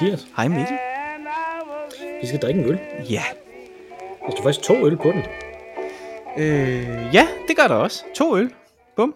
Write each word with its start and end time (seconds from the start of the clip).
Mathias. 0.00 0.26
Hej 0.36 0.48
Mikkel. 0.48 0.78
Vi 2.20 2.26
skal 2.26 2.40
drikke 2.40 2.60
en 2.60 2.66
øl. 2.66 2.78
Ja. 3.10 3.22
Der 4.26 4.30
står 4.30 4.42
faktisk 4.42 4.64
to 4.64 4.86
øl 4.86 4.96
på 4.96 5.12
den. 5.12 5.22
Øh, 6.38 7.14
ja, 7.14 7.28
det 7.48 7.56
gør 7.56 7.68
der 7.68 7.74
også. 7.74 8.04
To 8.16 8.38
øl. 8.38 8.50
Bum. 8.96 9.14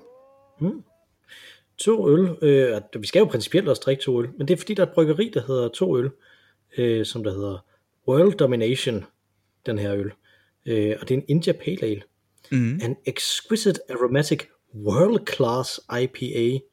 To 1.79 2.09
øl. 2.09 2.37
Øh, 2.43 2.81
vi 3.01 3.07
skal 3.07 3.21
jo 3.21 3.25
principielt 3.25 3.69
også 3.69 3.83
drikke 3.85 4.03
to 4.03 4.23
øl, 4.23 4.29
men 4.39 4.49
det 4.49 4.55
er 4.55 4.59
fordi, 4.59 4.75
der 4.75 4.83
er 4.83 4.87
et 4.87 4.95
bryggeri, 4.95 5.31
der 5.35 5.43
hedder 5.47 5.69
to 5.69 5.99
øl, 5.99 6.11
øh, 6.79 7.07
som 7.07 7.25
der 7.25 7.33
hedder 7.33 7.65
World 8.09 8.33
Domination, 8.33 9.05
den 9.67 9.79
her 9.79 9.95
øl. 9.95 10.13
Øh, 10.67 10.97
og 11.01 11.09
det 11.09 11.15
er 11.15 11.19
en 11.19 11.25
India 11.29 11.53
Pale 11.53 11.83
Ale. 11.83 12.03
Mm. 12.51 12.81
An 12.83 12.97
exquisite 13.07 13.81
aromatic 13.91 14.43
world 14.75 15.27
class 15.27 15.81
IPA. 16.03 16.65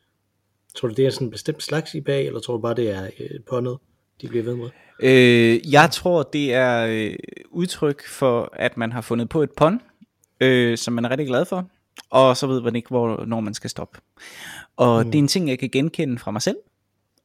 Tror 0.75 0.87
du, 0.87 0.93
det 0.93 1.05
er 1.05 1.09
sådan 1.09 1.27
en 1.27 1.31
bestemt 1.31 1.63
slags 1.63 1.95
IPA, 1.95 2.25
eller 2.25 2.39
tror 2.39 2.53
du 2.53 2.61
bare, 2.61 2.75
det 2.75 2.89
er 2.89 3.09
øh, 3.19 3.39
på 3.49 3.59
noget, 3.59 3.79
de 4.21 4.27
bliver 4.27 4.43
ved 4.43 4.55
med? 4.55 4.69
Øh, 5.01 5.73
jeg 5.73 5.89
tror, 5.91 6.23
det 6.23 6.53
er 6.53 6.85
øh, 6.89 7.15
udtryk 7.51 8.07
for, 8.07 8.53
at 8.53 8.77
man 8.77 8.91
har 8.91 9.01
fundet 9.01 9.29
på 9.29 9.43
et 9.43 9.51
pun, 9.57 9.81
øh, 10.41 10.77
som 10.77 10.93
man 10.93 11.05
er 11.05 11.09
rigtig 11.09 11.27
glad 11.27 11.45
for, 11.45 11.69
og 12.09 12.37
så 12.37 12.47
ved 12.47 12.61
man 12.61 12.75
ikke, 12.75 12.89
hvornår 12.89 13.39
man 13.39 13.53
skal 13.53 13.69
stoppe. 13.69 13.99
Og 14.77 15.05
mm. 15.05 15.11
det 15.11 15.19
er 15.19 15.23
en 15.23 15.27
ting, 15.27 15.49
jeg 15.49 15.59
kan 15.59 15.69
genkende 15.69 16.19
fra 16.19 16.31
mig 16.31 16.41
selv. 16.41 16.57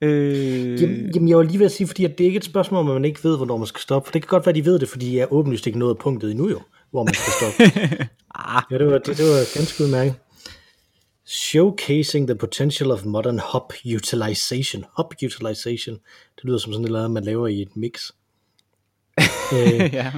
Øh, 0.01 0.83
Jamen, 0.83 1.11
jamen, 1.15 1.29
jeg 1.29 1.37
var 1.37 1.43
lige 1.43 1.59
ved 1.59 1.67
at 1.67 1.73
sige, 1.73 1.87
fordi 1.87 2.05
at 2.05 2.19
det 2.19 2.25
er 2.25 2.29
ikke 2.29 2.37
et 2.37 2.45
spørgsmål, 2.45 2.81
om 2.81 2.89
at 2.89 2.95
man 2.95 3.05
ikke 3.05 3.25
ved, 3.25 3.37
hvornår 3.37 3.57
man 3.57 3.67
skal 3.67 3.81
stoppe. 3.81 4.07
For 4.07 4.13
det 4.13 4.23
kan 4.23 4.29
godt 4.29 4.47
være, 4.47 4.55
de 4.55 4.65
ved 4.65 4.79
det, 4.79 4.89
fordi 4.89 5.17
jeg 5.17 5.23
er 5.23 5.33
åbenlyst 5.33 5.67
ikke 5.67 5.79
nået 5.79 5.99
punktet 5.99 6.31
endnu 6.31 6.49
jo, 6.51 6.61
hvor 6.91 7.05
man 7.05 7.15
skal 7.15 7.33
stoppe. 7.33 7.63
ah, 8.35 8.63
ja, 8.71 8.79
det 8.79 8.87
var, 8.87 8.99
det, 8.99 9.19
det 9.19 9.25
var 9.25 9.59
ganske 9.59 9.85
udmærket. 9.85 10.15
Showcasing 11.27 12.27
the 12.27 12.35
potential 12.35 12.91
of 12.91 13.05
modern 13.05 13.39
hop 13.39 13.73
utilization. 13.97 14.85
Hop 14.93 15.15
utilization. 15.25 15.99
Det 16.37 16.45
lyder 16.45 16.59
som 16.59 16.73
sådan 16.73 16.91
noget, 16.91 17.11
man 17.11 17.25
laver 17.25 17.47
i 17.47 17.63
et 17.63 17.77
mix. 17.77 18.11
øh, 19.55 19.95
ja. 19.95 20.13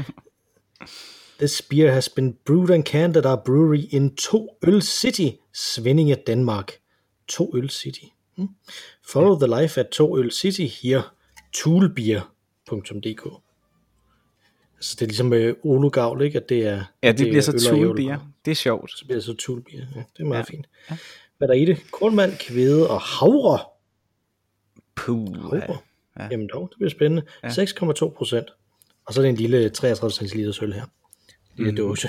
This 1.39 1.63
beer 1.63 1.93
has 1.93 2.09
been 2.09 2.37
brewed 2.45 2.71
and 2.71 2.85
canned 2.85 3.17
at 3.17 3.27
our 3.27 3.43
brewery 3.45 3.85
in 3.91 4.17
To 4.17 4.49
Øl 4.63 4.83
City, 4.83 5.29
Svindinge, 5.53 6.15
Danmark. 6.15 6.73
To 7.29 7.57
Øl 7.57 7.71
City. 7.71 8.05
Hmm. 8.37 8.49
Follow 9.09 9.39
the 9.39 9.63
life 9.63 9.81
at 9.81 9.87
To 9.87 10.19
Øl 10.19 10.31
City 10.31 10.67
here, 10.83 11.03
toolbeer.dk. 11.53 13.27
Altså 14.77 14.97
det 14.99 15.03
er 15.03 15.07
ligesom 15.07 15.33
øh, 15.33 15.55
Olo 15.65 15.89
Gavl, 15.89 16.23
ikke? 16.23 16.41
At 16.41 16.49
det 16.49 16.67
er, 16.67 16.85
ja, 17.03 17.09
det, 17.13 17.19
det 17.19 17.27
bliver 17.27 17.43
så 17.43 17.69
toolbeer. 17.69 18.19
Det 18.47 18.51
er 18.51 18.57
sjovt. 18.57 18.91
Så 18.91 19.05
bliver 19.05 19.17
det 19.17 19.25
så 19.25 19.35
toolbeer. 19.35 19.87
Ja, 19.95 20.03
det 20.17 20.21
er 20.23 20.25
meget 20.25 20.37
Ja. 20.37 20.39
ja. 20.39 20.57
fint. 20.57 20.67
Hvad 21.39 21.49
er 21.49 21.53
der 21.53 21.61
i 21.61 21.65
det? 21.65 21.91
Kornmand, 21.91 22.33
kvæde 22.39 22.91
og 22.91 23.01
havre. 23.01 23.59
Puh. 24.95 25.43
Havre. 25.43 25.79
Ja. 26.19 26.23
Ja. 26.23 26.29
Jamen 26.31 26.49
dog, 26.53 26.69
det 26.71 26.77
bliver 26.79 26.91
spændende. 26.91 27.27
Ja. 27.43 27.49
6,2 27.49 28.09
procent. 28.17 28.49
Og 29.07 29.15
så 29.15 29.21
er 29.21 29.23
det 29.23 29.29
en 29.31 29.37
lille 29.37 29.69
33 29.71 30.29
cl 30.29 30.65
øl 30.65 30.73
her. 30.73 30.87
Lille 31.57 31.71
mm. 31.71 31.77
dåse. 31.77 32.09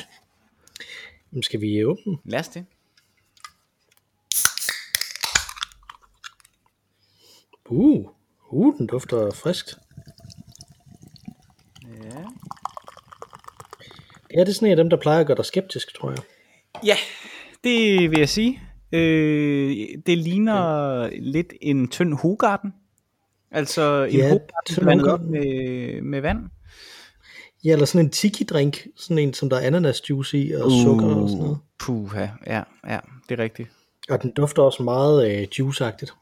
Jamen, 1.32 1.44
skal 1.44 1.62
vi 1.62 1.86
åbne 1.86 2.04
den? 2.06 2.20
Lad 2.26 2.40
os 2.40 2.48
det. 2.48 2.66
Uh, 7.70 8.11
uh, 8.50 8.78
den 8.78 8.88
dufter 8.88 9.32
friskt. 9.32 9.78
Ja. 12.04 12.23
Ja, 14.36 14.40
det 14.40 14.50
er 14.50 14.54
sådan 14.54 14.67
en 14.67 14.72
af 14.72 14.78
dem, 14.78 14.90
der 14.90 14.98
plejer 14.98 15.20
at 15.20 15.28
gøre 15.28 15.38
dig 15.38 15.45
skeptisk, 15.45 15.95
tror 15.95 16.10
jeg. 16.10 16.20
Ja, 16.86 16.95
det 17.64 18.11
vil 18.11 18.20
jeg 18.20 18.30
sige. 18.30 18.61
Øh, 18.92 19.88
det 20.05 20.17
ligner 20.17 21.02
ja. 21.02 21.10
lidt 21.20 21.54
en 21.61 21.88
tynd 21.88 22.14
Hogarden. 22.14 22.73
Altså 23.52 24.04
en 24.04 24.17
Ja, 24.17 24.30
Hogarden 24.30 25.05
op 25.10 25.21
med, 25.21 26.02
med 26.02 26.21
vand. 26.21 26.39
Ja, 27.66 27.71
eller 27.71 27.86
sådan 27.86 28.05
en 28.05 28.11
tiki-drink. 28.11 28.87
Sådan 28.95 29.17
en, 29.17 29.33
som 29.33 29.49
der 29.49 29.58
er 29.58 29.61
ananasjuice 29.61 30.37
i, 30.37 30.52
og 30.52 30.66
uh. 30.66 30.83
sukker 30.83 31.05
og 31.05 31.30
sådan 31.30 31.43
noget. 31.43 31.58
Puha, 31.80 32.27
ja, 32.48 32.64
ja, 32.87 32.99
det 33.30 33.39
er 33.39 33.43
rigtigt. 33.43 33.70
Og 34.10 34.21
den 34.21 34.32
dufter 34.32 34.61
også 34.61 34.83
meget 34.83 35.32
øh, 35.32 35.48
juiceagtigt. 35.60 36.14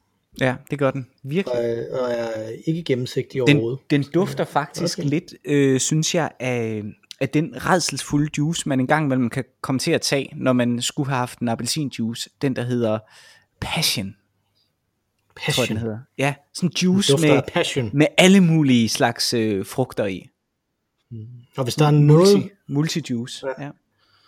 Ja, 0.42 0.56
det 0.72 0.80
gør 0.80 0.92
den. 0.92 1.08
Virkelig. 1.24 1.58
Og, 1.60 1.70
øh, 1.70 1.86
og 1.92 2.12
er 2.12 2.52
ikke 2.68 2.84
gennemsigtig 2.84 3.42
Den, 3.48 3.58
overhovedet. 3.58 3.80
den 3.90 4.06
dufter 4.14 4.44
faktisk 4.44 5.00
okay. 5.00 5.10
lidt, 5.10 5.34
øh, 5.46 5.80
synes 5.80 6.16
jeg, 6.16 6.32
af, 6.40 6.84
af 7.20 7.30
den 7.30 7.66
redselsfulde 7.66 8.30
juice, 8.38 8.70
man 8.70 8.80
engang 8.80 9.06
imellem 9.06 9.30
kan 9.30 9.44
komme 9.62 9.80
til 9.80 9.92
at 9.92 10.02
tage, 10.02 10.30
når 10.36 10.54
man 10.54 10.82
skulle 10.82 11.10
have 11.10 11.18
haft 11.18 11.40
en 11.40 11.48
appelsinjuice. 11.48 12.30
Den, 12.42 12.56
der 12.56 12.62
hedder 12.64 13.00
Passion, 13.62 14.16
Passion. 15.36 15.54
tror 15.54 15.64
jeg, 15.64 15.70
den 15.70 15.78
hedder. 15.78 16.00
Ja, 16.18 16.34
sådan 16.54 16.72
juice 16.84 17.14
med, 17.18 17.42
passion. 17.54 17.90
med 17.94 18.08
alle 18.18 18.42
mulige 18.42 18.90
slags 18.90 19.34
øh, 19.34 19.66
frugter 19.66 20.06
i. 20.06 20.30
Og 21.58 21.64
hvis 21.64 21.76
der 21.76 21.86
er 21.88 21.92
noget, 21.92 22.50
Multi, 22.68 23.00
multi-juice. 23.02 23.42
Ja. 23.60 23.64
Ja. 23.66 23.70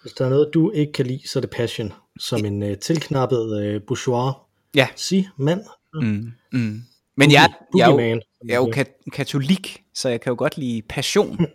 hvis 0.02 0.14
der 0.14 0.26
er 0.26 0.30
noget, 0.30 0.50
du 0.54 0.72
ikke 0.72 0.92
kan 0.94 1.06
lide, 1.06 1.28
så 1.28 1.40
er 1.40 1.42
det 1.42 1.50
passion. 1.50 1.94
Som 2.20 2.46
en 2.46 2.64
øh, 2.64 2.78
tilknappet 2.78 3.62
øh, 3.62 3.82
bourgeois. 3.88 4.34
ja. 4.76 4.88
Sig, 4.96 5.30
mand. 5.38 5.62
Mm, 5.94 6.32
mm. 6.52 6.82
Men 7.16 7.32
jeg, 7.32 7.54
jeg, 7.78 7.92
er 7.92 8.10
jo, 8.10 8.22
som 8.40 8.50
jeg 8.50 8.54
er 8.54 8.58
jo 8.58 8.72
kat- 8.76 9.12
katolik, 9.14 9.84
så 9.94 10.10
jeg 10.10 10.22
kan 10.22 10.30
jo 10.30 10.36
godt 10.38 10.58
lide 10.58 10.82
passion. 10.90 11.40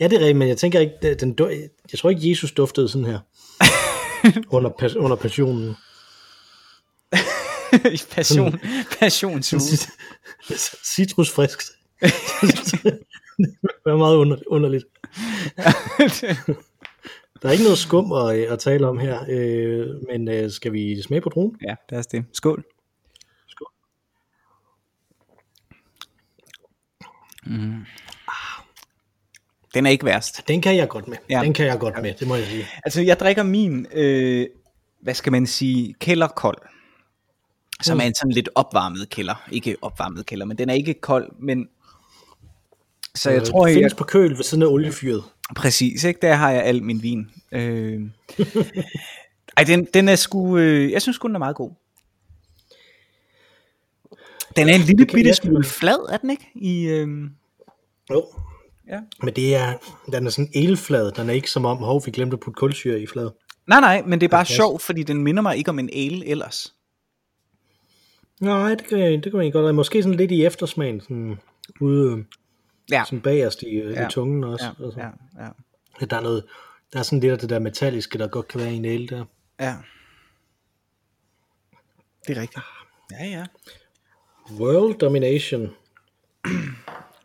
Ja, 0.00 0.04
det 0.04 0.12
er 0.16 0.18
rigtigt, 0.20 0.36
men 0.38 0.48
jeg 0.48 0.56
tænker 0.56 0.80
ikke, 0.80 1.14
den- 1.20 1.36
jeg 1.92 1.98
tror 1.98 2.10
ikke, 2.10 2.30
Jesus 2.30 2.52
duftede 2.52 2.88
sådan 2.88 3.04
her. 3.06 3.18
under, 4.56 4.70
pas, 4.78 4.94
under 4.94 5.16
passionen. 5.16 5.74
passion, 8.14 8.58
passionsuge. 9.00 9.60
Citrusfrisk. 10.94 11.60
det 12.00 13.86
er 13.86 13.96
meget 13.96 14.16
under, 14.16 14.36
underligt. 14.46 14.84
Der 17.42 17.48
er 17.48 17.52
ikke 17.52 17.64
noget 17.64 17.78
skum 17.78 18.12
at, 18.12 18.36
at 18.38 18.58
tale 18.58 18.86
om 18.88 18.98
her, 18.98 19.24
øh, 19.30 19.86
men 20.08 20.28
øh, 20.28 20.50
skal 20.50 20.72
vi 20.72 21.02
smage 21.02 21.20
på 21.20 21.28
druen? 21.28 21.56
ja, 21.68 21.74
lad 21.90 21.98
os 21.98 22.06
det. 22.06 22.24
Skål. 22.32 22.64
Skål. 23.48 23.66
Den 29.74 29.86
er 29.86 29.90
ikke 29.90 30.04
værst. 30.04 30.48
Den 30.48 30.62
kan 30.62 30.76
jeg 30.76 30.88
godt 30.88 31.08
med. 31.08 31.16
Ja. 31.30 31.38
Ja. 31.38 31.44
Den 31.44 31.52
kan 31.54 31.66
jeg 31.66 31.78
godt 31.78 32.02
med, 32.02 32.14
det 32.14 32.28
må 32.28 32.34
jeg 32.34 32.46
sige. 32.46 32.66
Altså, 32.84 33.02
jeg 33.02 33.20
drikker 33.20 33.42
min, 33.42 33.86
øh, 33.92 34.46
hvad 35.02 35.14
skal 35.14 35.32
man 35.32 35.46
sige, 35.46 35.94
kælderkold. 36.00 36.58
Som 37.82 37.96
Mm. 37.96 38.00
er 38.00 38.04
en 38.04 38.14
sådan 38.14 38.32
lidt 38.32 38.48
opvarmet 38.54 39.10
kælder. 39.10 39.48
Ikke 39.52 39.76
opvarmet 39.82 40.26
kælder, 40.26 40.46
men 40.46 40.58
den 40.58 40.70
er 40.70 40.74
ikke 40.74 40.94
kold, 40.94 41.32
men... 41.38 41.68
Så 43.14 43.30
jeg 43.30 43.40
Øh, 43.40 43.46
tror, 43.46 43.64
det 43.66 43.72
jeg, 43.72 43.76
findes 43.76 43.94
på 43.94 44.04
køl 44.04 44.36
ved 44.36 44.44
siden 44.44 44.62
af 44.62 44.66
oliefyret. 44.66 45.24
Præcis, 45.56 46.04
ikke? 46.04 46.18
Der 46.22 46.34
har 46.34 46.50
jeg 46.50 46.62
al 46.62 46.82
min 46.82 47.02
vin. 47.02 47.30
Øh... 47.52 48.00
Ej, 49.56 49.64
den, 49.64 49.84
den 49.94 50.08
er 50.08 50.16
sgu... 50.16 50.58
Øh... 50.58 50.92
Jeg 50.92 51.02
synes 51.02 51.16
sgu, 51.16 51.28
den 51.28 51.34
er 51.34 51.38
meget 51.38 51.56
god. 51.56 51.70
Den 54.56 54.68
er 54.68 54.74
en 54.74 54.80
lille 54.80 55.06
bitte 55.06 55.28
jeg- 55.28 55.36
smule 55.36 55.64
flad, 55.64 56.12
er 56.12 56.16
den 56.16 56.30
ikke? 56.30 56.46
I, 56.54 56.82
øh... 56.88 57.08
Jo, 58.10 58.26
ja. 58.90 59.00
men 59.22 59.34
det 59.36 59.54
er, 59.56 59.74
den 60.12 60.26
er 60.26 60.30
sådan 60.30 60.50
elflad. 60.54 61.12
Den 61.12 61.28
er 61.28 61.32
ikke 61.34 61.50
som 61.50 61.64
om, 61.64 61.76
hov, 61.78 62.02
vi 62.06 62.10
glemte 62.10 62.34
at 62.34 62.40
putte 62.40 62.58
kulsyre 62.58 63.00
i 63.00 63.06
flad. 63.06 63.30
Nej, 63.66 63.80
nej, 63.80 64.02
men 64.06 64.20
det 64.20 64.26
er 64.26 64.30
bare 64.30 64.40
Okay. 64.40 64.54
sjovt, 64.54 64.82
fordi 64.82 65.02
den 65.02 65.22
minder 65.24 65.42
mig 65.42 65.56
ikke 65.56 65.70
om 65.70 65.78
en 65.78 65.90
ale 65.92 66.26
ellers. 66.26 66.74
Nej, 68.40 68.68
det 68.74 68.84
kan, 68.86 68.98
det 68.98 69.22
kan 69.22 69.32
man 69.36 69.46
ikke 69.46 69.58
godt. 69.58 69.74
Måske 69.74 70.02
sådan 70.02 70.16
lidt 70.16 70.30
i 70.30 70.44
eftersmagen, 70.44 71.00
sådan 71.00 71.38
ude 71.80 72.12
øh, 72.12 72.24
Ja, 72.90 73.02
sådan 73.04 73.20
bagerst 73.20 73.62
i, 73.62 73.76
ja. 73.78 73.88
Ja. 73.90 74.06
i 74.06 74.10
tungen 74.10 74.44
også. 74.44 74.64
ja, 74.78 74.84
altså. 74.84 75.00
ja, 75.00 75.06
ja, 75.44 75.48
Ja, 76.00 76.06
Der 76.06 76.16
er 76.16 76.20
noget, 76.20 76.44
der 76.92 76.98
er 76.98 77.02
sådan 77.02 77.20
lidt 77.20 77.32
af 77.32 77.38
det 77.38 77.50
der 77.50 77.58
metalliske, 77.58 78.18
der 78.18 78.28
godt 78.28 78.48
kan 78.48 78.60
være 78.60 78.72
i 78.72 78.76
en 78.76 78.84
ale 78.84 79.06
der. 79.06 79.24
ja. 79.60 79.76
Det 82.26 82.36
er 82.36 82.40
rigtigt. 82.40 82.64
Ja, 83.20 83.26
ja. 83.26 83.44
World 84.60 84.94
Domination. 84.98 85.68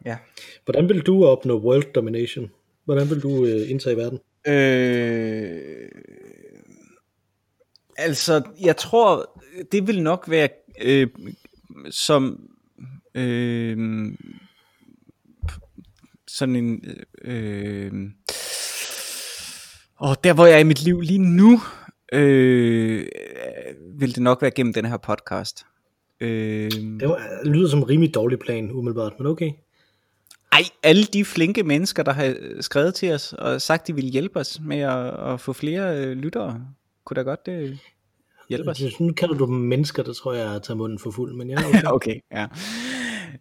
Ja. 0.06 0.18
Hvordan 0.66 0.90
vil 0.90 1.02
du 1.02 1.26
opnå 1.26 1.60
World 1.60 1.94
Domination? 1.94 2.52
Hvordan 2.86 3.10
vil 3.10 3.24
du 3.24 3.46
øh, 3.46 3.70
indtage 3.70 3.98
verden? 3.98 4.20
Øh, 4.48 5.90
altså, 7.98 8.44
jeg 8.66 8.78
tror, 8.78 9.42
det 9.72 9.88
vil 9.88 10.04
nok 10.04 10.26
være 10.30 10.50
øh, 10.82 11.08
som 11.90 12.50
øh, 13.16 13.78
sådan 16.28 16.56
en 16.56 16.86
øh, 17.22 17.92
og 19.98 20.24
der 20.24 20.34
hvor 20.34 20.46
jeg 20.46 20.56
er 20.56 20.60
i 20.60 20.64
mit 20.64 20.84
liv 20.84 21.02
lige 21.02 21.20
nu 21.20 21.62
øh, 22.14 23.06
vil 24.00 24.16
det 24.16 24.24
nok 24.24 24.42
være 24.42 24.52
gennem 24.52 24.74
den 24.74 24.86
her 24.86 24.98
podcast. 24.98 25.66
Øh, 26.20 26.72
Det 26.72 27.10
var, 27.10 27.22
det 27.44 27.52
lyder 27.52 27.70
som 27.70 27.80
en 27.80 27.90
rimelig 27.90 28.16
dårlig 28.16 28.40
plan, 28.40 28.72
umiddelbart, 28.72 29.14
men 29.20 29.28
okay. 29.28 29.52
Ej, 30.56 30.64
alle 30.84 31.04
de 31.04 31.26
flinke 31.26 31.64
mennesker, 31.64 32.04
der 32.04 32.14
har 32.14 32.36
skrevet 32.62 32.96
til 32.96 33.14
os 33.14 33.34
og 33.34 33.62
sagt, 33.62 33.88
de 33.88 33.96
ville 33.96 34.10
hjælpe 34.10 34.40
os 34.40 34.60
med 34.62 34.80
at, 34.80 35.34
at 35.34 35.42
få 35.42 35.54
flere 35.54 35.98
øh, 35.98 36.12
lyttere, 36.12 36.62
kunne 37.06 37.16
da 37.16 37.22
godt 37.22 37.48
øh, 37.48 37.78
hjælpe 38.50 38.72
os. 38.72 38.82
Altså, 38.82 39.04
nu 39.04 39.14
kalder 39.14 39.36
du 39.36 39.46
dem 39.46 39.56
mennesker, 39.56 40.04
der 40.04 40.14
tror 40.14 40.34
jeg, 40.34 40.56
at 40.56 40.64
tage 40.64 40.78
munden 40.78 41.00
for 41.00 41.12
fuld, 41.12 41.34
men 41.34 41.50
ja, 41.50 41.58
okay. 41.68 41.82
Okay, 41.86 42.20
ja. 42.32 42.48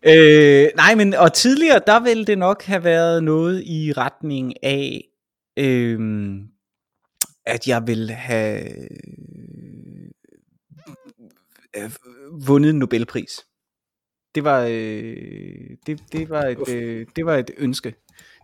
øh, 0.06 0.70
nej, 0.76 0.94
men 0.94 1.14
og 1.14 1.32
tidligere, 1.32 1.80
der 1.86 2.00
ville 2.00 2.24
det 2.24 2.38
nok 2.38 2.62
have 2.62 2.84
været 2.84 3.24
noget 3.24 3.62
i 3.62 3.92
retning 3.92 4.64
af, 4.64 5.04
øh, 5.56 6.00
at 7.46 7.68
jeg 7.68 7.86
ville 7.86 8.12
have 8.12 8.68
øh, 11.76 11.90
vundet 12.46 12.70
en 12.70 12.78
Nobelpris. 12.78 13.46
Det 14.34 14.44
var, 14.44 14.66
øh, 14.70 14.76
det, 15.86 16.00
det, 16.12 16.30
var 16.30 16.42
et, 16.42 16.68
øh, 16.68 17.06
det 17.16 17.26
var 17.26 17.36
et 17.36 17.50
ønske. 17.58 17.94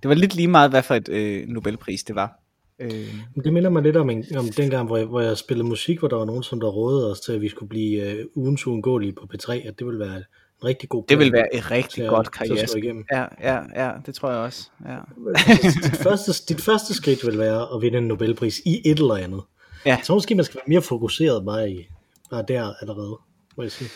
Det 0.03 0.09
var 0.09 0.15
lidt 0.15 0.35
lige 0.35 0.49
meget, 0.49 0.71
hvad 0.71 0.83
for 0.83 0.95
et 0.95 1.09
øh, 1.09 1.49
Nobelpris 1.49 2.03
det 2.03 2.15
var. 2.15 2.41
Øh. 2.81 3.15
Det 3.45 3.53
minder 3.53 3.71
mig 3.71 3.83
lidt 3.83 3.97
om, 3.97 4.11
en, 4.11 4.25
om 4.37 4.49
dengang, 4.49 4.87
hvor 4.87 4.97
jeg, 4.97 5.07
hvor 5.07 5.21
jeg 5.21 5.39
spillede 5.39 5.69
musik, 5.69 5.99
hvor 5.99 6.09
der 6.09 6.17
var 6.17 6.25
nogen, 6.25 6.43
som 6.43 6.61
der 6.61 6.69
rådede 6.69 7.11
os 7.11 7.21
til, 7.21 7.33
at 7.33 7.41
vi 7.41 7.49
skulle 7.49 7.69
blive 7.69 8.11
øh, 8.11 8.25
ugens 8.35 8.67
uundgåelige 8.67 9.13
på 9.13 9.27
P3, 9.35 9.69
at 9.69 9.79
det 9.79 9.87
ville 9.87 10.01
være 10.01 10.17
en 10.17 10.25
rigtig 10.65 10.89
god 10.89 11.05
Det 11.09 11.19
vil 11.19 11.33
være 11.33 11.55
et 11.55 11.71
rigtig 11.71 12.09
godt 12.09 12.31
karriere. 12.31 13.05
Ja, 13.13 13.25
ja, 13.43 13.85
ja, 13.85 13.93
det 14.07 14.15
tror 14.15 14.31
jeg 14.31 14.39
også. 14.39 14.71
Ja. 14.89 14.99
Dit, 15.85 15.97
første, 15.97 16.33
dit 16.49 16.61
første 16.61 16.95
skridt 16.95 17.27
vil 17.27 17.39
være 17.39 17.67
at 17.75 17.83
vinde 17.83 17.99
en 17.99 18.05
Nobelpris 18.05 18.61
i 18.67 18.83
et 18.85 18.99
eller 18.99 19.15
andet. 19.15 19.43
Ja. 19.87 19.99
Så 20.03 20.15
måske 20.15 20.35
man 20.35 20.45
skal 20.45 20.57
være 20.57 20.69
mere 20.69 20.83
fokuseret 20.83 21.45
bare, 21.45 21.71
i, 21.71 21.89
bare 22.31 22.45
der 22.49 22.75
allerede, 22.81 23.19
må 23.57 23.63
jeg 23.63 23.73
sige. 23.73 23.91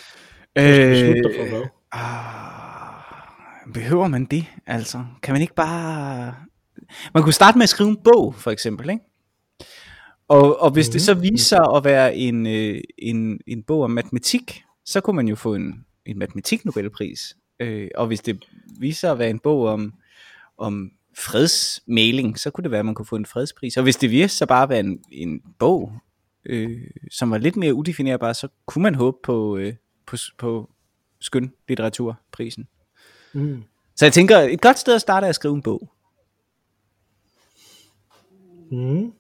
Øh, 0.59 1.25
for 1.37 1.49
hvad? 1.49 1.63
Uh, 1.95 3.73
behøver 3.73 4.09
man 4.09 4.25
det, 4.25 4.47
altså? 4.67 5.05
Kan 5.23 5.35
man 5.35 5.43
ikke 5.43 5.55
bare 5.55 6.35
man 7.15 7.23
kunne 7.23 7.33
starte 7.33 7.59
med 7.59 7.63
at 7.63 7.69
skrive 7.69 7.89
en 7.89 7.97
bog, 7.97 8.35
for 8.35 8.51
eksempel, 8.51 8.91
ikke? 8.91 9.05
Og, 10.29 10.63
og 10.63 10.71
hvis 10.71 10.89
mm. 10.89 10.93
det 10.93 11.03
så 11.03 11.15
mhm. 11.15 11.23
viser 11.23 11.77
at 11.77 11.85
være 11.85 12.17
en, 12.17 12.47
øh, 12.47 12.81
en, 12.99 13.41
en 13.47 13.63
bog 13.63 13.83
om 13.83 13.91
matematik, 13.91 14.63
så 14.85 15.01
kunne 15.01 15.17
man 15.17 15.29
jo 15.29 15.37
få 15.37 15.55
en, 15.55 15.85
en 16.07 16.19
matematik-nobelpris. 16.19 17.37
Øh, 17.61 17.89
og 17.95 18.07
hvis 18.07 18.21
det 18.21 18.45
viser 18.79 19.13
at 19.13 19.19
være 19.19 19.31
en 19.31 19.39
bog 19.39 19.67
om, 19.67 19.93
om 20.59 20.91
fredsmæling, 21.19 22.39
så 22.39 22.51
kunne 22.51 22.63
det 22.63 22.71
være, 22.71 22.79
at 22.79 22.87
man 22.87 22.95
kunne 22.95 23.07
få 23.07 23.17
en 23.17 23.27
fredspris. 23.27 23.77
Og 23.77 23.83
hvis 23.83 23.97
det 23.97 24.11
viser 24.11 24.29
sig 24.29 24.49
bare 24.49 24.63
at 24.63 24.69
være 24.69 24.81
en, 24.81 25.01
en 25.13 25.41
bog, 25.59 25.93
øh, 26.47 26.81
som 27.11 27.31
var 27.31 27.39
lidt 27.39 27.57
mere 27.57 27.75
udefinerbar, 27.75 28.33
så 28.33 28.49
kunne 28.67 28.83
man 28.83 28.95
håbe 28.95 29.17
på, 29.23 29.57
øh, 29.57 29.75
på, 30.07 30.17
på 30.39 30.71
skøn 31.25 31.53
litteraturprisen. 31.69 32.69
Mm. 33.33 33.63
Så 33.97 34.05
jeg 34.05 34.13
tænker, 34.13 34.39
et 34.39 34.61
godt 34.61 34.79
sted 34.79 34.95
at 34.95 35.01
starte 35.01 35.25
er 35.25 35.29
at 35.29 35.35
skrive 35.35 35.55
en 35.55 35.63
bog. 35.63 35.93
Mm. 38.71 39.13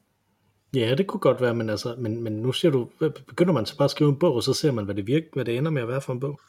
Ja, 0.74 0.94
det 0.94 1.06
kunne 1.06 1.20
godt 1.20 1.40
være, 1.40 1.54
men, 1.54 1.70
altså, 1.70 1.94
men, 1.98 2.22
men 2.22 2.32
nu 2.32 2.52
siger 2.52 2.72
du, 2.72 2.88
begynder 3.28 3.52
man 3.52 3.66
så 3.66 3.76
bare 3.76 3.84
at 3.84 3.90
skrive 3.90 4.10
en 4.10 4.18
bog, 4.18 4.34
og 4.34 4.42
så 4.42 4.52
ser 4.54 4.72
man, 4.72 4.84
hvad 4.84 4.94
det, 4.94 5.06
virker, 5.06 5.26
hvad 5.32 5.44
det 5.44 5.56
ender 5.56 5.70
med 5.70 5.82
at 5.82 5.88
være 5.88 6.00
for 6.00 6.12
en 6.12 6.20
bog? 6.20 6.40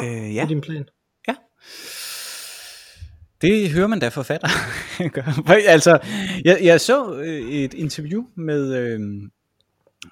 Øh, 0.00 0.06
ja. 0.06 0.12
Det 0.12 0.38
er 0.40 0.46
din 0.46 0.60
plan? 0.60 0.88
Ja. 1.28 1.34
Det 3.40 3.70
hører 3.70 3.86
man 3.86 3.98
da 3.98 4.08
forfatter. 4.08 4.48
altså, 5.74 5.98
jeg, 6.44 6.58
jeg 6.62 6.80
så 6.80 7.14
øh, 7.14 7.50
et 7.50 7.74
interview 7.74 8.24
med 8.34 8.74
øh, 8.74 9.00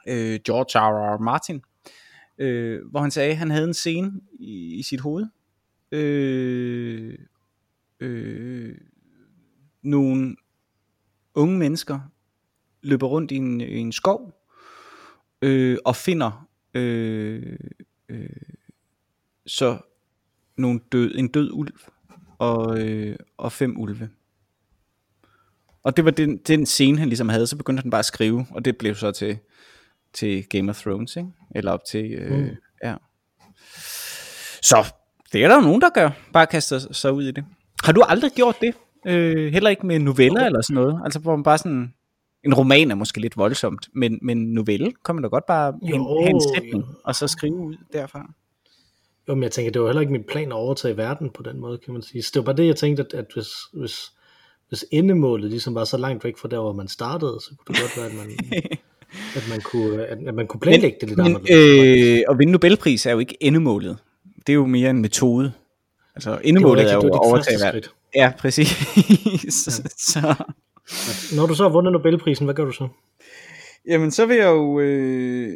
øh, 0.08 0.40
George 0.46 0.78
R. 0.81 1.14
R. 1.14 1.19
Martin, 1.19 1.62
øh, 2.38 2.87
hvor 2.90 3.00
han 3.00 3.11
sagde, 3.11 3.31
at 3.31 3.37
han 3.37 3.50
havde 3.50 3.64
en 3.64 3.75
scene 3.75 4.12
i, 4.38 4.75
i 4.75 4.82
sit 4.82 5.00
hoved. 5.00 5.26
Øh, 5.93 7.19
øh, 8.00 8.75
nogle 9.82 10.37
unge 11.35 11.58
mennesker 11.58 12.00
løber 12.82 13.06
rundt 13.06 13.31
i 13.31 13.37
en, 13.37 13.61
i 13.61 13.79
en 13.79 13.93
skov 13.93 14.44
øh, 15.43 15.79
og 15.85 15.96
finder 15.96 16.49
øh, 16.75 17.58
øh, 18.08 18.29
så 19.46 19.79
nogle 20.56 20.81
død, 20.93 21.14
en 21.14 21.29
død 21.29 21.50
ulv 21.52 21.81
og, 22.38 22.81
øh, 22.81 23.17
og 23.37 23.52
fem 23.52 23.81
ulve. 23.81 24.11
Og 25.82 25.96
det 25.96 26.05
var 26.05 26.11
den, 26.11 26.37
den 26.37 26.67
scene, 26.67 26.99
han 26.99 27.08
ligesom 27.08 27.29
havde, 27.29 27.46
så 27.46 27.56
begyndte 27.56 27.82
han 27.82 27.91
bare 27.91 27.99
at 27.99 28.05
skrive, 28.05 28.46
og 28.50 28.64
det 28.64 28.79
blev 28.79 28.94
så 28.94 29.11
til, 29.11 29.38
til 30.12 30.49
Game 30.49 30.70
of 30.70 30.81
Thrones, 30.82 31.16
ikke? 31.16 31.28
Eller 31.55 31.72
op 31.72 31.84
til, 31.84 32.12
øh, 32.12 32.38
mm. 32.38 32.50
ja. 32.84 32.94
Så 34.62 34.93
det 35.32 35.44
er 35.44 35.49
der 35.49 35.55
jo 35.55 35.60
nogen, 35.60 35.81
der 35.81 35.90
gør, 35.94 36.10
bare 36.32 36.46
kaster 36.46 36.78
sig 36.93 37.12
ud 37.12 37.25
i 37.25 37.31
det. 37.31 37.44
Har 37.84 37.93
du 37.93 38.02
aldrig 38.02 38.32
gjort 38.32 38.56
det? 38.60 38.75
Øh, 39.06 39.52
heller 39.52 39.70
ikke 39.70 39.87
med 39.87 39.99
noveller 39.99 40.44
eller 40.44 40.62
sådan 40.62 40.75
noget. 40.75 41.00
Altså 41.05 41.19
hvor 41.19 41.37
man 41.37 41.43
bare 41.43 41.58
sådan... 41.58 41.94
En 42.44 42.55
roman 42.55 42.90
er 42.90 42.94
måske 42.94 43.20
lidt 43.20 43.37
voldsomt, 43.37 43.88
men, 43.94 44.19
men 44.22 44.52
novelle 44.55 44.93
kan 45.05 45.14
man 45.14 45.22
da 45.22 45.28
godt 45.28 45.46
bare 45.46 45.75
jo, 45.82 46.20
have 46.20 46.31
en 46.31 46.40
sætning, 46.55 46.84
jo. 46.84 46.94
og 47.05 47.14
så 47.14 47.28
skrive 47.28 47.56
ud 47.56 47.76
derfra. 47.93 48.32
Jo, 49.28 49.34
men 49.34 49.43
jeg 49.43 49.52
tænker, 49.52 49.72
det 49.72 49.82
var 49.82 49.88
heller 49.88 50.00
ikke 50.00 50.12
min 50.12 50.25
plan 50.25 50.49
at 50.49 50.52
overtage 50.52 50.96
verden 50.96 51.31
på 51.31 51.43
den 51.43 51.60
måde, 51.60 51.78
kan 51.78 51.93
man 51.93 52.02
sige. 52.02 52.22
Så 52.22 52.31
det 52.34 52.40
var 52.40 52.44
bare 52.44 52.56
det, 52.56 52.66
jeg 52.66 52.76
tænkte, 52.76 53.02
at, 53.02 53.14
at 53.14 53.26
hvis, 53.34 53.49
hvis, 53.72 54.12
hvis 54.69 54.84
endemålet 54.90 55.50
ligesom 55.50 55.75
var 55.75 55.84
så 55.84 55.96
langt 55.96 56.25
væk 56.25 56.38
fra 56.38 56.49
der, 56.49 56.60
hvor 56.60 56.72
man 56.72 56.88
startede, 56.88 57.38
så 57.40 57.55
kunne 57.58 57.75
det 57.75 57.82
godt 57.82 57.96
være, 57.96 58.06
at 58.06 58.14
man, 58.14 58.37
at 59.37 59.47
man, 59.50 59.61
kunne, 59.61 60.06
at, 60.06 60.19
at 60.26 60.35
man 60.35 60.47
kunne 60.47 60.61
planlægge 60.61 60.99
men, 61.00 61.09
det 61.09 61.09
lidt 61.09 61.20
anderledes. 61.20 62.19
Øh, 62.19 62.25
og 62.29 62.38
vinde 62.38 62.53
Nobelpris 62.53 63.06
er 63.06 63.12
jo 63.12 63.19
ikke 63.19 63.37
endemålet. 63.41 63.99
Det 64.47 64.53
er 64.53 64.55
jo 64.55 64.67
mere 64.67 64.91
en 64.91 65.00
metode. 65.00 65.53
Altså 66.15 66.41
endemålet 66.44 66.91
er 66.91 66.94
jo 66.94 67.00
at 67.00 67.19
overtage 67.19 67.59
verden. 67.65 67.82
Ja, 68.15 68.32
præcis. 68.38 68.69
Ja. 69.44 69.50
så. 69.97 70.44
Når 71.37 71.47
du 71.47 71.55
så 71.55 71.62
har 71.62 71.70
vundet 71.70 71.93
Nobelprisen, 71.93 72.44
hvad 72.44 72.55
gør 72.55 72.65
du 72.65 72.73
så? 72.73 72.88
Jamen, 73.87 74.11
så 74.11 74.26
vil 74.26 74.37
jeg 74.37 74.47
jo 74.47 74.81
øh, 74.81 75.53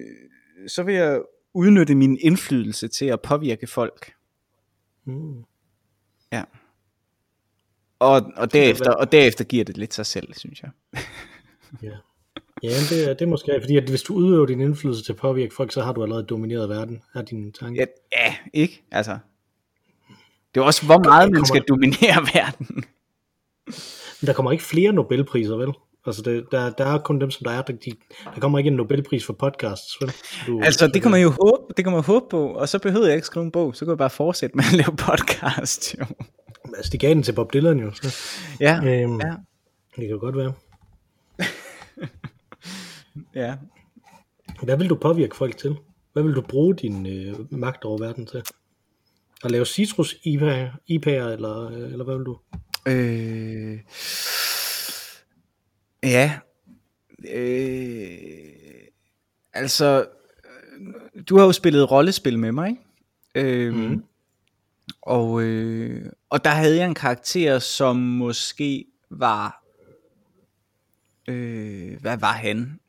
så 0.68 0.82
vil 0.82 0.94
jeg 0.94 1.20
udnytte 1.54 1.94
min 1.94 2.18
indflydelse 2.20 2.88
til 2.88 3.06
at 3.06 3.20
påvirke 3.20 3.66
folk. 3.66 4.12
Mm. 5.04 5.44
Ja. 6.32 6.42
Og, 7.98 8.32
og, 8.36 8.52
derefter, 8.52 8.90
og 8.90 9.12
derefter 9.12 9.44
giver 9.44 9.64
det 9.64 9.76
lidt 9.76 9.94
sig 9.94 10.06
selv, 10.06 10.34
synes 10.34 10.62
jeg. 10.62 10.70
ja. 11.82 11.90
Ja, 12.62 12.68
det 12.68 13.08
er, 13.08 13.14
det 13.14 13.22
er 13.22 13.26
måske, 13.26 13.58
fordi 13.60 13.76
at 13.76 13.88
hvis 13.88 14.02
du 14.02 14.14
udøver 14.14 14.46
din 14.46 14.60
indflydelse 14.60 15.04
til 15.04 15.12
at 15.12 15.18
påvirke 15.18 15.54
folk, 15.54 15.72
så 15.72 15.82
har 15.82 15.92
du 15.92 16.02
allerede 16.02 16.22
domineret 16.24 16.68
verden, 16.68 17.02
er 17.14 17.22
din 17.22 17.52
tanke. 17.52 17.80
Ja, 17.80 17.86
ja 18.26 18.34
ikke? 18.52 18.82
Altså, 18.90 19.18
det 20.54 20.60
er 20.60 20.64
også, 20.64 20.86
hvor 20.86 20.98
meget 21.04 21.32
man 21.32 21.44
skal 21.44 21.62
dominere 21.68 22.26
verden. 22.34 22.84
Men 24.20 24.26
der 24.26 24.32
kommer 24.32 24.52
ikke 24.52 24.64
flere 24.64 24.92
Nobelpriser, 24.92 25.56
vel? 25.56 25.72
Altså, 26.06 26.22
det, 26.22 26.44
der, 26.52 26.70
der 26.70 26.84
er 26.84 26.98
kun 26.98 27.20
dem, 27.20 27.30
som 27.30 27.44
der 27.44 27.50
er. 27.50 27.62
Der, 27.62 27.72
de, 27.72 27.92
der 28.34 28.40
kommer 28.40 28.58
ikke 28.58 28.68
en 28.68 28.76
Nobelpris 28.76 29.26
for 29.26 29.32
podcasts, 29.32 29.96
vel? 30.00 30.12
Du, 30.46 30.60
altså, 30.62 30.86
det 30.86 31.02
kan 31.02 31.10
man 31.10 31.22
jo 31.22 31.30
håbe, 31.30 31.74
det 31.76 31.84
kan 31.84 31.92
man 31.92 32.02
håbe 32.02 32.26
på, 32.30 32.46
og 32.46 32.68
så 32.68 32.78
behøver 32.78 33.06
jeg 33.06 33.14
ikke 33.14 33.26
skrive 33.26 33.44
en 33.44 33.50
bog, 33.50 33.76
så 33.76 33.84
kan 33.84 33.90
jeg 33.90 33.98
bare 33.98 34.10
fortsætte 34.10 34.56
med 34.56 34.64
at 34.64 34.72
lave 34.72 34.96
podcast, 34.96 35.94
jo. 36.00 36.04
Altså, 36.76 36.90
de 36.92 36.98
gav 36.98 37.10
den 37.10 37.22
til 37.22 37.32
Bob 37.32 37.52
Dylan, 37.52 37.78
jo. 37.78 37.90
Så. 37.92 38.16
Ja, 38.60 38.76
øhm, 38.76 39.20
ja. 39.20 39.34
Det 39.96 39.96
kan 39.96 40.08
jo 40.08 40.18
godt 40.20 40.36
være. 40.36 40.52
Ja. 43.34 43.56
Hvad 44.62 44.76
vil 44.76 44.88
du 44.88 44.94
påvirke 44.94 45.36
folk 45.36 45.56
til? 45.56 45.76
Hvad 46.12 46.22
vil 46.22 46.34
du 46.34 46.42
bruge 46.42 46.76
din 46.76 47.06
øh, 47.06 47.52
magt 47.52 47.84
over 47.84 47.98
verden 47.98 48.26
til? 48.26 48.42
At 49.44 49.50
lave 49.50 49.66
citrus 49.66 50.14
IPA'er, 50.14 50.68
IPA'er 50.90 51.32
eller, 51.32 51.68
eller 51.68 52.04
hvad 52.04 52.16
vil 52.16 52.26
du? 52.26 52.38
Øh, 52.86 53.80
ja. 56.02 56.38
Øh, 57.28 58.52
altså, 59.52 60.06
du 61.28 61.38
har 61.38 61.44
jo 61.44 61.52
spillet 61.52 61.90
rollespil 61.90 62.38
med 62.38 62.52
mig, 62.52 62.70
ikke? 62.70 62.82
Øh, 63.34 63.74
mm. 63.74 64.04
og, 65.02 65.42
øh, 65.42 66.12
og 66.30 66.44
der 66.44 66.50
havde 66.50 66.76
jeg 66.76 66.86
en 66.86 66.94
karakter, 66.94 67.58
som 67.58 67.96
måske 67.96 68.84
var... 69.10 69.64
Øh, 71.28 72.00
hvad 72.00 72.18
var 72.18 72.32
han? 72.32 72.80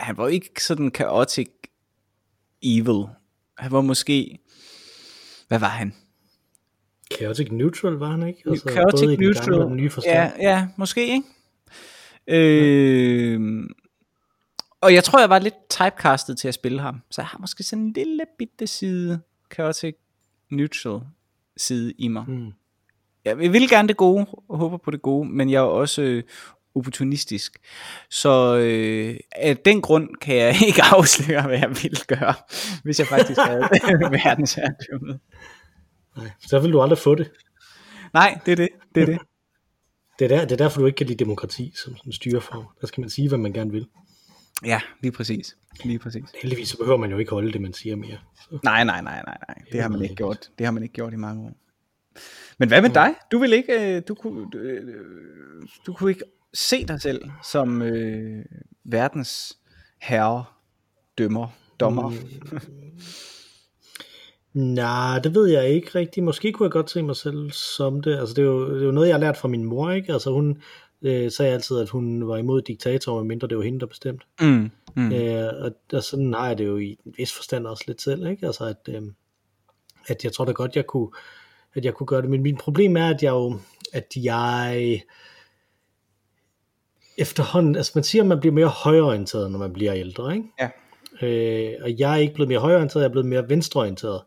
Han 0.00 0.16
var 0.16 0.28
ikke 0.28 0.62
sådan 0.62 0.90
chaotic 0.94 1.48
evil. 2.62 3.06
Han 3.58 3.72
var 3.72 3.80
måske 3.80 4.38
hvad 5.48 5.58
var 5.58 5.68
han? 5.68 5.94
Chaotic 7.14 7.48
Neutral 7.50 7.92
var 7.92 8.10
han 8.10 8.28
ikke? 8.28 8.42
Altså, 8.46 8.68
Chaotic 8.70 9.00
både 9.00 9.16
Neutral, 9.16 9.58
gamle, 9.58 9.64
den 9.64 9.76
nye 9.76 9.90
ja, 10.04 10.30
ja, 10.40 10.68
måske 10.76 11.06
ikke. 11.06 11.22
Øh, 12.26 13.32
ja. 13.32 13.64
Og 14.80 14.94
jeg 14.94 15.04
tror, 15.04 15.20
jeg 15.20 15.30
var 15.30 15.38
lidt 15.38 15.68
typecastet 15.70 16.38
til 16.38 16.48
at 16.48 16.54
spille 16.54 16.80
ham. 16.80 17.00
Så 17.10 17.20
jeg 17.22 17.26
har 17.26 17.38
måske 17.38 17.62
sådan 17.62 17.84
en 17.84 17.92
lille 17.92 18.24
bitte 18.38 18.66
side 18.66 19.20
Chaotic 19.54 19.94
Neutral 20.50 21.00
side 21.56 21.92
i 21.98 22.08
mig. 22.08 22.24
Mm. 22.28 22.52
Jeg 23.24 23.38
vil 23.38 23.68
gerne 23.68 23.88
det 23.88 23.96
gode, 23.96 24.26
og 24.48 24.58
håber 24.58 24.76
på 24.76 24.90
det 24.90 25.02
gode, 25.02 25.28
men 25.28 25.50
jeg 25.50 25.58
er 25.58 25.62
også 25.62 26.22
opportunistisk. 26.74 27.58
Så 28.10 28.56
øh, 28.56 29.16
af 29.32 29.56
den 29.56 29.82
grund 29.82 30.08
kan 30.20 30.36
jeg 30.36 30.56
ikke 30.66 30.82
afsløre, 30.92 31.42
hvad 31.42 31.58
jeg 31.58 31.68
ville 31.82 32.00
gøre, 32.06 32.34
hvis 32.84 32.98
jeg 32.98 33.06
faktisk 33.06 33.40
havde 33.40 33.60
verdensherredømmet. 34.24 35.20
Nej, 36.16 36.30
så 36.40 36.58
vil 36.58 36.72
du 36.72 36.82
aldrig 36.82 36.98
få 36.98 37.14
det. 37.14 37.30
Nej, 38.14 38.38
det 38.46 38.52
er 38.52 38.56
det. 38.56 38.68
Det 38.94 39.02
er, 39.02 39.06
det. 39.06 39.18
det, 40.18 40.24
er 40.24 40.28
der, 40.28 40.44
det 40.44 40.52
er 40.52 40.56
derfor, 40.56 40.80
du 40.80 40.86
ikke 40.86 40.96
kan 40.96 41.06
lide 41.06 41.24
demokrati 41.24 41.72
som, 41.84 41.96
som 41.96 42.12
styreform. 42.12 42.64
Der 42.80 42.86
skal 42.86 43.00
man 43.00 43.10
sige, 43.10 43.28
hvad 43.28 43.38
man 43.38 43.52
gerne 43.52 43.70
vil. 43.70 43.86
Ja, 44.64 44.80
lige 45.00 45.12
præcis. 45.12 45.56
Lige 45.84 45.98
præcis. 45.98 46.24
Heldigvis 46.42 46.68
så 46.68 46.78
behøver 46.78 46.98
man 46.98 47.10
jo 47.10 47.18
ikke 47.18 47.30
holde 47.30 47.52
det, 47.52 47.60
man 47.60 47.72
siger 47.72 47.96
mere. 47.96 48.18
Så. 48.36 48.58
Nej, 48.64 48.84
nej, 48.84 49.02
nej, 49.02 49.22
nej, 49.26 49.38
nej. 49.48 49.56
Det 49.72 49.82
har 49.82 49.88
man 49.88 50.02
ikke 50.02 50.14
gjort. 50.14 50.50
Det 50.58 50.66
har 50.66 50.72
man 50.72 50.82
ikke 50.82 50.92
gjort 50.92 51.12
i 51.12 51.16
mange 51.16 51.42
år. 51.42 51.56
Men 52.58 52.68
hvad 52.68 52.82
med 52.82 52.90
dig? 52.90 53.14
Du 53.32 53.38
vil 53.38 53.52
ikke, 53.52 53.96
øh, 53.96 54.02
du 54.08 54.14
kunne, 54.14 54.50
du, 54.50 54.58
øh, 54.58 54.94
du 55.86 55.92
kunne 55.92 56.10
ikke 56.10 56.24
se 56.54 56.84
dig 56.84 57.00
selv 57.00 57.22
som 57.42 57.82
øh, 57.82 58.44
verdens 58.84 59.58
herre, 60.00 60.44
dømmer, 61.18 61.48
dommer. 61.80 62.10
Mm. 62.10 62.16
Nej, 64.54 65.18
det 65.18 65.34
ved 65.34 65.46
jeg 65.46 65.68
ikke 65.68 65.88
rigtigt. 65.94 66.24
Måske 66.24 66.52
kunne 66.52 66.64
jeg 66.64 66.72
godt 66.72 66.90
se 66.90 67.02
mig 67.02 67.16
selv 67.16 67.50
som 67.50 68.02
det. 68.02 68.18
Altså, 68.18 68.34
det 68.34 68.42
er 68.42 68.46
jo, 68.46 68.74
det 68.74 68.80
er 68.82 68.86
jo 68.86 68.92
noget, 68.92 69.08
jeg 69.08 69.14
har 69.14 69.20
lært 69.20 69.36
fra 69.36 69.48
min 69.48 69.64
mor, 69.64 69.90
ikke? 69.90 70.12
Altså, 70.12 70.30
hun 70.30 70.62
øh, 71.02 71.30
sagde 71.30 71.52
altid, 71.52 71.78
at 71.78 71.88
hun 71.88 72.28
var 72.28 72.36
imod 72.36 72.62
diktator, 72.62 73.22
mindre 73.22 73.48
det 73.48 73.56
var 73.56 73.62
hende, 73.62 73.80
der 73.80 73.86
bestemte. 73.86 74.26
Mm, 74.40 74.70
mm. 74.96 75.12
Øh, 75.12 75.52
og, 75.60 75.72
og 75.92 76.02
sådan 76.02 76.34
har 76.34 76.48
jeg 76.48 76.58
det 76.58 76.66
jo 76.66 76.78
i 76.78 76.98
en 77.06 77.14
vis 77.16 77.32
forstand 77.32 77.66
også 77.66 77.84
lidt 77.86 78.02
selv, 78.02 78.26
ikke? 78.26 78.46
Altså, 78.46 78.64
at, 78.64 78.94
øh, 78.94 79.02
at 80.06 80.24
jeg 80.24 80.32
tror 80.32 80.44
da 80.44 80.52
godt, 80.52 80.76
jeg 80.76 80.86
kunne, 80.86 81.08
at 81.74 81.84
jeg 81.84 81.94
kunne 81.94 82.06
gøre 82.06 82.22
det. 82.22 82.30
Men 82.30 82.42
min 82.42 82.56
problem 82.56 82.96
er, 82.96 83.08
at 83.08 83.22
jeg 83.22 83.30
jo, 83.30 83.58
at 83.92 84.12
jeg 84.16 85.00
efterhånden, 87.18 87.76
altså 87.76 87.92
man 87.94 88.04
siger, 88.04 88.22
at 88.22 88.28
man 88.28 88.40
bliver 88.40 88.52
mere 88.52 88.68
højreorienteret, 88.68 89.50
når 89.50 89.58
man 89.58 89.72
bliver 89.72 89.94
ældre, 89.94 90.34
ikke? 90.34 90.48
Ja. 90.60 90.68
Øh, 91.22 91.74
og 91.82 91.98
jeg 91.98 92.12
er 92.12 92.16
ikke 92.16 92.34
blevet 92.34 92.48
mere 92.48 92.58
højreorienteret, 92.58 93.02
jeg 93.02 93.08
er 93.08 93.12
blevet 93.12 93.26
mere 93.28 93.48
venstreorienteret. 93.48 94.20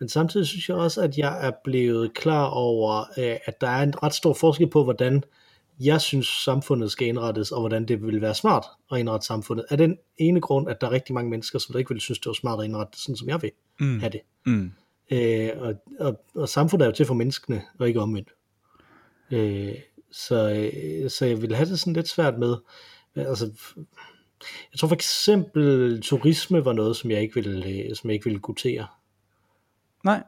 Men 0.00 0.08
samtidig 0.08 0.46
synes 0.46 0.68
jeg 0.68 0.76
også, 0.76 1.00
at 1.00 1.18
jeg 1.18 1.46
er 1.46 1.50
blevet 1.64 2.14
klar 2.14 2.44
over, 2.46 3.00
øh, 3.18 3.36
at 3.44 3.60
der 3.60 3.68
er 3.68 3.82
en 3.82 4.02
ret 4.02 4.14
stor 4.14 4.32
forskel 4.32 4.70
på, 4.70 4.84
hvordan 4.84 5.24
jeg 5.80 6.00
synes, 6.00 6.26
samfundet 6.26 6.90
skal 6.90 7.08
indrettes, 7.08 7.52
og 7.52 7.60
hvordan 7.60 7.84
det 7.88 8.06
vil 8.06 8.20
være 8.20 8.34
smart 8.34 8.64
at 8.92 8.98
indrette 8.98 9.26
samfundet. 9.26 9.66
Af 9.70 9.78
den 9.78 9.98
ene 10.18 10.40
grund, 10.40 10.68
at 10.68 10.80
der 10.80 10.86
er 10.86 10.90
rigtig 10.90 11.14
mange 11.14 11.30
mennesker, 11.30 11.58
som 11.58 11.72
der 11.72 11.78
ikke 11.78 11.90
vil 11.90 12.00
synes, 12.00 12.18
det 12.18 12.26
var 12.26 12.32
smart 12.32 12.58
at 12.60 12.64
indrette 12.64 12.90
det, 12.90 13.00
sådan 13.00 13.16
som 13.16 13.28
jeg 13.28 13.42
vil 13.42 13.50
Mm. 13.80 14.00
have 14.00 14.10
det. 14.10 14.20
Mm. 14.46 14.72
Øh, 15.10 15.50
og, 15.58 15.74
og, 16.00 16.20
og 16.34 16.48
samfundet 16.48 16.84
er 16.84 16.88
jo 16.88 16.94
til 16.94 17.06
for 17.06 17.14
menneskene, 17.14 17.62
og 17.78 17.88
ikke 17.88 18.00
omvendt. 18.00 18.28
Øh, 19.30 19.74
så, 20.12 20.50
øh, 20.50 21.10
så 21.10 21.26
jeg 21.26 21.42
vil 21.42 21.54
have 21.54 21.68
det 21.68 21.78
sådan 21.80 21.92
lidt 21.92 22.08
svært 22.08 22.38
med, 22.38 22.56
altså, 23.16 23.50
jeg 24.72 24.78
tror 24.78 24.88
for 24.88 24.94
eksempel, 24.94 26.00
turisme 26.02 26.64
var 26.64 26.72
noget, 26.72 26.96
som 26.96 27.10
jeg 27.10 27.20
ikke 27.20 27.34
ville, 27.34 27.68
øh, 27.68 27.96
som 27.96 28.10
jeg 28.10 28.14
ikke 28.14 28.24
ville 28.24 28.40
gutere. 28.40 28.86
Nej. 30.04 30.22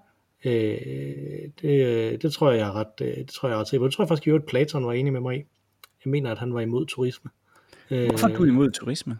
Øh, 0.44 1.50
det, 1.62 2.22
det 2.22 2.32
tror 2.32 2.50
jeg, 2.50 2.58
jeg 2.58 2.68
er 2.68 2.72
ret, 2.72 3.00
øh, 3.00 3.16
det 3.16 3.28
tror 3.28 3.48
jeg 3.48 3.56
er 3.56 3.60
ret 3.60 3.68
sikker 3.68 3.84
på. 3.84 3.86
Det 3.86 3.94
tror 3.94 4.04
jeg 4.04 4.08
faktisk, 4.08 4.28
at 4.28 4.46
Platon 4.46 4.86
var 4.86 4.92
enig 4.92 5.12
med 5.12 5.20
mig 5.20 5.36
i. 5.36 5.42
Jeg 6.04 6.10
mener, 6.10 6.30
at 6.30 6.38
han 6.38 6.54
var 6.54 6.60
imod 6.60 6.86
turisme. 6.86 7.30
Hvorfor 7.88 8.28
er 8.28 8.36
du 8.36 8.44
imod 8.44 8.70
turisme? 8.70 9.18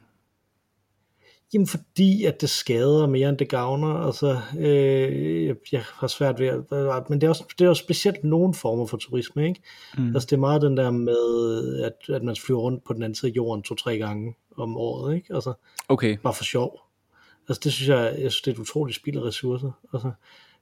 Jamen 1.52 1.66
fordi, 1.66 2.24
at 2.24 2.40
det 2.40 2.50
skader 2.50 3.06
mere, 3.06 3.28
end 3.28 3.38
det 3.38 3.48
gavner. 3.48 3.94
Altså, 3.94 4.40
øh, 4.58 5.46
jeg, 5.46 5.56
jeg 5.72 5.82
har 5.84 6.06
svært 6.06 6.40
ved 6.40 6.46
at... 6.46 7.10
Men 7.10 7.20
det 7.20 7.26
er, 7.26 7.28
også, 7.28 7.44
det 7.58 7.64
er 7.64 7.68
jo 7.68 7.74
specielt 7.74 8.24
nogle 8.24 8.54
former 8.54 8.86
for 8.86 8.96
turisme, 8.96 9.48
ikke? 9.48 9.60
Mm. 9.98 10.14
Altså, 10.14 10.26
det 10.26 10.32
er 10.32 10.40
meget 10.40 10.62
den 10.62 10.76
der 10.76 10.90
med, 10.90 11.82
at, 11.84 12.14
at 12.14 12.22
man 12.22 12.36
flyver 12.36 12.60
rundt 12.60 12.84
på 12.84 12.92
den 12.92 13.02
anden 13.02 13.14
side 13.14 13.32
af 13.32 13.36
jorden 13.36 13.62
to-tre 13.62 13.98
gange 13.98 14.34
om 14.56 14.76
året, 14.76 15.14
ikke? 15.14 15.34
Altså, 15.34 15.52
Okay. 15.88 16.16
bare 16.22 16.34
for 16.34 16.44
sjov. 16.44 16.80
Altså, 17.48 17.60
det 17.64 17.72
synes 17.72 17.88
jeg, 17.88 18.04
jeg 18.18 18.32
synes, 18.32 18.42
det 18.42 18.50
er 18.50 18.54
et 18.54 18.60
utroligt 18.60 18.96
spild 18.96 19.16
af 19.16 19.22
ressourcer. 19.22 19.70
Altså, 19.94 20.10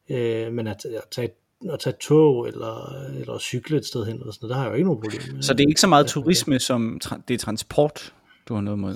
øh, 0.09 0.53
men 0.53 0.67
at, 0.67 0.85
at 0.85 1.03
tage 1.11 1.31
at 1.71 1.81
tage 1.81 1.97
tog 2.01 2.49
eller, 2.49 3.05
eller 3.21 3.39
cykle 3.39 3.77
et 3.77 3.87
sted 3.87 4.05
hen, 4.05 4.15
eller 4.21 4.33
sådan 4.33 4.49
noget, 4.49 4.51
der 4.51 4.57
har 4.57 4.63
jeg 4.65 4.71
jo 4.71 4.75
ikke 4.75 4.87
nogen 4.87 5.03
problem 5.03 5.35
med. 5.35 5.43
Så 5.43 5.55
det 5.55 5.65
er 5.65 5.69
ikke 5.69 5.81
så 5.81 5.87
meget 5.87 6.07
turisme, 6.07 6.59
som 6.59 7.01
tra- 7.05 7.21
det 7.29 7.35
er 7.35 7.39
transport, 7.39 8.15
du 8.49 8.55
har 8.55 8.61
noget 8.61 8.79
mod? 8.79 8.95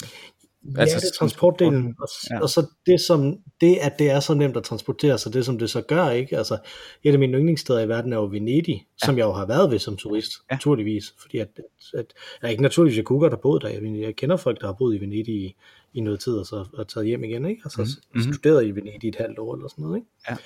Ja, 0.74 0.80
Altså, 0.80 0.96
det 0.96 1.04
er 1.04 1.12
transportdelen, 1.18 1.94
og, 2.00 2.08
Ja. 2.30 2.40
og 2.42 2.48
så 2.50 2.66
det 2.86 3.00
som, 3.00 3.38
det 3.60 3.76
at 3.80 3.98
det 3.98 4.10
er 4.10 4.20
så 4.20 4.34
nemt 4.34 4.56
at 4.56 4.62
transportere 4.64 5.18
sig, 5.18 5.32
det 5.32 5.44
som 5.44 5.58
det 5.58 5.70
så 5.70 5.80
gør, 5.82 6.10
ikke? 6.10 6.38
Altså, 6.38 6.58
et 7.04 7.12
af 7.12 7.18
mine 7.18 7.38
yndlingssteder 7.38 7.80
i 7.80 7.88
verden 7.88 8.12
er 8.12 8.16
jo 8.16 8.24
Venedig, 8.24 8.86
ja. 9.02 9.06
som 9.06 9.18
jeg 9.18 9.24
jo 9.24 9.32
har 9.32 9.46
været 9.46 9.70
ved 9.70 9.78
som 9.78 9.96
turist, 9.96 10.32
Ja. 10.50 10.54
naturligvis, 10.54 11.14
fordi 11.20 11.38
at, 11.38 11.48
at, 11.94 12.00
at 12.00 12.14
jeg 12.42 12.50
ikke 12.50 12.62
naturligvis, 12.62 12.96
jeg 12.96 13.04
kunne 13.04 13.20
godt 13.20 13.32
have 13.32 13.40
boet 13.42 13.62
der, 13.62 13.68
jeg, 13.68 14.00
jeg 14.00 14.16
kender 14.16 14.36
folk, 14.36 14.60
der 14.60 14.66
har 14.66 14.74
boet 14.74 14.96
i 14.96 15.00
Venedig 15.00 15.34
i, 15.34 15.54
i 15.94 16.00
noget 16.00 16.20
tid, 16.20 16.32
og 16.32 16.46
så 16.46 16.64
og 16.72 16.88
taget 16.88 17.06
hjem 17.06 17.24
igen, 17.24 17.46
ikke? 17.46 17.62
Altså, 17.64 17.80
Mhm. 17.82 17.88
mm-hmm. 18.20 18.32
studeret 18.32 18.66
i 18.66 18.70
Venedig 18.70 19.08
et 19.08 19.16
halvt 19.16 19.38
år, 19.38 19.54
eller 19.54 19.68
sådan 19.68 19.82
noget, 19.84 19.96
ikke? 19.96 20.08
Ja. 20.30 20.36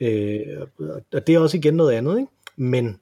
Øh, 0.00 0.66
og- 0.78 1.02
og 1.12 1.26
det 1.26 1.34
er 1.34 1.38
også 1.38 1.56
igen 1.56 1.74
noget 1.74 1.92
andet, 1.92 2.18
ikke? 2.18 2.30
Men, 2.56 2.98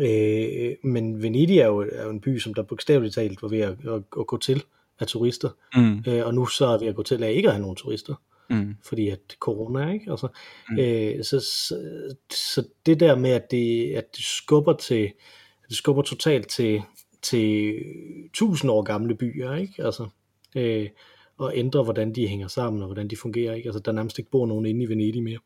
øh, 0.00 0.74
men 0.84 1.22
Venedig 1.22 1.58
er 1.58 1.66
jo, 1.66 1.80
er 1.92 2.04
jo 2.04 2.10
en 2.10 2.20
by, 2.20 2.38
som 2.38 2.54
der 2.54 2.62
bogstaveligt 2.62 3.14
talt 3.14 3.42
var 3.42 3.48
ved 3.48 3.58
at, 3.60 3.68
at, 3.88 4.02
at 4.20 4.26
gå 4.26 4.36
til 4.38 4.62
af 5.00 5.06
turister, 5.06 5.48
Mm. 5.76 6.04
øh, 6.08 6.26
og 6.26 6.34
nu 6.34 6.46
så 6.46 6.66
er 6.66 6.78
vi 6.78 6.86
at 6.86 6.94
gå 6.94 7.02
til 7.02 7.22
af 7.22 7.32
ikke 7.32 7.48
at 7.48 7.54
have 7.54 7.62
nogen 7.62 7.76
turister, 7.76 8.14
Mm. 8.50 8.74
fordi 8.84 9.08
at 9.08 9.36
corona, 9.38 9.92
ikke? 9.92 10.10
Altså, 10.10 10.28
Mm. 10.70 10.78
øh, 10.78 11.24
så, 11.24 11.40
så, 11.40 11.74
så 12.32 12.64
det 12.86 13.00
der 13.00 13.16
med, 13.16 13.30
at 13.30 13.50
det, 13.50 13.92
at 13.92 14.16
det 14.16 14.24
skubber 14.24 14.72
til, 14.72 15.02
at 15.62 15.68
det 15.68 15.76
skubber 15.76 16.02
totalt 16.02 16.48
til, 16.48 16.82
til 17.22 17.74
tusind 18.32 18.70
år 18.70 18.82
gamle 18.82 19.14
byer, 19.14 19.54
ikke? 19.54 19.84
Altså, 19.84 20.08
øh, 20.56 20.88
og 21.38 21.52
ændre, 21.56 21.82
hvordan 21.82 22.14
de 22.14 22.28
hænger 22.28 22.48
sammen, 22.48 22.82
og 22.82 22.86
hvordan 22.88 23.08
de 23.08 23.16
fungerer, 23.16 23.54
ikke? 23.54 23.66
Altså, 23.68 23.80
der 23.80 23.92
nærmest 23.92 24.18
ikke 24.18 24.30
bor 24.30 24.46
nogen 24.46 24.66
inde 24.66 24.84
i 24.84 24.88
Venedig 24.88 25.22
mere. 25.22 25.38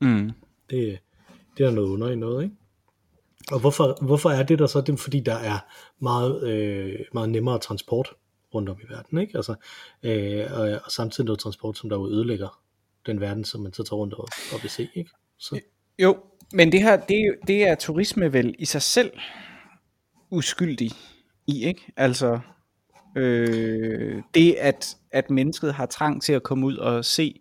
Mm. 0.00 0.30
Det, 0.70 0.98
det 1.58 1.66
er 1.66 1.70
noget 1.70 1.88
under 1.88 2.10
i 2.10 2.16
noget, 2.16 2.44
ikke? 2.44 2.54
Og 3.52 3.60
hvorfor, 3.60 4.04
hvorfor 4.04 4.30
er 4.30 4.42
det 4.42 4.58
der 4.58 4.66
så? 4.66 4.80
Det 4.80 4.92
er 4.92 4.96
fordi, 4.96 5.20
der 5.20 5.34
er 5.34 5.58
meget, 5.98 6.48
øh, 6.48 6.98
meget 7.12 7.28
nemmere 7.30 7.58
transport 7.58 8.08
rundt 8.56 8.68
om 8.68 8.76
i 8.82 8.92
verden, 8.92 9.18
ikke? 9.18 9.36
Altså, 9.36 9.54
øh, 10.02 10.44
og, 10.52 10.80
og 10.84 10.90
samtidig 10.90 11.24
noget 11.24 11.38
transport, 11.38 11.78
som 11.78 11.90
der 11.90 11.96
jo 11.96 12.08
ødelægger 12.08 12.60
den 13.06 13.20
verden, 13.20 13.44
som 13.44 13.60
man 13.60 13.72
så 13.72 13.82
tager 13.82 13.98
rundt 13.98 14.14
og, 14.14 14.28
og 14.52 14.62
vil 14.62 14.70
se, 14.70 14.88
ikke? 14.94 15.10
Så, 15.38 15.54
øh, 15.54 15.60
Jo, 15.98 16.16
men 16.52 16.72
det 16.72 16.82
her, 16.82 16.96
det, 16.96 17.20
er 17.20 17.32
det 17.46 17.68
er 17.68 17.74
turisme 17.74 18.32
vel 18.32 18.54
i 18.58 18.64
sig 18.64 18.82
selv 18.82 19.10
uskyldig 20.30 20.90
i, 21.46 21.64
ikke? 21.64 21.92
Altså, 21.96 22.40
øh, 23.16 24.22
det 24.34 24.54
at, 24.54 24.96
at 25.10 25.30
mennesket 25.30 25.74
har 25.74 25.86
trang 25.86 26.22
til 26.22 26.32
at 26.32 26.42
komme 26.42 26.66
ud 26.66 26.76
og 26.76 27.04
se 27.04 27.40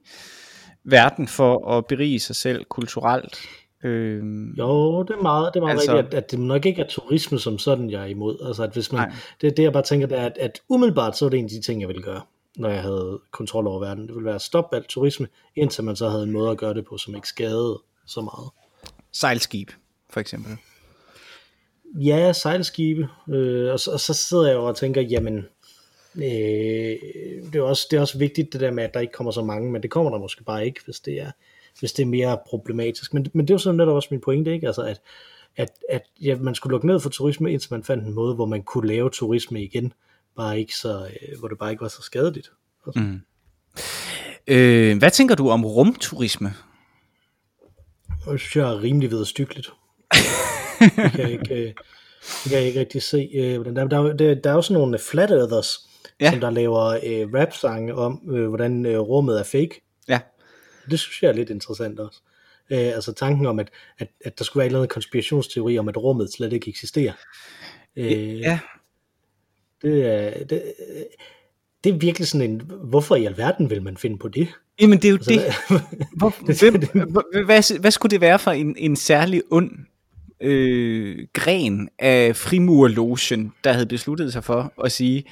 verden 0.83 1.27
for 1.27 1.71
at 1.77 1.85
berige 1.85 2.19
sig 2.19 2.35
selv 2.35 2.65
kulturelt. 2.65 3.37
Øh, 3.83 4.23
jo, 4.57 5.03
det 5.03 5.13
er 5.15 5.21
meget, 5.21 5.53
det 5.53 5.59
er 5.59 5.63
meget 5.63 5.75
Altså- 5.75 5.93
rigtigt, 5.97 6.13
at, 6.13 6.23
at 6.23 6.31
det 6.31 6.39
nok 6.39 6.65
ikke 6.65 6.81
er 6.81 6.87
turisme 6.87 7.39
som 7.39 7.57
sådan, 7.57 7.89
jeg 7.91 8.01
er 8.01 8.05
imod. 8.05 8.37
Altså, 8.47 8.63
at 8.63 8.73
hvis 8.73 8.91
man, 8.91 9.01
Nej. 9.07 9.15
det, 9.41 9.57
det 9.57 9.63
jeg 9.63 9.73
bare 9.73 9.83
tænker, 9.83 10.07
det 10.07 10.17
er, 10.19 10.25
at, 10.25 10.37
at 10.39 10.61
umiddelbart 10.69 11.17
så 11.17 11.25
var 11.25 11.29
det 11.29 11.37
en 11.39 11.45
af 11.45 11.49
de 11.49 11.61
ting, 11.61 11.81
jeg 11.81 11.87
ville 11.87 12.01
gøre, 12.03 12.21
når 12.55 12.69
jeg 12.69 12.81
havde 12.81 13.19
kontrol 13.31 13.67
over 13.67 13.79
verden. 13.79 14.07
Det 14.07 14.15
ville 14.15 14.25
være 14.25 14.35
at 14.35 14.41
stoppe 14.41 14.75
alt 14.75 14.87
turisme, 14.87 15.27
indtil 15.55 15.83
man 15.83 15.95
så 15.95 16.09
havde 16.09 16.23
en 16.23 16.31
måde 16.31 16.51
at 16.51 16.57
gøre 16.57 16.73
det 16.73 16.85
på, 16.85 16.97
som 16.97 17.15
ikke 17.15 17.27
skadede 17.27 17.81
så 18.05 18.21
meget. 18.21 18.49
sejlskib, 19.11 19.69
for 20.09 20.19
eksempel. 20.19 20.51
Ja, 21.99 22.33
sejlskibe. 22.33 23.07
Øh, 23.29 23.71
og, 23.73 23.79
så, 23.79 23.91
og 23.91 23.99
så 23.99 24.13
sidder 24.13 24.47
jeg 24.47 24.55
jo 24.55 24.65
og 24.65 24.75
tænker, 24.75 25.01
jamen, 25.01 25.37
øh, 26.15 26.23
det, 26.23 27.55
er 27.55 27.61
også, 27.61 27.87
det 27.91 27.97
er 27.97 28.01
også 28.01 28.17
vigtigt 28.17 28.53
det 28.53 28.61
der 28.61 28.71
med, 28.71 28.83
at 28.83 28.93
der 28.93 28.99
ikke 28.99 29.13
kommer 29.13 29.31
så 29.31 29.41
mange, 29.43 29.71
men 29.71 29.83
det 29.83 29.91
kommer 29.91 30.11
der 30.11 30.17
måske 30.17 30.43
bare 30.43 30.65
ikke, 30.65 30.79
hvis 30.85 30.99
det 30.99 31.21
er, 31.21 31.31
hvis 31.79 31.93
det 31.93 32.03
er 32.03 32.07
mere 32.07 32.37
problematisk. 32.49 33.13
Men, 33.13 33.27
men 33.33 33.47
det 33.47 33.53
er 33.53 33.55
jo 33.55 33.59
sådan 33.59 33.77
netop 33.77 33.95
også 33.95 34.07
min 34.11 34.21
pointe, 34.21 34.53
ikke? 34.53 34.67
Altså, 34.67 34.81
at, 34.81 35.01
at, 35.57 35.69
at 35.89 36.01
ja, 36.21 36.35
man 36.35 36.55
skulle 36.55 36.71
lukke 36.71 36.87
ned 36.87 36.99
for 36.99 37.09
turisme, 37.09 37.51
indtil 37.51 37.73
man 37.73 37.83
fandt 37.83 38.03
en 38.03 38.13
måde, 38.13 38.35
hvor 38.35 38.45
man 38.45 38.63
kunne 38.63 38.87
lave 38.87 39.09
turisme 39.09 39.63
igen, 39.63 39.93
bare 40.35 40.59
ikke 40.59 40.75
så, 40.75 41.05
øh, 41.05 41.39
hvor 41.39 41.47
det 41.47 41.57
bare 41.57 41.71
ikke 41.71 41.81
var 41.81 41.87
så 41.87 42.01
skadeligt. 42.01 42.51
Altså, 42.87 42.99
Mm. 42.99 43.21
Øh, 44.47 44.97
hvad 44.97 45.11
tænker 45.11 45.35
du 45.35 45.49
om 45.49 45.65
rumturisme? 45.65 46.53
Det 48.31 48.39
synes 48.39 48.55
jeg 48.55 48.69
er 48.71 48.83
rimelig 48.83 49.11
vederstykkeligt. 49.11 49.73
det 50.79 51.11
kan 51.11 51.19
jeg 51.19 51.31
ikke, 51.31 51.55
øh, 51.55 51.73
det 52.43 52.49
kan 52.49 52.57
jeg 52.57 52.67
ikke 52.67 52.79
rigtig 52.79 53.03
se. 53.03 53.29
Øh, 53.35 53.55
hvordan 53.55 53.75
der, 53.75 53.87
der, 53.87 54.09
er 54.09 54.13
der, 54.13 54.35
der 54.35 54.49
er 54.49 54.53
jo 54.53 54.61
sådan 54.61 54.81
nogle 54.81 54.99
flat 54.99 55.31
earthers, 55.31 55.89
ja. 56.21 56.31
som 56.31 56.39
der 56.39 56.49
laver 56.49 56.83
øh, 56.83 57.33
rap-sange 57.33 57.95
om, 57.95 58.21
øh, 58.31 58.47
hvordan 58.47 58.85
øh, 58.85 58.99
rummet 58.99 59.39
er 59.39 59.43
fake. 59.43 59.81
Ja. 60.07 60.19
Det 60.89 60.99
synes 60.99 61.23
jeg 61.23 61.29
er 61.29 61.33
lidt 61.33 61.49
interessant 61.49 61.99
også. 61.99 62.19
Øh, 62.69 62.79
altså 62.79 63.13
tanken 63.13 63.45
om, 63.45 63.59
at, 63.59 63.69
at, 63.97 64.07
at 64.25 64.37
der 64.37 64.43
skulle 64.43 64.61
være 64.61 64.65
en 64.65 64.69
eller 64.69 64.79
anden 64.79 64.93
konspirationsteori 64.93 65.77
om, 65.77 65.89
at 65.89 65.97
rummet 65.97 66.33
slet 66.33 66.53
ikke 66.53 66.69
eksisterer. 66.69 67.13
Øh, 67.95 68.39
Ja, 68.39 68.59
det, 69.81 70.05
er, 70.05 70.43
det, 70.45 70.63
det 71.83 71.93
er 71.93 71.97
virkelig 71.97 72.27
sådan 72.27 72.51
en, 72.51 72.71
hvorfor 72.83 73.15
i 73.15 73.25
alverden 73.25 73.69
vil 73.69 73.83
man 73.83 73.97
finde 73.97 74.17
på 74.17 74.27
det? 74.27 74.47
jamen 74.81 75.01
det 75.01 75.05
er 75.05 75.09
jo 75.09 75.17
Altså, 75.17 75.31
det. 75.31 75.41
Hvor, 76.17 76.33
hvem, 76.59 77.45
hvad, 77.45 77.79
hvad 77.79 77.91
skulle 77.91 78.11
det 78.11 78.21
være 78.21 78.39
for 78.39 78.51
en, 78.51 78.75
en 78.77 78.95
særlig 78.95 79.41
ond 79.51 79.71
øh, 80.41 81.27
gren 81.33 81.89
af 81.99 82.35
frimurlogen, 82.35 83.53
der 83.63 83.73
havde 83.73 83.85
besluttet 83.85 84.33
sig 84.33 84.43
for 84.43 84.73
at 84.83 84.91
sige, 84.91 85.23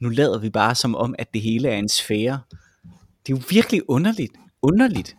nu 0.00 0.08
lader 0.08 0.38
vi 0.38 0.50
bare 0.50 0.74
som 0.74 0.94
om, 0.94 1.14
at 1.18 1.34
det 1.34 1.42
hele 1.42 1.68
er 1.68 1.76
en 1.76 1.88
sfære. 1.88 2.40
Det 3.26 3.32
er 3.32 3.36
jo 3.36 3.42
virkelig 3.50 3.90
underligt. 3.90 4.32
Underligt. 4.62 5.16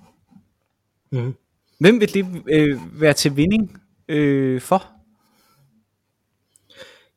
Mhm. 1.11 1.33
Hvem 1.79 1.99
vil 1.99 2.13
det 2.13 2.25
øh, 2.49 3.01
være 3.01 3.13
til 3.13 3.35
vinding 3.35 3.81
øh, 4.07 4.61
for? 4.61 4.83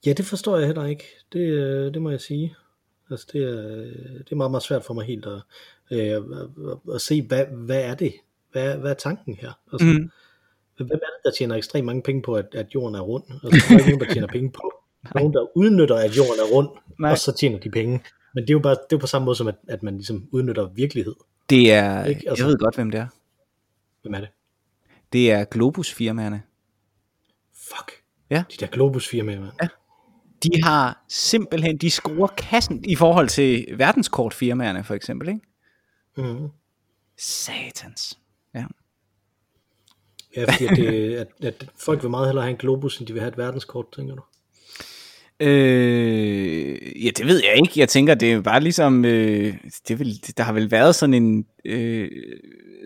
Ja, 0.06 0.12
det 0.12 0.24
forstår 0.24 0.56
jeg 0.56 0.66
heller 0.66 0.84
ikke. 0.84 1.04
Det, 1.32 1.40
øh, 1.40 1.94
det 1.94 2.02
må 2.02 2.10
jeg 2.10 2.20
sige. 2.20 2.54
Altså, 3.10 3.26
det 3.32 3.42
er, 3.42 3.72
det 4.18 4.32
er 4.32 4.36
meget, 4.36 4.50
meget 4.50 4.62
svært 4.62 4.84
for 4.84 4.94
mig 4.94 5.06
helt 5.06 5.26
at, 5.26 5.40
øh, 5.90 5.98
at, 6.00 6.16
at, 6.16 6.94
at 6.94 7.00
se, 7.00 7.22
hvad, 7.22 7.44
hvad 7.46 7.82
er 7.82 7.94
det? 7.94 8.12
Hvad, 8.52 8.76
hvad 8.76 8.90
er 8.90 8.94
tanken 8.94 9.34
her? 9.34 9.52
Altså, 9.72 9.86
Mm. 9.86 10.10
Hvem 10.76 10.88
er 10.92 10.96
det, 10.96 11.24
der 11.24 11.30
tjener 11.30 11.54
ekstremt 11.56 11.86
mange 11.86 12.02
penge 12.02 12.22
på, 12.22 12.34
at, 12.34 12.46
at 12.54 12.66
jorden 12.74 12.94
er 12.94 13.00
rund? 13.00 13.24
Altså, 13.44 13.66
der 13.68 13.74
er 13.74 13.78
ikke 13.78 13.90
nogen, 13.90 14.06
der 14.06 14.12
tjener 14.12 14.28
penge 14.28 14.50
på. 14.52 14.72
Nogen, 15.14 15.32
der 15.32 15.56
udnytter, 15.56 15.96
at 15.96 16.16
jorden 16.16 16.40
er 16.40 16.54
rund, 16.54 16.68
Nej. 16.98 17.10
og 17.10 17.18
så 17.18 17.32
tjener 17.32 17.58
de 17.58 17.70
penge. 17.70 18.00
Men 18.34 18.42
det 18.44 18.50
er 18.50 18.54
jo 18.54 18.58
bare 18.58 18.74
det 18.74 18.80
er 18.80 18.86
jo 18.92 18.98
på 18.98 19.06
samme 19.06 19.24
måde 19.24 19.36
som, 19.36 19.48
at, 19.48 19.54
at 19.68 19.82
man 19.82 19.94
ligesom 19.94 20.28
udnytter 20.32 20.68
virkelighed. 20.74 21.14
Det 21.50 21.72
er, 21.72 22.04
Ikke? 22.04 22.28
Altså- 22.28 22.44
jeg 22.44 22.50
ved 22.50 22.58
godt, 22.58 22.74
hvem 22.74 22.90
det 22.90 23.00
er. 23.00 23.06
Hvem 24.02 24.14
er 24.14 24.20
det? 24.20 24.28
Det 25.12 25.32
er 25.32 25.44
Globus-firmaerne. 25.44 26.42
Fuck. 27.54 27.92
Ja. 28.30 28.44
De 28.50 28.56
der 28.60 28.66
Globus-firmaer, 28.66 29.40
mand. 29.40 29.52
Ja. 29.62 29.68
De 30.42 30.62
har 30.62 31.04
simpelthen, 31.08 31.76
de 31.78 31.90
scorer 31.90 32.26
kassen 32.26 32.84
i 32.84 32.94
forhold 32.96 33.28
til 33.28 33.66
verdenskortfirmaerne 33.78 34.84
for 34.84 34.94
eksempel, 34.94 35.28
ikke? 35.28 35.40
Mm. 36.16 36.48
Satans. 37.18 38.18
Ja. 38.54 38.64
Ja, 40.36 40.44
fordi 40.44 40.64
at, 40.66 40.76
det, 40.76 41.14
at, 41.16 41.28
at 41.44 41.68
folk 41.76 42.02
vil 42.02 42.10
meget 42.10 42.26
hellere 42.28 42.44
have 42.44 42.50
en 42.50 42.56
Globus, 42.56 42.98
end 42.98 43.06
de 43.06 43.12
vil 43.12 43.20
have 43.22 43.32
et 43.32 43.38
verdenskort, 43.38 43.86
tænker 43.92 44.14
du? 44.14 44.22
Øh, 45.40 47.04
ja, 47.04 47.10
det 47.10 47.26
ved 47.26 47.42
jeg 47.44 47.56
ikke. 47.56 47.80
Jeg 47.80 47.88
tænker, 47.88 48.14
det 48.14 48.32
er 48.32 48.40
bare 48.40 48.60
ligesom, 48.60 49.04
øh, 49.04 49.54
det 49.88 49.98
vil, 49.98 50.36
der 50.36 50.42
har 50.42 50.52
vel 50.52 50.70
været 50.70 50.94
sådan 50.94 51.14
en 51.14 51.46
øh, 51.64 52.10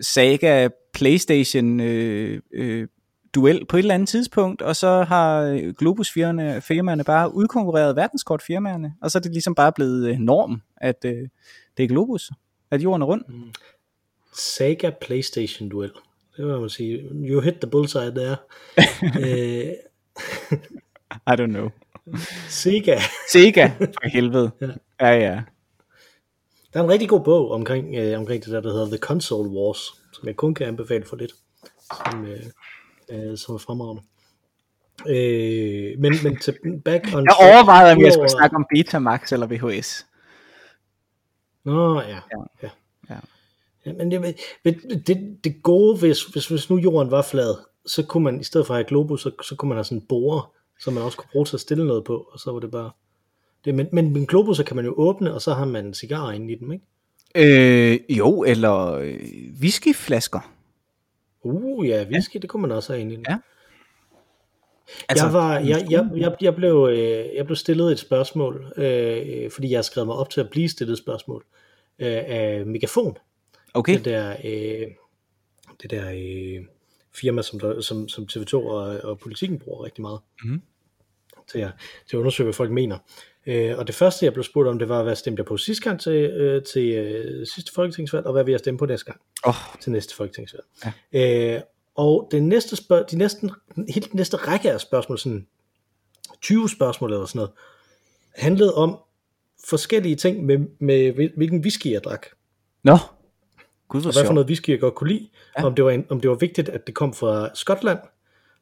Saga 0.01 0.69
Playstation 0.93 1.79
øh, 1.79 2.41
øh, 2.53 2.87
duel 3.35 3.65
på 3.65 3.77
et 3.77 3.81
eller 3.81 3.93
andet 3.93 4.09
tidspunkt, 4.09 4.61
og 4.61 4.75
så 4.75 5.03
har 5.03 5.57
Globus-firmaerne 5.77 6.61
firmaerne 6.61 7.03
bare 7.03 7.35
udkonkurreret 7.35 7.95
verdenskortfirmaerne, 7.95 8.93
og 9.01 9.11
så 9.11 9.17
er 9.17 9.21
det 9.21 9.31
ligesom 9.31 9.55
bare 9.55 9.71
blevet 9.71 10.09
øh, 10.09 10.17
norm, 10.17 10.61
at 10.77 11.05
øh, 11.05 11.27
det 11.77 11.83
er 11.83 11.87
Globus, 11.87 12.31
at 12.71 12.83
jorden 12.83 13.01
er 13.01 13.05
rund. 13.05 13.23
Sega 14.37 14.89
Playstation 15.01 15.69
duel. 15.69 15.91
Det 16.37 16.45
vil 16.45 16.59
man 16.59 16.69
sige. 16.69 16.99
You 17.13 17.41
hit 17.41 17.55
the 17.61 17.69
bullseye 17.69 18.11
there. 18.11 18.35
øh, 19.25 19.73
I 21.27 21.33
don't 21.41 21.45
know. 21.45 21.69
Sega. 22.49 22.99
Sega, 23.31 23.71
for 23.77 24.09
helvede. 24.13 24.51
Ja, 24.99 25.09
ja. 25.09 25.41
Der 26.73 26.79
er 26.79 26.83
en 26.83 26.89
rigtig 26.89 27.09
god 27.09 27.23
bog 27.23 27.51
omkring, 27.51 27.95
øh, 27.95 28.19
omkring 28.19 28.43
det 28.43 28.53
der, 28.53 28.61
der 28.61 28.71
hedder 28.71 28.87
The 28.87 28.97
Console 28.97 29.49
Wars, 29.49 29.93
som 30.13 30.27
jeg 30.27 30.35
kun 30.35 30.53
kan 30.53 30.67
anbefale 30.67 31.05
for 31.05 31.15
lidt, 31.15 31.31
som, 31.83 32.25
øh, 32.25 32.43
øh, 33.09 33.37
som 33.37 33.55
er 33.55 33.59
fremragende. 33.59 34.01
Øh, 35.07 35.99
men, 35.99 36.13
men 36.23 36.39
til 36.39 36.55
back 36.85 37.15
on 37.15 37.25
Jeg 37.25 37.35
overvejede, 37.39 37.91
om 37.91 38.01
jeg 38.01 38.13
skulle 38.13 38.29
snakke 38.29 38.55
om 38.55 38.65
Betamax 38.75 39.31
eller 39.31 39.47
VHS. 39.47 40.05
Nå, 41.63 42.01
ja. 42.01 42.07
Ja. 42.07 42.19
ja. 42.63 42.69
Ja. 43.09 43.15
ja 43.85 43.93
men 43.93 44.11
det, 44.11 44.35
det, 44.63 45.07
det, 45.07 45.37
det 45.43 45.63
gode, 45.63 45.99
hvis, 45.99 46.23
hvis, 46.23 46.47
hvis 46.47 46.69
nu 46.69 46.77
jorden 46.77 47.11
var 47.11 47.21
flad, 47.21 47.55
så 47.85 48.05
kunne 48.05 48.23
man, 48.23 48.39
i 48.39 48.43
stedet 48.43 48.67
for 48.67 48.73
at 48.73 48.77
have 48.77 48.87
globus, 48.87 49.21
så, 49.21 49.31
så 49.43 49.55
kunne 49.55 49.69
man 49.69 49.75
have 49.75 49.83
sådan 49.83 49.97
en 49.97 50.05
borer, 50.09 50.53
som 50.81 50.93
man 50.93 51.03
også 51.03 51.17
kunne 51.17 51.29
bruge 51.31 51.45
til 51.45 51.55
at 51.55 51.59
stille 51.59 51.87
noget 51.87 52.03
på, 52.03 52.27
og 52.31 52.39
så 52.39 52.51
var 52.51 52.59
det 52.59 52.71
bare... 52.71 52.91
Det, 53.65 53.75
men, 53.75 53.87
men, 53.91 54.13
men 54.13 54.25
globusser 54.25 54.63
kan 54.63 54.75
man 54.75 54.85
jo 54.85 54.93
åbne, 54.97 55.33
og 55.33 55.41
så 55.41 55.53
har 55.53 55.65
man 55.65 55.93
cigarer 55.93 56.31
inde 56.31 56.53
i 56.53 56.55
dem, 56.55 56.71
ikke? 56.71 56.85
Øh, 57.35 57.99
jo, 58.17 58.43
eller 58.43 58.91
øh, 58.91 59.19
whiskyflasker. 59.59 60.53
Uh, 61.43 61.87
ja, 61.87 62.05
whisky, 62.11 62.35
ja. 62.35 62.39
det 62.39 62.49
kunne 62.49 62.61
man 62.61 62.71
også 62.71 62.93
have 62.93 63.01
inde 63.01 63.13
i 63.13 63.15
dem. 63.15 63.25
Ja. 63.29 63.37
Altså, 65.09 65.25
jeg, 65.25 65.33
var, 65.33 65.59
jeg, 65.59 65.85
jeg, 65.89 66.09
jeg, 66.15 66.35
jeg, 66.41 66.55
blev, 66.55 66.87
øh, 66.91 67.35
jeg 67.35 67.45
blev 67.45 67.55
stillet 67.55 67.91
et 67.91 67.99
spørgsmål, 67.99 68.73
øh, 68.77 69.51
fordi 69.51 69.71
jeg 69.71 69.77
har 69.77 69.81
skrevet 69.81 70.07
mig 70.07 70.15
op 70.15 70.29
til 70.29 70.41
at 70.41 70.49
blive 70.49 70.69
stillet 70.69 70.93
et 70.93 70.97
spørgsmål 70.97 71.45
øh, 71.99 72.21
af 72.27 72.65
Megafon. 72.65 73.17
Okay. 73.73 73.93
Det 73.93 74.05
der, 74.05 74.35
øh, 74.43 74.87
det 75.81 75.91
der 75.91 76.11
øh, 76.11 76.65
firma, 77.13 77.41
som, 77.41 77.59
der, 77.59 77.81
som, 77.81 78.07
som 78.09 78.27
TV2 78.31 78.53
og, 78.55 78.99
og 79.03 79.19
politikken 79.19 79.59
bruger 79.59 79.83
rigtig 79.85 80.01
meget 80.01 80.19
Mhm. 80.43 80.61
til, 81.51 81.59
at, 81.59 81.71
til 82.09 82.15
at 82.15 82.19
undersøge, 82.19 82.45
hvad 82.45 82.53
folk 82.53 82.71
mener. 82.71 82.97
Øh, 83.45 83.77
og 83.77 83.87
det 83.87 83.95
første, 83.95 84.25
jeg 84.25 84.33
blev 84.33 84.43
spurgt 84.43 84.69
om, 84.69 84.79
det 84.79 84.89
var, 84.89 85.03
hvad 85.03 85.15
stemte 85.15 85.39
jeg 85.39 85.45
på 85.45 85.57
sidste 85.57 85.83
gang 85.83 85.99
til, 86.01 86.11
øh, 86.13 86.63
til 86.63 86.89
øh, 86.89 87.47
sidste 87.55 87.71
folketingsvalg, 87.75 88.25
og 88.25 88.31
hvad 88.33 88.43
vil 88.43 88.51
jeg 88.51 88.59
stemme 88.59 88.77
på 88.77 88.85
næste 88.85 89.05
gang 89.05 89.21
Oh, 89.43 89.53
til 89.81 89.91
næste 89.91 90.15
folketingsvalg. 90.15 90.63
Ja. 91.13 91.55
Øh, 91.55 91.61
og 91.95 92.27
det 92.31 92.43
næste 92.43 92.75
spørg- 92.75 93.11
de 93.11 93.17
næsten, 93.17 93.51
helt 93.89 94.11
den 94.11 94.17
næste 94.17 94.37
række 94.37 94.71
af 94.71 94.81
spørgsmål, 94.81 95.19
sådan 95.19 95.47
20 96.41 96.69
spørgsmål 96.69 97.13
eller 97.13 97.25
sådan 97.25 97.39
noget, 97.39 97.51
handlede 98.35 98.73
om 98.75 98.97
forskellige 99.67 100.15
ting 100.15 100.45
med, 100.45 100.57
med 100.79 101.11
hvil- 101.11 101.33
hvilken 101.37 101.59
whisky 101.59 101.91
jeg 101.91 102.03
drak. 102.03 102.25
Nå, 102.83 102.97
gud 103.91 104.05
Og 104.05 104.13
hvad 104.13 104.25
for 104.25 104.33
noget 104.33 104.47
whisky 104.47 104.69
jeg 104.69 104.79
godt 104.79 104.95
kunne 104.95 105.09
lide. 105.09 105.29
Ja. 105.57 105.65
Om, 105.65 105.75
det 105.75 105.85
var 105.85 105.91
en, 105.91 106.05
om 106.09 106.19
det 106.21 106.29
var 106.29 106.35
vigtigt, 106.35 106.69
at 106.69 106.87
det 106.87 106.95
kom 106.95 107.13
fra 107.13 107.49
Skotland, 107.53 107.99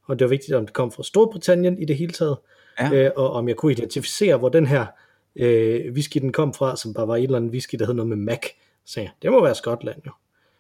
og 0.08 0.20
det 0.20 0.26
var 0.26 0.30
vigtigt, 0.30 0.56
om 0.56 0.66
det 0.66 0.74
kom 0.74 0.92
fra 0.92 1.04
Storbritannien 1.04 1.80
i 1.82 1.86
det 1.86 1.98
hele 1.98 2.12
taget, 2.12 2.38
Ja. 2.80 2.94
øh, 2.94 3.12
og 3.16 3.32
om 3.32 3.48
jeg 3.48 3.56
kunne 3.56 3.72
identificere, 3.72 4.38
hvor 4.38 4.50
den 4.50 4.66
her 4.68 4.86
øh, 5.36 5.94
whisky 5.94 6.18
den 6.18 6.32
kom 6.32 6.54
fra, 6.54 6.76
som 6.76 6.94
bare 6.94 7.08
var 7.08 7.16
en 7.16 7.24
eller 7.24 7.38
anden 7.38 7.52
whisky, 7.52 7.76
der 7.80 7.86
hed 7.86 7.94
noget 7.94 8.10
med 8.10 8.18
Mac. 8.18 8.40
Så 8.86 9.00
jeg, 9.00 9.10
det 9.22 9.32
må 9.32 9.44
være 9.44 9.56
Skotland 9.56 10.02
jo. 10.06 10.12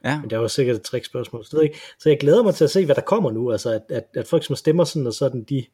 Ja. 0.06 0.20
Men 0.22 0.30
det 0.30 0.40
var 0.40 0.48
sikkert 0.48 0.76
et 0.76 0.82
trickspørgsmål. 0.82 1.46
Så, 1.46 1.60
ikke. 1.60 1.78
så 2.00 2.10
jeg 2.10 2.20
glæder 2.20 2.44
mig 2.44 2.56
til 2.56 2.64
at 2.64 2.70
se, 2.70 2.86
hvad 2.86 2.96
der 2.96 3.02
kommer 3.02 3.32
nu. 3.32 3.52
Altså, 3.52 3.70
at, 3.70 3.82
at, 3.90 4.04
at 4.16 4.28
folk, 4.28 4.46
som 4.46 4.56
stemmer 4.56 4.84
sådan, 4.84 5.08
og 5.08 5.14
sådan, 5.14 5.44
de 5.44 5.66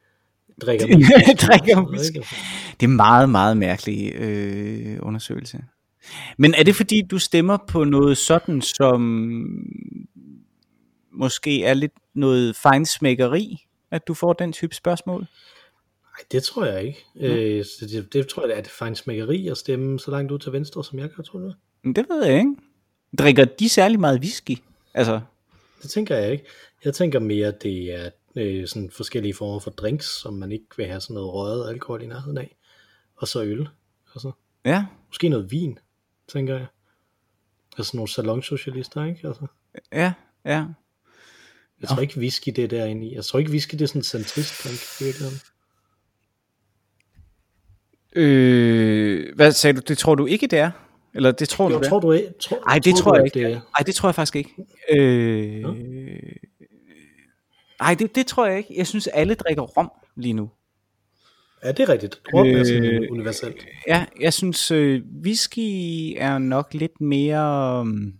drikker 0.61 0.85
Drikker 1.47 1.77
og 1.77 1.83
sådan 1.83 1.83
noget, 1.83 2.15
ikke? 2.15 2.27
Det 2.79 2.85
er 2.85 2.91
meget, 2.91 3.29
meget 3.29 3.57
mærkelig 3.57 4.15
øh, 4.15 4.97
undersøgelse. 5.01 5.63
Men 6.37 6.53
er 6.53 6.63
det 6.63 6.75
fordi, 6.75 7.01
du 7.11 7.19
stemmer 7.19 7.57
på 7.67 7.83
noget 7.83 8.17
sådan, 8.17 8.61
som 8.61 9.01
måske 11.11 11.63
er 11.63 11.73
lidt 11.73 11.93
noget 12.13 12.55
fejnsmækkeri, 12.55 13.57
at 13.91 14.07
du 14.07 14.13
får 14.13 14.33
den 14.33 14.53
type 14.53 14.75
spørgsmål? 14.75 15.19
Nej, 15.21 16.25
det 16.31 16.43
tror 16.43 16.65
jeg 16.65 16.83
ikke. 16.83 17.05
Øh, 17.19 17.65
så 17.65 17.87
det, 17.87 18.13
det, 18.13 18.27
tror 18.27 18.41
jeg, 18.43 18.49
det 18.49 18.57
er 18.57 18.61
det 18.61 18.71
fejnsmækkeri 18.71 19.47
at 19.47 19.57
stemme 19.57 19.99
så 19.99 20.11
langt 20.11 20.31
ud 20.31 20.39
til 20.39 20.51
venstre, 20.51 20.83
som 20.83 20.99
jeg 20.99 21.11
kan 21.15 21.23
tro 21.23 21.39
det. 21.39 21.55
Men 21.83 21.95
det 21.95 22.05
ved 22.09 22.25
jeg 22.25 22.37
ikke. 22.37 22.55
Drikker 23.17 23.45
de 23.45 23.69
særlig 23.69 23.99
meget 23.99 24.19
whisky? 24.19 24.57
Altså, 24.93 25.21
Det 25.81 25.89
tænker 25.89 26.15
jeg 26.15 26.31
ikke. 26.31 26.43
Jeg 26.85 26.93
tænker 26.93 27.19
mere, 27.19 27.47
at 27.47 27.63
det 27.63 27.93
er 27.93 28.09
øh, 28.35 28.67
sådan 28.67 28.89
forskellige 28.89 29.33
former 29.33 29.59
for 29.59 29.71
drinks, 29.71 30.21
som 30.21 30.33
man 30.33 30.51
ikke 30.51 30.65
vil 30.77 30.85
have 30.85 31.01
sådan 31.01 31.13
noget 31.13 31.33
røget 31.33 31.69
alkohol 31.69 32.01
i 32.01 32.07
nærheden 32.07 32.37
af. 32.37 32.55
Og 33.15 33.27
så 33.27 33.43
øl. 33.43 33.67
Altså, 34.15 34.31
ja, 34.65 34.85
måske 35.07 35.29
noget 35.29 35.51
vin, 35.51 35.79
tænker 36.27 36.53
jeg. 36.57 36.65
Altså 37.77 37.97
nogle 37.97 38.09
salonsocialister, 38.09 39.03
ikke? 39.05 39.27
Altså, 39.27 39.47
ja, 39.91 40.13
ja. 40.45 40.65
jeg 41.81 41.89
tror 41.89 42.01
ikke 42.01 42.17
whisky 42.19 42.49
det 42.55 42.63
er 42.63 42.67
derinde 42.67 43.07
i. 43.07 43.15
Jeg 43.15 43.25
tror 43.25 43.39
ikke 43.39 43.51
whisky 43.51 43.71
det 43.75 43.81
er 43.81 43.87
sådan 43.87 43.99
en 43.99 44.03
centrist 44.03 44.63
drink 44.63 44.79
i 45.01 45.03
virkeligheden. 45.03 45.39
Øh, 48.15 49.35
hvad 49.35 49.51
sagde 49.51 49.73
du? 49.77 49.81
Det 49.87 49.97
tror 49.97 50.15
du 50.15 50.25
ikke, 50.25 50.47
det 50.47 50.59
er? 50.59 50.71
Eller 51.13 51.31
det 51.31 51.49
tror 51.49 51.71
Jo, 51.71 51.77
du, 51.79 51.83
tror 51.83 51.99
du 51.99 52.11
ikke? 52.11 52.33
Tror, 52.39 52.69
Ej, 52.69 52.79
det 52.79 52.95
tror 52.95 53.11
du, 53.11 53.17
jeg 53.17 53.25
ikke. 53.25 53.39
Det, 53.39 53.53
er- 53.53 53.61
Ej, 53.77 53.83
det 53.85 53.95
tror 53.95 54.09
jeg 54.09 54.15
faktisk 54.15 54.35
ikke. 54.35 54.49
Øh, 54.91 55.65
ej, 57.79 57.93
det, 57.99 58.15
det 58.15 58.27
tror 58.27 58.45
jeg 58.45 58.57
ikke. 58.57 58.73
Jeg 58.77 58.87
synes, 58.87 59.07
alle 59.07 59.35
drikker 59.35 59.63
rom 59.63 59.91
lige 60.15 60.33
nu. 60.33 60.49
Ja, 61.63 61.71
det 61.71 61.79
er 61.79 61.89
rigtigt. 61.89 62.21
Rum 62.33 62.47
er 62.47 62.63
sådan 62.63 62.85
Øh, 62.85 63.11
universelt. 63.11 63.65
Ja, 63.87 64.05
jeg 64.21 64.33
synes, 64.33 64.71
øh, 64.71 65.01
whisky 65.23 66.13
er 66.17 66.37
nok 66.37 66.73
lidt 66.73 67.01
mere... 67.01 67.79
øhm, 67.79 68.13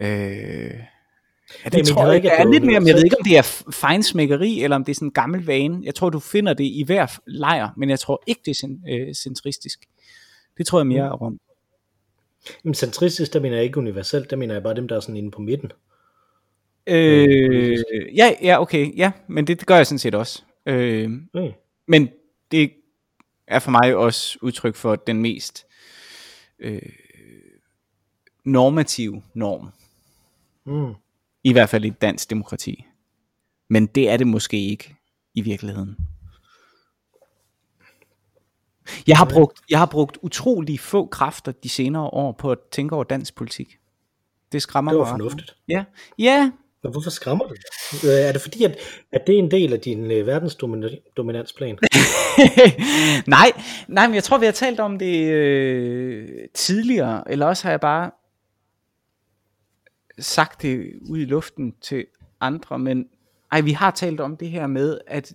Øh, 0.00 0.06
ja, 0.08 0.70
det 1.64 1.74
men 1.74 1.84
tror 1.84 2.06
jeg 2.06 2.16
ikke, 2.16 2.28
er 2.28 2.44
er 2.44 2.52
lidt 2.52 2.64
mere, 2.64 2.80
men 2.80 2.86
jeg 2.88 2.94
ved 2.96 3.04
ikke, 3.04 3.16
om 3.18 3.24
det 3.24 3.38
er 3.38 3.62
fejnsmækkeri, 3.72 4.62
eller 4.62 4.76
om 4.76 4.84
det 4.84 4.92
er 4.92 4.94
sådan 4.94 5.08
en 5.08 5.12
gammel 5.12 5.46
vane. 5.46 5.80
Jeg 5.84 5.94
tror, 5.94 6.10
du 6.10 6.18
finder 6.18 6.54
det 6.54 6.64
i 6.64 6.82
hver 6.86 7.18
lejr, 7.26 7.68
men 7.76 7.90
jeg 7.90 8.00
tror 8.00 8.22
ikke, 8.26 8.40
det 8.44 8.50
er 8.50 8.66
cen- 8.66 8.92
øh, 8.94 9.14
centristisk. 9.14 9.78
Det 10.58 10.66
tror 10.66 10.78
jeg 10.78 10.86
mere 10.86 11.04
er 11.04 11.12
rum. 11.12 11.40
Men 12.64 12.74
centristisk, 12.74 13.32
der 13.32 13.40
mener 13.40 13.56
jeg 13.56 13.64
ikke 13.64 13.78
universelt, 13.78 14.30
der 14.30 14.36
mener 14.36 14.54
jeg 14.54 14.62
bare 14.62 14.74
dem, 14.74 14.88
der 14.88 14.96
er 14.96 15.00
sådan 15.00 15.16
inde 15.16 15.30
på 15.30 15.40
midten. 15.40 15.72
Øh, 16.86 17.78
ja, 18.16 18.32
ja, 18.42 18.60
okay, 18.62 18.96
ja, 18.96 19.12
men 19.28 19.46
det, 19.46 19.58
det 19.60 19.66
gør 19.66 19.76
jeg 19.76 19.86
sådan 19.86 19.98
set 19.98 20.14
også. 20.14 20.42
Øh, 20.66 21.10
Mm. 21.10 21.52
Men 21.86 22.08
det 22.50 22.72
er 23.46 23.58
for 23.58 23.70
mig 23.70 23.96
også 23.96 24.38
udtryk 24.42 24.76
for 24.76 24.96
den 24.96 25.22
mest 25.22 25.66
øh, 26.58 26.82
normative 28.44 29.22
norm. 29.34 29.68
Mm. 30.66 30.94
I 31.44 31.52
hvert 31.52 31.68
fald 31.68 31.84
i 31.84 31.90
dansk 31.90 32.30
demokrati. 32.30 32.84
Men 33.68 33.86
det 33.86 34.10
er 34.10 34.16
det 34.16 34.26
måske 34.26 34.60
ikke 34.66 34.96
i 35.34 35.40
virkeligheden. 35.40 35.96
Jeg 39.06 39.16
har 39.16 39.24
brugt, 39.32 39.60
jeg 39.70 39.78
har 39.78 39.86
brugt 39.86 40.18
utrolig 40.22 40.80
få 40.80 41.06
kræfter 41.06 41.52
de 41.52 41.68
senere 41.68 42.02
år 42.02 42.32
på 42.32 42.52
at 42.52 42.58
tænke 42.72 42.94
over 42.94 43.04
dansk 43.04 43.34
politik. 43.34 43.78
Det 44.52 44.62
skræmmer 44.62 44.92
Det 44.92 44.98
var 44.98 45.04
mig. 45.04 45.10
fornuftigt. 45.10 45.56
Ja, 45.68 45.84
ja 46.18 46.52
men 46.84 46.92
hvorfor 46.92 47.10
skræmmer 47.10 47.44
du 47.44 47.54
dig? 47.54 48.10
Øh, 48.10 48.28
er 48.28 48.32
det 48.32 48.40
fordi, 48.40 48.64
at, 48.64 48.76
at 49.12 49.26
det 49.26 49.34
er 49.34 49.38
en 49.38 49.50
del 49.50 49.72
af 49.72 49.80
din 49.80 50.10
øh, 50.10 50.26
verdensdominansplan? 50.26 51.78
nej, 53.26 53.52
nej, 53.88 54.06
men 54.06 54.14
jeg 54.14 54.24
tror, 54.24 54.38
vi 54.38 54.44
har 54.44 54.52
talt 54.52 54.80
om 54.80 54.98
det 54.98 55.30
øh, 55.30 56.28
tidligere, 56.54 57.30
eller 57.30 57.46
også 57.46 57.64
har 57.64 57.70
jeg 57.70 57.80
bare 57.80 58.10
sagt 60.18 60.62
det 60.62 60.92
ud 61.10 61.18
i 61.18 61.24
luften 61.24 61.74
til 61.82 62.06
andre, 62.40 62.78
men 62.78 63.06
ej, 63.52 63.60
vi 63.60 63.72
har 63.72 63.90
talt 63.90 64.20
om 64.20 64.36
det 64.36 64.50
her 64.50 64.66
med, 64.66 64.98
at, 65.06 65.34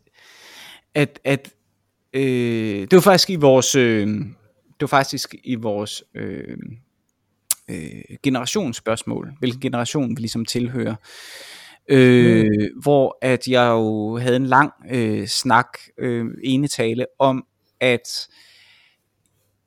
at, 0.93 1.19
at 1.23 1.53
øh, 2.13 2.81
det 2.81 2.93
var 2.93 3.01
faktisk 3.01 3.29
i 3.29 3.35
vores, 3.35 3.75
øh, 3.75 4.07
det 4.07 4.81
var 4.81 4.87
faktisk 4.87 5.35
i 5.43 5.55
vores 5.55 6.03
øh, 6.15 6.57
øh, 7.69 8.17
generationsspørgsmål, 8.23 9.33
hvilken 9.39 9.61
generation 9.61 10.09
vi 10.09 10.21
ligesom 10.21 10.45
tilhører, 10.45 10.95
øh, 11.87 12.45
mm. 12.45 12.81
hvor 12.81 13.17
at 13.21 13.47
jeg 13.47 13.67
jo 13.69 14.17
havde 14.17 14.35
en 14.35 14.45
lang 14.45 14.71
øh, 14.91 15.27
snak, 15.27 15.77
øh, 15.97 16.25
ene 16.43 16.67
tale 16.67 17.05
om, 17.19 17.45
at 17.79 18.27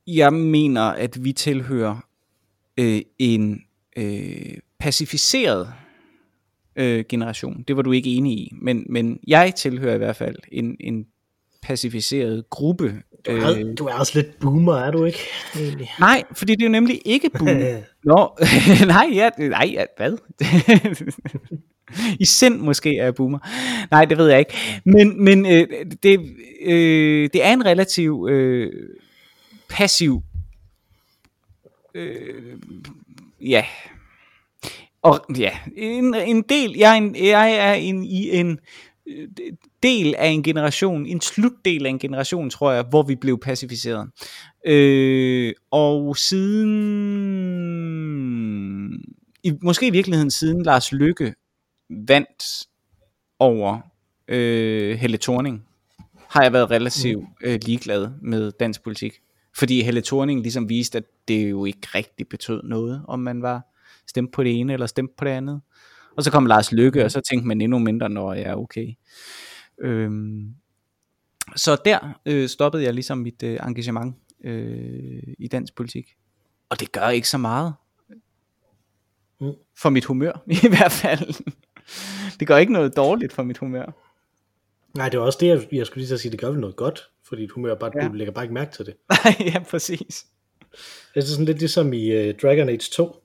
jeg 0.06 0.32
mener, 0.32 0.82
at 0.82 1.24
vi 1.24 1.32
tilhører 1.32 2.06
øh, 2.76 3.02
en 3.18 3.62
øh, 3.96 4.58
pacificeret 4.78 5.72
øh, 6.76 7.04
generation. 7.08 7.64
Det 7.68 7.76
var 7.76 7.82
du 7.82 7.92
ikke 7.92 8.14
enig 8.14 8.32
i, 8.32 8.52
men, 8.62 8.86
men 8.88 9.20
jeg 9.26 9.52
tilhører 9.56 9.94
i 9.94 9.98
hvert 9.98 10.16
fald 10.16 10.36
en, 10.52 10.76
en 10.80 11.06
pacificeret 11.62 12.50
gruppe. 12.50 13.02
Du 13.26 13.30
er, 13.30 13.58
øh, 13.58 13.78
du 13.78 13.86
er 13.86 13.94
også 13.94 14.12
lidt 14.14 14.38
boomer, 14.38 14.76
er 14.76 14.90
du 14.90 15.04
ikke? 15.04 15.18
Egentlig? 15.56 15.90
Nej, 16.00 16.22
fordi 16.32 16.52
det 16.52 16.62
er 16.62 16.66
jo 16.66 16.72
nemlig 16.72 17.00
ikke 17.04 17.30
boomer. 17.30 17.82
Nå, 18.04 18.38
nej, 18.94 19.06
ja, 19.12 19.30
nej, 19.38 19.70
ja, 19.72 19.84
hvad? 19.96 20.18
I 22.20 22.24
sind 22.24 22.58
måske 22.58 22.98
er 22.98 23.04
jeg 23.04 23.14
boomer. 23.14 23.38
Nej, 23.90 24.04
det 24.04 24.18
ved 24.18 24.28
jeg 24.28 24.38
ikke. 24.38 24.54
Men, 24.84 25.24
men 25.24 25.46
øh, 25.46 25.66
det, 26.02 26.20
øh, 26.62 27.30
det 27.32 27.44
er 27.44 27.52
en 27.52 27.66
relativ 27.66 28.28
øh, 28.30 28.72
passiv 29.68 30.22
øh, 31.94 32.58
ja 33.40 33.64
og 35.02 35.20
ja, 35.38 35.50
en, 35.76 36.14
en 36.14 36.42
del, 36.42 36.74
jeg 36.76 36.92
er, 36.92 36.96
en, 36.96 37.16
jeg 37.16 37.52
er 37.52 37.72
en, 37.72 38.04
i 38.04 38.36
en 38.36 38.58
del 39.82 40.14
af 40.14 40.28
en 40.28 40.42
generation, 40.42 41.06
en 41.06 41.20
slutdel 41.20 41.86
af 41.86 41.90
en 41.90 41.98
generation, 41.98 42.50
tror 42.50 42.72
jeg, 42.72 42.82
hvor 42.82 43.02
vi 43.02 43.14
blev 43.14 43.38
pacificeret. 43.38 44.10
Øh, 44.66 45.52
og 45.70 46.16
siden, 46.16 46.72
i, 49.44 49.52
måske 49.62 49.86
i 49.86 49.90
virkeligheden 49.90 50.30
siden 50.30 50.62
Lars 50.62 50.92
Lykke 50.92 51.34
vandt 51.90 52.66
over 53.38 53.80
øh, 54.28 54.98
Helle 54.98 55.18
Thorning, 55.18 55.64
har 56.28 56.42
jeg 56.42 56.52
været 56.52 56.70
relativt 56.70 57.20
mm. 57.20 57.26
øh, 57.44 57.58
ligeglad 57.62 58.10
med 58.22 58.52
dansk 58.52 58.82
politik. 58.82 59.12
Fordi 59.56 59.82
Helle 59.82 60.02
Thorning 60.02 60.40
ligesom 60.40 60.68
viste, 60.68 60.98
at 60.98 61.04
det 61.28 61.50
jo 61.50 61.64
ikke 61.64 61.88
rigtig 61.94 62.28
betød 62.28 62.62
noget, 62.62 63.02
om 63.08 63.20
man 63.20 63.42
var 63.42 63.62
stemt 64.06 64.32
på 64.32 64.44
det 64.44 64.60
ene 64.60 64.72
eller 64.72 64.86
stemt 64.86 65.16
på 65.16 65.24
det 65.24 65.30
andet. 65.30 65.60
Og 66.16 66.24
så 66.24 66.30
kom 66.30 66.46
Lars 66.46 66.72
Lykke, 66.72 67.04
og 67.04 67.10
så 67.10 67.20
tænkte 67.20 67.48
man 67.48 67.60
endnu 67.60 67.78
mindre, 67.78 68.08
når 68.08 68.34
jeg 68.34 68.42
er 68.44 68.54
okay. 68.54 68.88
Øhm, 69.80 70.54
så 71.56 71.76
der 71.84 72.20
øh, 72.26 72.48
stoppede 72.48 72.84
jeg 72.84 72.94
ligesom 72.94 73.18
mit 73.18 73.42
øh, 73.42 73.58
engagement 73.66 74.16
øh, 74.44 75.22
i 75.38 75.48
dansk 75.48 75.74
politik. 75.74 76.06
Og 76.68 76.80
det 76.80 76.92
gør 76.92 77.08
ikke 77.08 77.28
så 77.28 77.38
meget. 77.38 77.74
Mm. 79.40 79.52
For 79.78 79.90
mit 79.90 80.04
humør, 80.04 80.44
i 80.66 80.68
hvert 80.68 80.92
fald. 80.92 81.52
det 82.40 82.48
gør 82.48 82.56
ikke 82.56 82.72
noget 82.72 82.96
dårligt 82.96 83.32
for 83.32 83.42
mit 83.42 83.58
humør. 83.58 83.86
Nej, 84.96 85.08
det 85.08 85.20
var 85.20 85.26
også 85.26 85.38
det, 85.40 85.48
jeg, 85.48 85.68
jeg 85.72 85.86
skulle 85.86 86.06
lige 86.06 86.18
sige, 86.18 86.32
det 86.32 86.40
gør 86.40 86.50
vel 86.50 86.60
noget 86.60 86.76
godt 86.76 87.10
for 87.28 87.36
dit 87.36 87.50
humør, 87.50 87.74
bare, 87.74 87.90
ja. 87.94 88.08
du 88.08 88.12
lægger 88.12 88.32
bare 88.32 88.44
ikke 88.44 88.54
mærke 88.54 88.72
til 88.72 88.86
det. 88.86 88.94
Nej, 89.08 89.36
ja, 89.54 89.58
præcis. 89.70 90.26
Det 91.14 91.22
er 91.22 91.26
sådan 91.26 91.44
lidt 91.44 91.58
ligesom 91.58 91.92
i 91.92 92.28
uh, 92.28 92.34
Dragon 92.42 92.68
Age 92.68 92.90
2, 92.92 93.21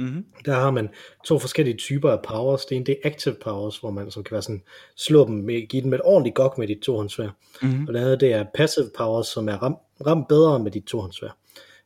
Mm-hmm. 0.00 0.24
Der 0.44 0.54
har 0.54 0.70
man 0.70 0.88
to 1.24 1.38
forskellige 1.38 1.76
typer 1.76 2.10
af 2.10 2.22
powers. 2.22 2.64
Det 2.64 2.76
ene 2.76 2.84
det 2.84 2.98
er 3.02 3.08
active 3.08 3.34
powers, 3.34 3.78
hvor 3.78 3.90
man 3.90 4.10
som 4.10 4.24
kan 4.24 4.34
være 4.34 4.42
sådan, 4.42 4.62
slå 4.96 5.26
dem, 5.26 5.34
med, 5.34 5.66
give 5.68 5.82
dem 5.82 5.94
et 5.94 6.00
ordentligt 6.04 6.34
gok 6.34 6.58
med 6.58 6.68
dit 6.68 6.78
tohåndsvær. 6.78 7.28
Mm-hmm. 7.62 7.88
Og 7.88 7.94
det 7.94 8.00
andet 8.00 8.20
det 8.20 8.32
er 8.32 8.44
passive 8.54 8.90
powers, 8.96 9.26
som 9.26 9.48
er 9.48 9.62
ram, 9.62 9.76
ram 10.06 10.24
bedre 10.28 10.58
med 10.58 10.70
dit 10.70 10.84
tohåndsvær. 10.84 11.36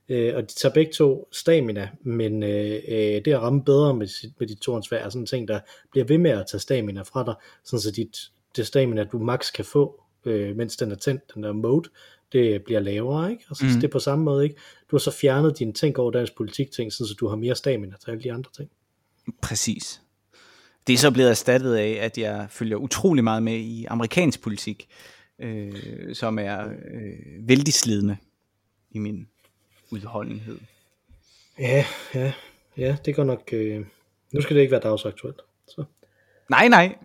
Øh, 0.09 0.37
og 0.37 0.43
de 0.43 0.55
tager 0.55 0.73
begge 0.73 0.93
to 0.93 1.29
stamina, 1.33 1.89
men 2.03 2.43
øh, 2.43 2.81
øh, 2.89 3.25
det 3.25 3.29
at 3.29 3.43
ramme 3.43 3.65
bedre 3.65 3.95
med, 3.95 4.31
med 4.39 4.49
dit 4.49 4.59
tohåndsvær 4.59 4.99
er 4.99 5.09
sådan 5.09 5.23
en 5.23 5.27
ting, 5.27 5.49
der 5.49 5.61
bliver 5.91 6.05
ved 6.05 6.19
med 6.19 6.31
at 6.31 6.47
tage 6.51 6.61
stamina 6.61 7.03
fra 7.03 7.25
dig, 7.25 7.35
sådan 7.65 7.81
så 7.81 7.91
dit, 7.91 8.17
det 8.57 8.67
stamina, 8.67 9.05
du 9.05 9.19
max 9.19 9.53
kan 9.53 9.65
få, 9.65 10.01
øh, 10.25 10.57
mens 10.57 10.77
den 10.77 10.93
er 10.93 10.97
tændt, 10.97 11.35
den 11.35 11.43
der 11.43 11.53
mode, 11.53 11.89
det 12.35 12.65
bliver 12.65 12.81
lavere, 12.81 13.31
ikke? 13.31 13.45
Og 13.49 13.57
så 13.57 13.65
mm. 13.65 13.71
det 13.71 13.85
er 13.85 13.89
på 13.89 13.99
samme 13.99 14.25
måde, 14.25 14.45
ikke? 14.45 14.57
Du 14.91 14.97
har 14.97 15.01
så 15.01 15.11
fjernet 15.11 15.59
dine 15.59 15.73
ting 15.73 15.99
over 15.99 16.11
dansk 16.11 16.37
politik 16.37 16.71
ting, 16.71 16.93
så 16.93 17.15
du 17.21 17.29
har 17.29 17.37
mere 17.37 17.55
stamina 17.55 17.95
til 18.05 18.11
alle 18.11 18.23
de 18.23 18.33
andre 18.33 18.51
ting. 18.57 18.71
Præcis. 19.43 20.01
Det 20.87 20.93
er 20.93 20.97
så 20.97 21.11
blevet 21.11 21.31
erstattet 21.31 21.75
af, 21.75 21.99
at 22.01 22.19
jeg 22.19 22.47
følger 22.51 22.77
utrolig 22.77 23.25
meget 23.25 23.43
med 23.43 23.57
i 23.57 23.85
amerikansk 23.85 24.43
politik, 24.43 24.89
øh, 25.39 26.15
som 26.15 26.39
er 26.39 26.69
øh, 26.69 27.49
vældig 27.49 27.75
slidende 27.75 28.17
i 28.91 28.99
min 28.99 29.29
udholdenhed. 29.91 30.59
Ja, 31.59 31.85
ja, 32.15 32.33
ja, 32.77 32.97
det 33.05 33.17
går 33.17 33.25
nok... 33.25 33.49
Øh, 33.53 33.87
nu 34.33 34.41
skal 34.41 34.57
det 34.57 34.63
ikke 34.63 34.73
være 34.73 34.81
dagsaktuelt. 34.81 35.41
Så. 35.69 35.85
Nej, 36.51 36.69
nej, 36.69 36.97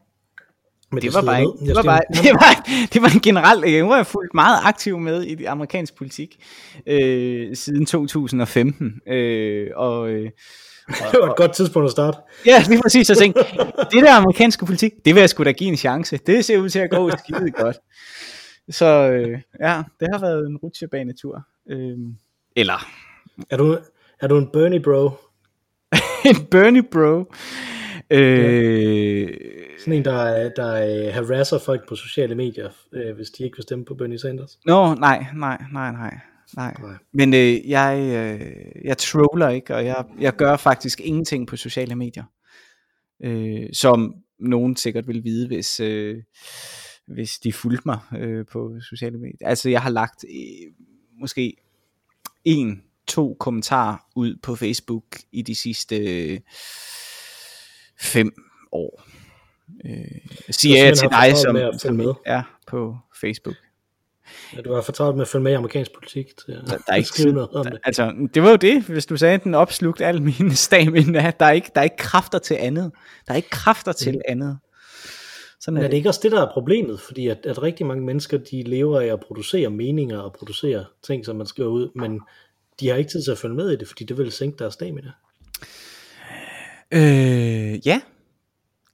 men 0.91 1.01
det, 1.01 1.13
var 1.13 1.21
bare, 1.21 1.39
ikke, 1.39 1.65
det, 1.65 1.75
var 1.75 1.83
bare, 1.83 2.01
det, 2.23 2.31
var, 2.33 2.69
det 2.93 3.01
var 3.01 3.09
en 3.09 3.19
generel, 3.19 3.71
jeg 3.71 3.85
har 3.85 4.03
fulgt 4.03 4.33
meget 4.33 4.57
aktiv 4.63 4.99
med 4.99 5.23
i 5.23 5.43
amerikansk 5.43 5.95
politik 5.97 6.45
øh, 6.87 7.55
siden 7.55 7.85
2015. 7.85 9.01
Øh, 9.07 9.67
og, 9.75 10.09
øh, 10.09 10.31
og, 10.87 10.93
det 11.11 11.19
var 11.21 11.29
et 11.29 11.35
godt 11.35 11.53
tidspunkt 11.53 11.85
at 11.85 11.91
starte. 11.91 12.17
Ja, 12.45 12.63
lige 12.67 12.81
præcis. 12.81 13.09
Jeg 13.09 13.17
tænkte, 13.17 13.41
det 13.91 14.03
der 14.03 14.13
amerikanske 14.13 14.65
politik, 14.65 14.93
det 15.05 15.15
vil 15.15 15.19
jeg 15.19 15.29
sgu 15.29 15.43
da 15.43 15.51
give 15.51 15.67
en 15.67 15.77
chance. 15.77 16.17
Det 16.17 16.45
ser 16.45 16.57
ud 16.57 16.69
til 16.69 16.79
at 16.79 16.89
gå 16.89 17.09
skide 17.09 17.51
godt. 17.51 17.77
Så 18.69 18.85
øh, 18.85 19.39
ja, 19.59 19.83
det 19.99 20.07
har 20.13 20.19
været 20.19 20.47
en 20.47 20.57
rutsjebanetur. 20.57 21.41
Øh, 21.69 21.97
eller... 22.55 22.87
Er 23.49 23.57
du, 23.57 23.77
er 24.21 24.27
du 24.27 24.37
en 24.37 24.47
Bernie 24.53 24.79
bro? 24.79 25.09
en 26.29 26.45
Bernie 26.51 26.83
bro? 26.83 27.33
Øh, 28.11 29.29
sådan 29.89 29.99
en, 29.99 30.05
der, 30.05 30.49
der 30.49 31.11
harasser 31.11 31.59
folk 31.59 31.87
på 31.87 31.95
sociale 31.95 32.35
medier, 32.35 32.69
øh, 32.93 33.15
hvis 33.15 33.29
de 33.29 33.43
ikke 33.43 33.57
vil 33.57 33.63
stemme 33.63 33.85
på 33.85 33.95
Bernie 33.95 34.19
Sanders. 34.19 34.59
Nå, 34.65 34.85
no, 34.85 34.95
nej, 34.95 35.25
nej, 35.35 35.63
nej, 35.71 35.91
nej. 35.91 36.19
Nej. 36.55 36.73
nej. 36.79 36.93
Men 37.13 37.33
øh, 37.33 37.69
jeg, 37.69 37.99
øh, 37.99 38.85
jeg 38.85 38.97
troller 38.97 39.49
ikke, 39.49 39.75
og 39.75 39.85
jeg, 39.85 40.05
jeg 40.19 40.35
gør 40.35 40.57
faktisk 40.57 41.01
ingenting 41.01 41.47
på 41.47 41.55
sociale 41.55 41.95
medier. 41.95 42.23
Øh, 43.23 43.69
som 43.73 44.15
nogen 44.39 44.75
sikkert 44.75 45.07
vil 45.07 45.23
vide, 45.23 45.47
hvis, 45.47 45.79
øh, 45.79 46.17
hvis 47.07 47.39
de 47.39 47.53
fulgte 47.53 47.83
mig 47.85 47.99
øh, 48.17 48.45
på 48.51 48.75
sociale 48.89 49.17
medier. 49.17 49.47
Altså 49.47 49.69
jeg 49.69 49.81
har 49.81 49.89
lagt 49.89 50.23
øh, 50.23 50.71
måske 51.21 51.53
en, 52.45 52.83
to 53.07 53.37
kommentarer 53.39 53.97
ud 54.15 54.35
på 54.43 54.55
Facebook 54.55 55.03
i 55.31 55.41
de 55.41 55.55
sidste 55.55 55.97
øh, 55.97 56.39
fem 57.99 58.31
år. 58.71 59.03
Øh, 59.85 59.91
siger 60.49 60.85
jeg 60.85 60.97
til 60.97 61.09
dig, 61.09 61.37
som, 61.37 61.57
som 61.77 61.95
med. 61.95 62.13
er 62.25 62.43
på 62.67 62.97
Facebook. 63.21 63.55
Ja, 64.55 64.61
du 64.61 64.73
har 64.73 64.81
fortalt 64.81 65.15
med 65.15 65.21
at 65.21 65.27
følge 65.27 65.43
med 65.43 65.51
i 65.51 65.55
amerikansk 65.55 65.91
politik. 65.93 66.37
Til 66.45 66.53
der, 66.53 66.63
der 66.65 66.77
er 66.87 66.95
ikke 66.95 67.09
skrive 67.09 67.33
noget 67.33 67.49
om 67.49 67.65
det. 67.65 67.79
Altså, 67.83 68.29
det 68.33 68.43
var 68.43 68.49
jo 68.49 68.55
det, 68.55 68.83
hvis 68.83 69.05
du 69.05 69.17
sagde, 69.17 69.33
at 69.33 69.43
den 69.43 69.55
opslugte 69.55 70.05
al 70.05 70.21
min 70.21 70.55
stamina. 70.65 71.31
Der 71.39 71.45
er 71.45 71.51
ikke, 71.51 71.71
der 71.75 71.81
er 71.81 71.83
ikke 71.83 71.97
kræfter 71.97 72.39
til 72.39 72.55
andet. 72.59 72.91
Der 73.27 73.33
er 73.33 73.37
ikke 73.37 73.49
kræfter 73.49 73.91
til 73.91 74.13
mm. 74.13 74.21
andet. 74.27 74.57
Sådan 75.59 75.77
er, 75.77 75.81
er 75.81 75.83
det. 75.83 75.91
det 75.91 75.97
ikke 75.97 76.09
også 76.09 76.19
det, 76.23 76.31
der 76.31 76.41
er 76.47 76.51
problemet? 76.53 76.99
Fordi 76.99 77.27
at, 77.27 77.45
at 77.45 77.63
rigtig 77.63 77.85
mange 77.85 78.05
mennesker, 78.05 78.37
de 78.37 78.63
lever 78.63 78.99
af 78.99 79.05
at 79.05 79.19
producere 79.19 79.69
meninger 79.69 80.19
og 80.19 80.33
producere 80.33 80.85
ting, 81.03 81.25
som 81.25 81.35
man 81.35 81.47
skriver 81.47 81.69
ud, 81.69 81.89
men 81.95 82.21
de 82.79 82.87
har 82.87 82.95
ikke 82.95 83.11
tid 83.11 83.23
til 83.23 83.31
at 83.31 83.37
følge 83.37 83.55
med 83.55 83.71
i 83.71 83.75
det, 83.75 83.87
fordi 83.87 84.03
det 84.03 84.17
vil 84.17 84.31
sænke 84.31 84.57
deres 84.59 84.73
stamina. 84.73 85.11
Øh, 86.91 87.87
ja, 87.87 88.01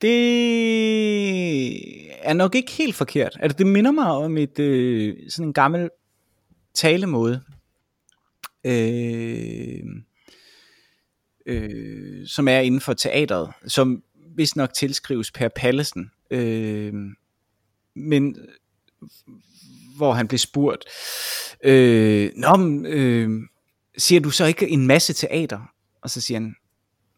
det 0.05 1.77
er 2.21 2.33
nok 2.33 2.55
ikke 2.55 2.71
helt 2.71 2.95
forkert. 2.95 3.37
Altså, 3.39 3.57
det 3.57 3.67
minder 3.67 3.91
mig 3.91 4.07
om 4.07 4.37
et 4.37 4.59
øh, 4.59 5.29
sådan 5.29 5.47
en 5.47 5.53
gammel 5.53 5.89
talemåde, 6.73 7.41
øh, 8.63 9.83
øh, 11.45 12.27
som 12.27 12.47
er 12.47 12.59
inden 12.59 12.81
for 12.81 12.93
teateret, 12.93 13.53
som 13.67 14.03
vist 14.35 14.55
nok 14.55 14.73
tilskrives 14.73 15.31
Per 15.31 15.47
Pallesen. 15.47 16.11
Øh, 16.31 16.93
men 17.95 18.37
hvor 19.97 20.13
han 20.13 20.27
blev 20.27 20.39
spurgt, 20.39 20.85
øh, 21.63 22.31
Nå, 22.35 22.81
øh, 22.87 23.29
siger 23.97 24.21
du 24.21 24.29
så 24.29 24.45
ikke 24.45 24.69
en 24.69 24.87
masse 24.87 25.13
teater? 25.13 25.71
Og 26.01 26.09
så 26.09 26.21
siger 26.21 26.39
han, 26.39 26.55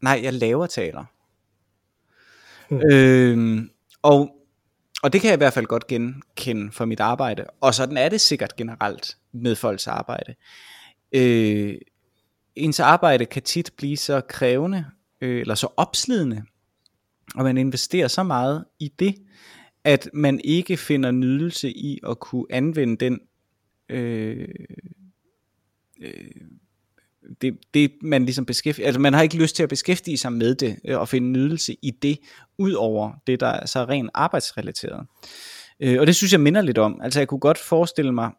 nej, 0.01 0.19
jeg 0.23 0.33
laver 0.33 0.67
teater. 0.67 1.05
øhm, 2.91 3.57
Øh, 3.57 3.63
og, 4.01 4.35
og 5.03 5.13
det 5.13 5.21
kan 5.21 5.27
jeg 5.27 5.37
i 5.37 5.37
hvert 5.37 5.53
fald 5.53 5.65
godt 5.65 5.87
genkende 5.87 6.71
for 6.71 6.85
mit 6.85 6.99
arbejde. 6.99 7.45
Og 7.61 7.73
sådan 7.73 7.97
er 7.97 8.09
det 8.09 8.21
sikkert 8.21 8.55
generelt 8.55 9.17
med 9.31 9.55
folks 9.55 9.87
arbejde. 9.87 10.35
Øh, 11.11 11.75
ens 12.55 12.79
arbejde 12.79 13.25
kan 13.25 13.41
tit 13.41 13.71
blive 13.77 13.97
så 13.97 14.21
krævende, 14.21 14.85
øh, 15.21 15.41
eller 15.41 15.55
så 15.55 15.67
opslidende, 15.77 16.43
og 17.35 17.43
man 17.43 17.57
investerer 17.57 18.07
så 18.07 18.23
meget 18.23 18.65
i 18.79 18.93
det, 18.99 19.15
at 19.83 20.09
man 20.13 20.39
ikke 20.43 20.77
finder 20.77 21.11
nydelse 21.11 21.69
i 21.69 21.99
at 22.09 22.19
kunne 22.19 22.45
anvende 22.49 22.97
den 22.97 23.19
øh, 23.89 24.47
øh, 26.01 26.31
det, 27.41 27.57
det 27.73 27.91
man 28.01 28.25
ligesom 28.25 28.45
beskæftiger, 28.45 28.85
altså 28.85 28.99
man 28.99 29.13
har 29.13 29.21
ikke 29.21 29.37
lyst 29.37 29.55
til 29.55 29.63
at 29.63 29.69
beskæftige 29.69 30.17
sig 30.17 30.33
med 30.33 30.55
det, 30.55 30.79
øh, 30.85 30.99
og 30.99 31.09
finde 31.09 31.29
nydelse 31.29 31.75
i 31.81 31.91
det, 31.91 32.19
ud 32.57 32.73
over 32.73 33.11
det, 33.27 33.39
der 33.39 33.47
er 33.47 33.65
så 33.65 33.83
rent 33.83 34.09
arbejdsrelateret. 34.13 35.07
Øh, 35.79 35.99
og 35.99 36.07
det 36.07 36.15
synes 36.15 36.31
jeg 36.31 36.41
minder 36.41 36.61
lidt 36.61 36.77
om, 36.77 37.01
altså 37.03 37.19
jeg 37.19 37.27
kunne 37.27 37.39
godt 37.39 37.57
forestille 37.57 38.11
mig, 38.11 38.31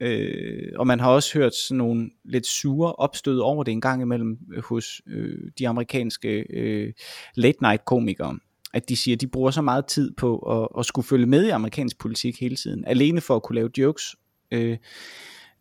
øh, 0.00 0.72
og 0.76 0.86
man 0.86 1.00
har 1.00 1.10
også 1.10 1.38
hørt 1.38 1.54
sådan 1.54 1.78
nogle 1.78 2.10
lidt 2.24 2.46
sure 2.46 2.92
opstød 2.92 3.38
over 3.38 3.64
det 3.64 3.72
en 3.72 3.80
gang 3.80 4.02
imellem 4.02 4.38
øh, 4.54 4.62
hos 4.62 5.02
øh, 5.06 5.38
de 5.58 5.68
amerikanske 5.68 6.46
øh, 6.50 6.92
late 7.34 7.58
night 7.62 7.84
komikere, 7.84 8.38
at 8.74 8.88
de 8.88 8.96
siger, 8.96 9.16
at 9.16 9.20
de 9.20 9.26
bruger 9.26 9.50
så 9.50 9.62
meget 9.62 9.86
tid 9.86 10.14
på 10.16 10.38
at, 10.38 10.68
at 10.78 10.86
skulle 10.86 11.06
følge 11.06 11.26
med 11.26 11.46
i 11.46 11.48
amerikansk 11.48 11.98
politik 11.98 12.40
hele 12.40 12.56
tiden, 12.56 12.84
alene 12.86 13.20
for 13.20 13.36
at 13.36 13.42
kunne 13.42 13.54
lave 13.54 13.70
jokes. 13.78 14.16
Øh, 14.50 14.78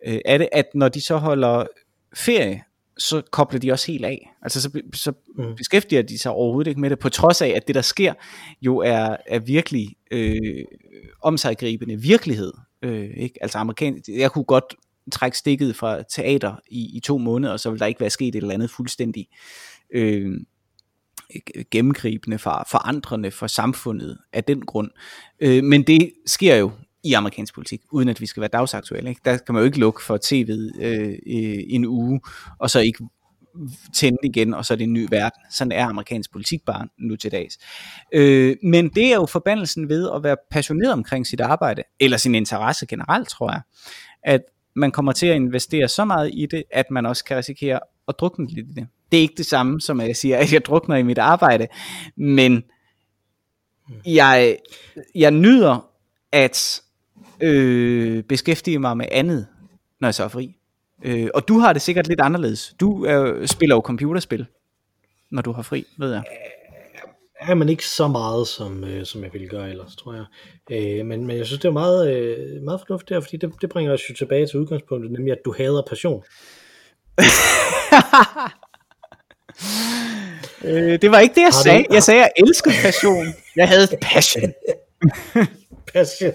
øh, 0.08 0.20
er 0.26 0.38
det, 0.38 0.50
at 0.52 0.65
når 0.74 0.89
de 0.89 1.02
så 1.02 1.17
holder 1.17 1.65
ferie, 2.15 2.63
så 3.02 3.22
kobler 3.32 3.60
de 3.60 3.72
også 3.72 3.92
helt 3.92 4.06
af. 4.06 4.34
Altså 4.42 4.62
så, 4.62 4.82
så 4.94 5.14
mm. 5.38 5.56
beskæftiger 5.56 6.02
de 6.02 6.18
sig 6.18 6.32
overhovedet 6.32 6.70
ikke 6.70 6.82
med 6.82 6.90
det, 6.90 7.00
på 7.00 7.10
trods 7.10 7.42
af, 7.42 7.48
at 7.48 7.68
det 7.68 7.76
der 7.76 7.82
sker, 7.82 8.14
jo 8.62 8.78
er, 8.78 9.18
er 9.28 9.40
virkelig 9.40 9.96
øh, 10.12 10.66
omsaggribende 11.22 12.02
virkelighed. 12.02 12.54
Øh, 12.82 13.10
ikke? 13.18 13.40
Altså 13.42 13.58
amerikansk, 13.58 14.10
jeg 14.10 14.32
kunne 14.32 14.44
godt 14.44 14.76
trække 15.12 15.38
stikket 15.38 15.76
fra 15.76 16.04
teater 16.04 16.56
i, 16.70 16.98
i 16.98 17.00
to 17.00 17.18
måneder, 17.18 17.54
og 17.54 17.60
så 17.60 17.72
vil 17.72 17.80
der 17.80 17.86
ikke 17.86 18.00
være 18.00 18.10
sket 18.10 18.36
et 18.36 18.42
eller 18.42 18.54
andet 18.54 18.72
fuldstændig 18.72 19.28
øh, 19.94 20.38
gennemgribende, 21.72 22.40
for, 22.40 22.68
forandrende 22.72 23.32
for 23.32 23.48
samfundet 23.48 24.18
af 24.34 24.44
den 24.44 24.66
grund. 24.66 24.92
Øh, 25.40 25.64
men 25.64 25.84
det 25.84 26.12
sker 26.26 26.56
jo 26.56 26.72
i 27.04 27.14
amerikansk 27.14 27.54
politik, 27.54 27.82
uden 27.92 28.10
at 28.10 28.22
vi 28.22 28.26
skal 28.26 28.42
være 28.42 28.50
dagsaktuelle. 28.54 29.10
Ikke? 29.10 29.22
Der 29.26 29.38
kan 29.38 29.54
man 29.54 29.62
jo 29.62 29.66
ikke 29.66 29.80
lukke 29.80 30.04
for 30.04 30.18
tv'et 30.18 30.82
øh, 30.82 31.10
øh, 31.10 31.64
en 31.68 31.86
uge, 31.86 32.22
og 32.60 32.70
så 32.70 32.80
ikke 32.80 33.04
tænde 33.94 34.18
igen, 34.24 34.54
og 34.54 34.66
så 34.66 34.74
er 34.74 34.76
det 34.76 34.84
en 34.84 34.94
ny 34.94 35.08
verden. 35.10 35.42
Sådan 35.52 35.72
er 35.72 35.86
amerikansk 35.86 36.32
politik 36.32 36.66
bare 36.66 36.88
nu 36.98 37.16
til 37.16 37.32
dags. 37.32 37.58
Øh, 38.14 38.56
men 38.64 38.90
det 38.90 39.06
er 39.06 39.16
jo 39.16 39.26
forbandelsen 39.26 39.90
ved 39.90 40.10
at 40.16 40.24
være 40.24 40.36
passioneret 40.52 40.94
omkring 40.94 41.28
sit 41.28 41.42
arbejde, 41.42 41.84
eller 42.00 42.18
sin 42.18 42.36
interesse 42.36 42.86
generelt, 42.86 43.30
tror 43.30 43.52
jeg, 43.52 43.62
at 44.24 44.42
man 44.76 44.92
kommer 44.92 45.12
til 45.12 45.28
at 45.28 45.36
investere 45.36 45.88
så 45.88 46.06
meget 46.06 46.32
i 46.34 46.46
det, 46.52 46.64
at 46.72 46.92
man 46.92 47.06
også 47.06 47.24
kan 47.24 47.38
risikere 47.38 47.80
at 48.08 48.16
drukne 48.20 48.48
lidt 48.48 48.68
i 48.68 48.74
det. 48.74 48.88
Det 49.12 49.18
er 49.18 49.22
ikke 49.22 49.38
det 49.38 49.46
samme, 49.46 49.82
som 49.82 50.00
at 50.00 50.08
jeg 50.08 50.16
siger, 50.16 50.38
at 50.38 50.54
jeg 50.54 50.66
drukner 50.66 50.96
i 50.96 51.04
mit 51.04 51.18
arbejde, 51.18 51.68
men 52.18 52.64
jeg, 54.06 54.58
jeg 55.16 55.32
nyder 55.32 55.88
at 56.32 56.82
øh, 57.42 58.24
beskæftige 58.24 58.80
mig 58.80 58.98
med 58.98 59.06
andet, 59.12 59.48
når 60.02 60.08
jeg 60.08 60.16
så 60.16 60.24
er 60.24 60.28
fri. 60.28 60.56
Øh, 61.04 61.28
og 61.34 61.48
du 61.48 61.60
har 61.60 61.74
det 61.74 61.82
sikkert 61.82 62.08
lidt 62.08 62.22
anderledes. 62.22 62.76
Du 62.80 63.06
øh, 63.06 63.48
spiller 63.48 63.76
jo 63.76 63.82
computerspil, 63.82 64.46
når 65.32 65.42
du 65.42 65.52
har 65.52 65.62
fri, 65.62 65.86
ved 65.98 66.12
jeg. 66.12 66.24
Ja, 67.48 67.54
men 67.54 67.70
ikke 67.70 67.86
så 67.86 68.08
meget, 68.08 68.48
som, 68.48 68.84
øh, 68.84 69.06
som 69.06 69.24
jeg 69.24 69.34
ville 69.34 69.48
gøre 69.48 69.70
ellers, 69.70 69.96
tror 69.96 70.14
jeg. 70.14 70.26
Øh, 70.72 71.06
men, 71.06 71.28
men 71.28 71.38
jeg 71.38 71.46
synes, 71.46 71.62
det 71.62 71.68
er 71.68 71.74
meget, 71.74 72.16
øh, 72.16 72.62
meget 72.64 72.82
fornuftigt 72.88 73.10
der, 73.10 73.22
fordi 73.22 73.38
det, 73.38 73.52
det 73.62 73.70
bringer 73.70 73.94
os 73.94 74.10
jo 74.10 74.16
tilbage 74.16 74.48
til 74.48 74.60
udgangspunktet, 74.60 75.12
nemlig 75.12 75.32
at 75.32 75.40
du 75.46 75.54
hader 75.58 75.82
passion. 75.90 76.24
øh, 80.64 81.02
det 81.02 81.12
var 81.12 81.20
ikke 81.20 81.36
det, 81.36 81.42
jeg 81.42 81.48
har 81.48 81.64
sagde. 81.64 81.84
Du, 81.84 81.94
jeg 81.94 82.04
sagde, 82.04 82.24
at 82.24 82.32
jeg 82.38 82.44
elskede 82.48 82.76
passion. 82.82 83.26
Jeg 83.56 83.68
havde 83.68 83.88
passion. 84.02 84.54
passion. 85.94 86.34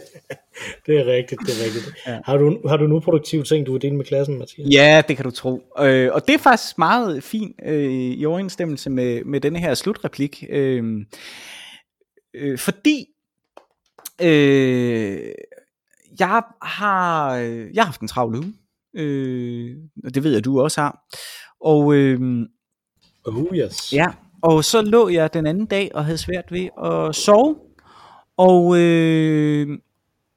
Det 0.86 1.00
er 1.00 1.06
rigtigt, 1.06 1.40
det 1.40 1.48
er 1.48 1.64
rigtigt. 1.64 1.96
Ja. 2.06 2.18
Har, 2.24 2.36
du, 2.36 2.68
har 2.68 2.76
du 2.76 2.86
nu 2.86 3.00
produktive 3.00 3.42
ting, 3.42 3.66
du 3.66 3.72
vil 3.72 3.82
dele 3.82 3.96
med 3.96 4.04
klassen, 4.04 4.38
Mathias? 4.38 4.68
Ja, 4.70 5.02
det 5.08 5.16
kan 5.16 5.24
du 5.24 5.30
tro. 5.30 5.62
Øh, 5.78 6.10
og 6.12 6.26
det 6.26 6.34
er 6.34 6.38
faktisk 6.38 6.78
meget 6.78 7.22
fint 7.22 7.56
øh, 7.66 7.92
i 7.92 8.24
overensstemmelse 8.26 8.90
med, 8.90 9.24
med 9.24 9.40
denne 9.40 9.58
her 9.58 9.74
slutreplik. 9.74 10.44
Øh, 10.50 11.06
øh, 12.34 12.58
fordi 12.58 13.06
øh, 14.22 15.20
jeg 16.20 16.42
har 16.62 17.34
jeg 17.74 17.82
har 17.82 17.84
haft 17.84 18.00
en 18.00 18.08
travl 18.08 18.36
uge. 18.36 18.54
Øh, 18.94 19.76
og 20.04 20.14
det 20.14 20.24
ved 20.24 20.32
jeg, 20.32 20.44
du 20.44 20.60
også 20.60 20.80
har. 20.80 20.98
Og 21.60 21.94
øh, 21.94 22.46
oh 23.24 23.56
yes. 23.56 23.92
Ja, 23.92 24.06
og 24.42 24.64
så 24.64 24.82
lå 24.82 25.08
jeg 25.08 25.34
den 25.34 25.46
anden 25.46 25.66
dag 25.66 25.90
og 25.94 26.04
havde 26.04 26.18
svært 26.18 26.52
ved 26.52 26.68
at 26.84 27.14
sove. 27.14 27.56
Og 28.36 28.78
øh, 28.78 29.78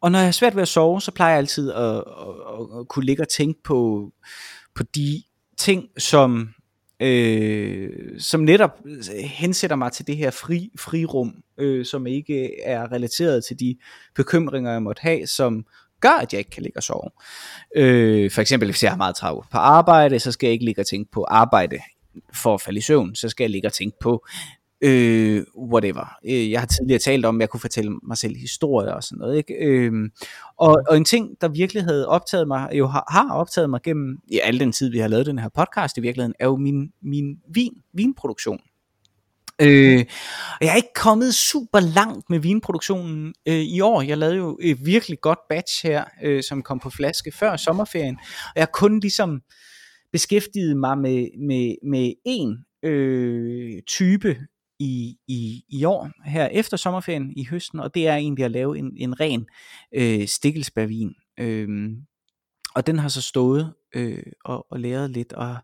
og 0.01 0.11
når 0.11 0.19
jeg 0.19 0.27
har 0.27 0.31
svært 0.31 0.55
ved 0.55 0.61
at 0.61 0.67
sove, 0.67 1.01
så 1.01 1.11
plejer 1.11 1.31
jeg 1.31 1.37
altid 1.37 1.71
at, 1.71 1.95
at, 1.95 2.03
at, 2.59 2.79
at 2.79 2.87
kunne 2.87 3.05
ligge 3.05 3.23
og 3.23 3.29
tænke 3.29 3.63
på, 3.63 4.11
på 4.75 4.83
de 4.83 5.23
ting, 5.57 5.87
som, 5.97 6.49
øh, 6.99 7.89
som 8.19 8.41
netop 8.41 8.79
øh, 8.85 9.03
hensætter 9.23 9.75
mig 9.75 9.91
til 9.91 10.07
det 10.07 10.17
her 10.17 10.31
fri, 10.31 10.71
frirum, 10.79 11.33
øh, 11.57 11.85
som 11.85 12.07
ikke 12.07 12.61
er 12.63 12.91
relateret 12.91 13.45
til 13.45 13.59
de 13.59 13.77
bekymringer, 14.15 14.71
jeg 14.71 14.83
måtte 14.83 15.01
have, 15.01 15.27
som 15.27 15.65
gør, 16.01 16.09
at 16.21 16.33
jeg 16.33 16.39
ikke 16.39 16.51
kan 16.51 16.63
ligge 16.63 16.79
og 16.79 16.83
sove. 16.83 17.09
Øh, 17.75 18.31
for 18.31 18.41
eksempel, 18.41 18.69
hvis 18.69 18.83
jeg 18.83 18.91
har 18.91 18.97
meget 18.97 19.15
travlt 19.15 19.49
på 19.51 19.57
arbejde, 19.57 20.19
så 20.19 20.31
skal 20.31 20.47
jeg 20.47 20.53
ikke 20.53 20.65
ligge 20.65 20.81
og 20.81 20.87
tænke 20.87 21.11
på 21.11 21.23
arbejde 21.23 21.79
for 22.33 22.53
at 22.53 22.61
falde 22.61 22.77
i 22.77 22.81
søvn, 22.81 23.15
så 23.15 23.29
skal 23.29 23.43
jeg 23.43 23.49
ligge 23.49 23.67
og 23.67 23.73
tænke 23.73 23.97
på 24.01 24.25
øh, 24.81 25.43
whatever. 25.57 26.15
Øh, 26.25 26.51
jeg 26.51 26.59
har 26.59 26.67
tidligere 26.67 26.99
talt 26.99 27.25
om, 27.25 27.35
at 27.35 27.41
jeg 27.41 27.49
kunne 27.49 27.59
fortælle 27.59 27.91
mig 28.03 28.17
selv 28.17 28.35
historier 28.35 28.91
og 28.91 29.03
sådan 29.03 29.17
noget. 29.17 29.37
Ikke? 29.37 29.53
Øh, 29.53 29.91
og, 30.57 30.77
og 30.89 30.97
en 30.97 31.05
ting, 31.05 31.29
der 31.41 31.47
virkelig 31.47 31.83
havde 31.83 32.07
optaget 32.07 32.47
mig, 32.47 32.69
jo 32.73 32.87
har, 32.87 33.05
har 33.09 33.33
optaget 33.33 33.69
mig 33.69 33.81
gennem 33.81 34.17
ja, 34.31 34.39
al 34.43 34.59
den 34.59 34.71
tid, 34.71 34.91
vi 34.91 34.99
har 34.99 35.07
lavet 35.07 35.25
den 35.25 35.39
her 35.39 35.49
podcast 35.49 35.97
i 35.97 36.01
virkeligheden, 36.01 36.33
er 36.39 36.45
jo 36.45 36.57
min, 36.57 36.91
min 37.01 37.37
vin, 37.53 37.73
vinproduktion. 37.93 38.59
Øh, 39.61 40.05
og 40.59 40.65
jeg 40.65 40.71
er 40.71 40.75
ikke 40.75 40.93
kommet 40.95 41.35
super 41.35 41.79
langt 41.79 42.29
med 42.29 42.39
vinproduktionen 42.39 43.33
øh, 43.45 43.55
i 43.55 43.81
år. 43.81 44.01
Jeg 44.01 44.17
lavede 44.17 44.37
jo 44.37 44.57
et 44.61 44.85
virkelig 44.85 45.21
godt 45.21 45.39
batch 45.49 45.87
her, 45.87 46.03
øh, 46.23 46.43
som 46.43 46.61
kom 46.61 46.79
på 46.79 46.89
flaske 46.89 47.31
før 47.31 47.57
sommerferien. 47.57 48.17
Og 48.45 48.51
jeg 48.55 48.61
har 48.61 48.71
kun 48.73 48.99
ligesom 48.99 49.41
beskæftiget 50.11 50.77
mig 50.77 50.97
med, 50.97 51.27
med, 51.47 51.75
med 51.83 52.13
én 52.27 52.69
øh, 52.89 53.81
type 53.87 54.37
i, 54.79 55.17
i, 55.27 55.63
i 55.69 55.83
år, 55.83 56.09
her 56.25 56.45
efter 56.47 56.77
sommerferien 56.77 57.33
i 57.37 57.45
høsten, 57.45 57.79
og 57.79 57.93
det 57.93 58.07
er 58.07 58.15
egentlig 58.15 58.45
at 58.45 58.51
lave 58.51 58.77
en, 58.77 58.91
en 58.97 59.19
ren 59.19 59.45
øh, 59.95 60.27
stikkelsbærvin. 60.27 61.13
Øh, 61.39 61.67
og 62.75 62.87
den 62.87 62.99
har 62.99 63.09
så 63.09 63.21
stået 63.21 63.73
øh, 63.95 64.23
og, 64.45 64.65
og 64.71 64.79
læret 64.79 65.09
lidt, 65.09 65.33
og 65.33 65.57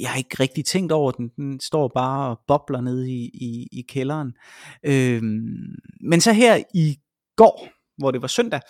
jeg 0.00 0.10
har 0.10 0.18
ikke 0.18 0.36
rigtig 0.40 0.64
tænkt 0.64 0.92
over 0.92 1.10
den. 1.10 1.28
Den 1.36 1.60
står 1.60 1.90
bare 1.94 2.30
og 2.30 2.40
bobler 2.46 2.80
nede 2.80 3.10
i, 3.10 3.24
i, 3.24 3.68
i 3.72 3.82
kælderen. 3.88 4.32
Øh, 4.86 5.22
men 6.00 6.20
så 6.20 6.32
her 6.32 6.62
i 6.74 6.96
går, 7.36 7.68
hvor 7.98 8.10
det 8.10 8.22
var 8.22 8.28
søndag, 8.28 8.60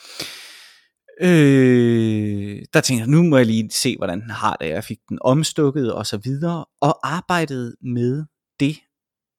øh, 1.20 2.62
der 2.72 2.80
tænkte 2.80 3.00
jeg, 3.00 3.08
nu 3.08 3.22
må 3.22 3.36
jeg 3.36 3.46
lige 3.46 3.70
se, 3.70 3.96
hvordan 3.96 4.20
den 4.20 4.30
har 4.30 4.56
det. 4.60 4.68
Jeg 4.68 4.84
fik 4.84 4.98
den 5.08 5.18
omstukket 5.20 5.92
og 5.92 6.06
så 6.06 6.16
videre, 6.16 6.64
og 6.80 7.08
arbejdet 7.16 7.76
med 7.80 8.24
det 8.60 8.76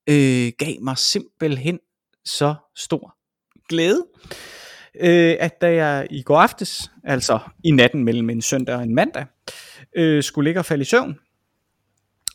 øh, 0.10 0.52
gav 0.58 0.74
mig 0.82 0.98
simpelthen 0.98 1.80
så 2.26 2.56
stor 2.76 3.16
glæde, 3.70 4.06
øh, 5.00 5.36
at 5.40 5.62
da 5.62 5.74
jeg 5.74 6.08
i 6.10 6.22
går 6.22 6.38
aftes, 6.38 6.92
altså 7.04 7.40
i 7.64 7.72
natten 7.72 8.04
mellem 8.04 8.30
en 8.30 8.42
søndag 8.42 8.76
og 8.76 8.84
en 8.84 8.96
mandag, 8.96 9.26
øh, 9.96 10.24
skulle 10.24 10.48
ligge 10.48 10.60
og 10.60 10.66
falde 10.66 10.82
i 10.82 10.86
søvn, 10.86 11.16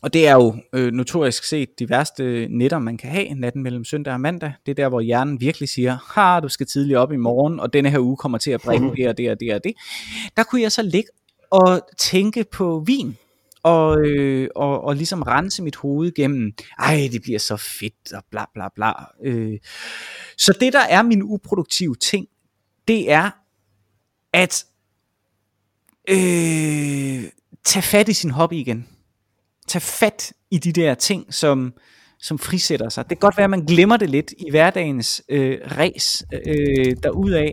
og 0.03 0.13
det 0.13 0.29
er 0.29 0.35
jo 0.35 0.57
øh, 0.73 0.93
notorisk 0.93 1.45
set 1.45 1.79
de 1.79 1.91
værste 1.91 2.49
netter, 2.51 2.79
man 2.79 2.97
kan 2.97 3.11
have, 3.11 3.35
natten 3.35 3.63
mellem 3.63 3.85
søndag 3.85 4.15
og 4.15 4.21
mandag. 4.21 4.53
Det 4.67 4.71
er 4.71 4.75
der, 4.75 4.89
hvor 4.89 5.01
hjernen 5.01 5.41
virkelig 5.41 5.69
siger, 5.69 5.99
ha, 6.15 6.41
du 6.41 6.49
skal 6.49 6.67
tidligt 6.67 6.99
op 6.99 7.13
i 7.13 7.17
morgen, 7.17 7.61
og 7.61 7.73
denne 7.73 7.91
her 7.91 7.99
uge 7.99 8.17
kommer 8.17 8.39
til 8.39 8.51
at 8.51 8.61
bringe 8.61 8.97
det 8.97 9.09
og 9.09 9.19
det 9.19 9.31
og 9.31 9.41
det 9.41 9.55
og 9.55 9.65
det. 9.65 9.73
Der 10.37 10.43
kunne 10.43 10.63
jeg 10.63 10.73
så 10.73 10.83
ligge 10.83 11.09
og 11.51 11.81
tænke 11.99 12.45
på 12.53 12.85
vin, 12.87 13.17
og, 13.63 14.07
øh, 14.07 14.49
og, 14.57 14.85
og 14.85 14.97
ligesom 14.97 15.23
rense 15.23 15.63
mit 15.63 15.77
hoved 15.77 16.15
gennem, 16.15 16.53
ej, 16.79 17.09
det 17.13 17.23
bliver 17.23 17.39
så 17.39 17.57
fedt, 17.57 18.13
og 18.13 18.25
bla 18.31 18.45
bla 18.55 18.69
bla. 18.75 18.93
Øh. 19.25 19.59
Så 20.39 20.53
det, 20.61 20.73
der 20.73 20.81
er 20.81 21.03
min 21.03 21.23
uproduktive 21.23 21.95
ting, 21.95 22.27
det 22.89 23.11
er, 23.11 23.31
at 24.33 24.65
øh, 26.09 27.25
tage 27.65 27.83
fat 27.83 28.09
i 28.09 28.13
sin 28.13 28.31
hobby 28.31 28.55
igen. 28.55 28.89
Tag 29.69 29.83
fat 29.83 30.33
i 30.51 30.59
de 30.59 30.73
der 30.73 30.95
ting, 30.95 31.35
som, 31.35 31.73
som 32.19 32.39
frisætter 32.39 32.89
sig. 32.89 33.05
Det 33.05 33.19
kan 33.19 33.27
godt 33.27 33.37
være, 33.37 33.45
at 33.45 33.51
man 33.51 33.67
glemmer 33.67 33.97
det 33.97 34.11
lidt 34.11 34.35
i 34.39 34.51
hverdagens 34.51 35.23
øh, 35.29 35.59
res 35.65 36.25
øh, 36.33 36.97
derudaf, 37.03 37.53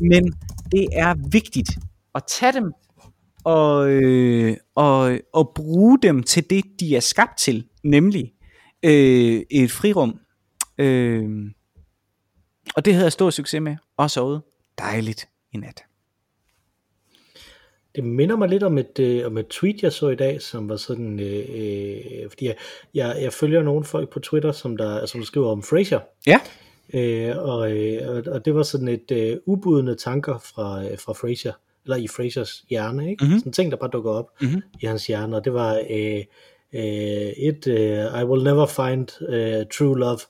men 0.00 0.32
det 0.72 0.88
er 0.92 1.14
vigtigt 1.30 1.70
at 2.14 2.22
tage 2.28 2.52
dem 2.52 2.72
og, 3.44 3.90
øh, 3.90 4.56
og, 4.74 5.18
og 5.32 5.52
bruge 5.54 5.98
dem 6.02 6.22
til 6.22 6.50
det, 6.50 6.64
de 6.80 6.96
er 6.96 7.00
skabt 7.00 7.38
til, 7.38 7.66
nemlig 7.84 8.32
øh, 8.82 9.42
et 9.50 9.70
frirum. 9.70 10.20
Øh, 10.78 11.50
og 12.76 12.84
det 12.84 12.94
havde 12.94 13.04
jeg 13.04 13.12
stor 13.12 13.30
succes 13.30 13.60
med, 13.60 13.76
og 13.96 14.10
sovet 14.10 14.42
dejligt 14.78 15.28
i 15.52 15.56
nat. 15.56 15.82
Det 17.94 18.04
minder 18.04 18.36
mig 18.36 18.48
lidt 18.48 18.62
om 18.62 18.78
et, 18.78 18.98
øh, 18.98 19.26
om 19.26 19.38
et 19.38 19.48
tweet, 19.48 19.82
jeg 19.82 19.92
så 19.92 20.08
i 20.08 20.14
dag, 20.14 20.42
som 20.42 20.68
var 20.68 20.76
sådan, 20.76 21.20
øh, 21.20 21.44
øh, 21.48 22.30
fordi 22.30 22.46
jeg, 22.46 22.56
jeg, 22.94 23.18
jeg 23.22 23.32
følger 23.32 23.62
nogle 23.62 23.84
folk 23.84 24.10
på 24.10 24.20
Twitter, 24.20 24.52
som 24.52 24.76
der, 24.76 25.06
som 25.06 25.20
der 25.20 25.26
skriver 25.26 25.50
om 25.50 25.62
Fraser. 25.62 26.00
Ja. 26.26 26.40
Øh, 26.94 27.36
og, 27.38 27.72
øh, 27.72 28.24
og 28.26 28.44
det 28.44 28.54
var 28.54 28.62
sådan 28.62 28.88
et 28.88 29.10
øh, 29.10 29.36
ubudende 29.46 29.94
tanker 29.94 30.38
fra, 30.38 30.84
øh, 30.84 30.98
fra 30.98 31.12
Fraser, 31.12 31.52
eller 31.84 31.96
i 31.96 32.08
Frasers 32.08 32.64
hjerne, 32.70 33.10
ikke? 33.10 33.24
Mm-hmm. 33.24 33.38
Sådan 33.38 33.52
ting, 33.52 33.70
der 33.70 33.76
bare 33.76 33.90
dukker 33.92 34.10
op 34.10 34.26
mm-hmm. 34.40 34.62
i 34.80 34.86
hans 34.86 35.06
hjerne, 35.06 35.36
og 35.36 35.44
det 35.44 35.54
var 35.54 35.82
øh, 35.90 36.24
øh, 36.72 37.32
et, 37.36 37.66
øh, 37.66 38.20
I 38.20 38.24
will 38.24 38.44
never 38.44 38.66
find 38.66 39.08
uh, 39.20 39.66
true 39.78 39.98
love, 39.98 40.20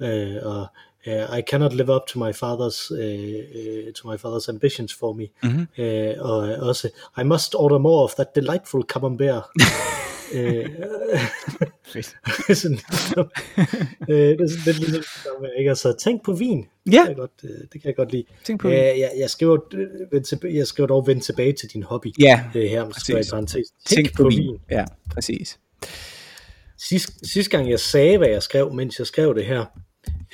øh, 0.00 0.36
og 0.42 0.66
uh, 1.06 1.38
I 1.38 1.42
cannot 1.50 1.72
live 1.72 1.94
up 1.94 2.02
to 2.08 2.18
my 2.18 2.32
father's 2.32 2.90
uh, 2.90 2.98
uh, 2.98 3.92
to 3.92 4.10
my 4.10 4.16
father's 4.16 4.48
ambitions 4.48 4.94
for 4.94 5.12
me. 5.12 5.26
Mm-hmm. 5.42 5.66
Uh, 5.78 6.30
og 6.30 6.38
også 6.68 6.88
I 7.20 7.22
must 7.22 7.54
order 7.54 7.78
more 7.78 8.04
of 8.04 8.14
that 8.14 8.34
delightful 8.34 8.82
camembert. 8.82 9.42
øh, 10.32 10.68
sådan, 12.54 12.78
øh, 14.08 14.38
det 14.38 14.40
er 14.40 14.48
sådan 14.48 14.64
lidt 14.66 14.78
ligesom, 14.78 15.44
ikke? 15.58 15.70
Altså, 15.70 15.96
tænk 15.98 16.24
på 16.24 16.32
vin. 16.32 16.66
Ja. 16.92 16.98
Det 16.98 17.06
kan 17.06 17.08
jeg 17.08 17.16
godt, 17.16 17.30
øh, 17.44 17.50
det 17.50 17.70
kan 17.70 17.84
jeg 17.84 17.96
godt 17.96 18.12
lide. 18.12 18.24
Tænk 18.44 18.60
på 18.60 18.68
øh, 18.68 18.74
vin. 18.74 18.80
jeg, 18.80 19.10
jeg, 19.18 19.30
skriver, 19.30 19.58
vend 20.12 20.54
jeg 20.54 20.66
skriver 20.66 20.86
dog 20.86 21.06
vende 21.06 21.22
tilbage 21.22 21.52
til 21.52 21.68
din 21.72 21.82
hobby. 21.82 22.12
Ja, 22.20 22.44
øh, 22.54 22.62
her, 22.62 22.84
i 23.08 23.30
parentes. 23.30 23.54
Tænk, 23.54 23.66
Tænk 23.86 24.16
på, 24.16 24.22
på 24.22 24.28
vin. 24.28 24.38
vin. 24.38 24.58
Ja, 24.70 24.84
præcis. 25.14 25.58
Sidste, 26.78 27.12
sidste 27.28 27.50
gang 27.50 27.70
jeg 27.70 27.80
sagde, 27.80 28.18
hvad 28.18 28.28
jeg 28.28 28.42
skrev, 28.42 28.72
mens 28.74 28.98
jeg 28.98 29.06
skrev 29.06 29.34
det 29.34 29.44
her, 29.44 29.64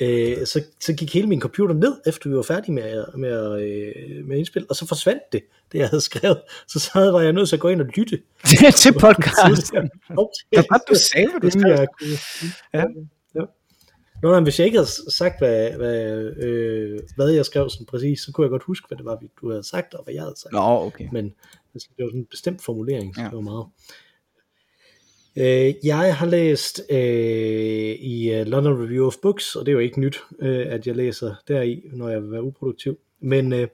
øh, 0.00 0.46
så, 0.46 0.62
så 0.80 0.92
gik 0.92 1.14
hele 1.14 1.26
min 1.26 1.40
computer 1.40 1.74
ned, 1.74 1.96
efter 2.06 2.30
vi 2.30 2.36
var 2.36 2.42
færdige 2.42 2.72
med, 2.72 3.04
med, 3.16 3.62
øh, 3.62 4.26
med 4.26 4.38
indspil, 4.38 4.66
og 4.68 4.76
så 4.76 4.86
forsvandt 4.86 5.22
det, 5.32 5.42
det 5.72 5.78
jeg 5.78 5.88
havde 5.88 6.00
skrevet. 6.00 6.40
Så 6.68 6.78
så 6.78 7.10
var 7.10 7.20
jeg 7.20 7.32
nødt 7.32 7.48
til 7.48 7.56
at 7.56 7.60
gå 7.60 7.68
ind 7.68 7.80
og 7.80 7.86
lytte. 7.86 8.20
til 8.82 8.92
podcasten. 8.92 9.90
Det 10.52 10.64
var 10.70 10.80
du 10.88 10.94
sagde, 10.94 11.30
hvad 11.30 11.40
du 11.40 11.50
skrev. 11.50 11.86
Ja. 12.74 12.84
Nå, 14.22 14.30
nej, 14.30 14.40
hvis 14.40 14.58
jeg 14.58 14.66
ikke 14.66 14.78
havde 14.78 15.12
sagt, 15.12 15.38
hvad, 15.38 15.70
hvad, 15.70 16.22
øh, 16.44 17.00
hvad 17.16 17.30
jeg 17.30 17.44
skrev 17.44 17.70
sådan 17.70 17.86
præcis, 17.86 18.20
så 18.20 18.32
kunne 18.32 18.44
jeg 18.44 18.50
godt 18.50 18.62
huske, 18.62 18.88
hvad 18.88 18.98
det 18.98 19.04
var, 19.04 19.22
du 19.40 19.50
havde 19.50 19.62
sagt, 19.62 19.94
og 19.94 20.04
hvad 20.04 20.14
jeg 20.14 20.22
havde 20.22 20.38
sagt. 20.38 20.52
Nå, 20.52 20.60
okay. 20.60 21.08
Men 21.12 21.34
altså, 21.74 21.88
det 21.96 22.02
var 22.02 22.08
sådan 22.08 22.20
en 22.20 22.26
bestemt 22.26 22.62
formulering, 22.62 23.14
så 23.14 23.20
ja. 23.20 23.26
det 23.26 23.34
var 23.34 23.40
meget. 23.40 23.66
Øh, 25.38 25.74
jeg 25.84 26.16
har 26.16 26.26
læst 26.26 26.80
øh, 26.90 26.98
i 28.00 28.40
uh, 28.40 28.46
London 28.46 28.82
Review 28.82 29.06
of 29.06 29.16
Books, 29.22 29.56
og 29.56 29.66
det 29.66 29.72
er 29.72 29.74
jo 29.74 29.78
ikke 29.78 30.00
nyt, 30.00 30.18
øh, 30.38 30.66
at 30.68 30.86
jeg 30.86 30.96
læser 30.96 31.34
deri, 31.48 31.82
når 31.92 32.08
jeg 32.08 32.22
vil 32.22 32.30
være 32.30 32.42
uproduktiv. 32.42 32.98
Men 33.20 33.52
øh, 33.52 33.68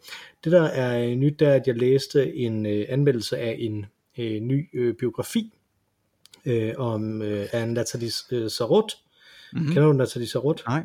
det 0.45 0.53
der 0.53 0.63
er 0.63 1.15
nyt, 1.15 1.41
det 1.41 1.49
er, 1.49 1.55
at 1.55 1.67
jeg 1.67 1.77
læste 1.77 2.35
en 2.35 2.67
øh, 2.67 2.87
anmeldelse 2.89 3.39
af 3.39 3.57
en 3.59 3.87
øh, 4.19 4.41
ny 4.41 4.69
øh, 4.75 4.95
biografi 4.95 5.53
øh, 6.47 6.75
om 6.77 7.23
øh, 7.23 7.49
af 7.53 7.69
Nathalie 7.69 8.11
øh, 8.33 8.51
Sarot. 8.51 8.93
Mm-hmm. 9.53 9.69
Kender 9.69 9.87
du 9.87 9.93
Nathalie 9.93 10.29
Sarot? 10.29 10.63
Nej. 10.69 10.85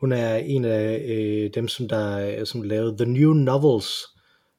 Hun 0.00 0.12
er 0.12 0.36
en 0.36 0.64
af 0.64 1.04
øh, 1.08 1.50
dem, 1.54 1.68
som 1.68 1.88
der 1.88 2.44
som 2.44 2.62
lavede 2.62 2.96
The 2.96 3.12
New 3.12 3.32
Novels 3.32 3.88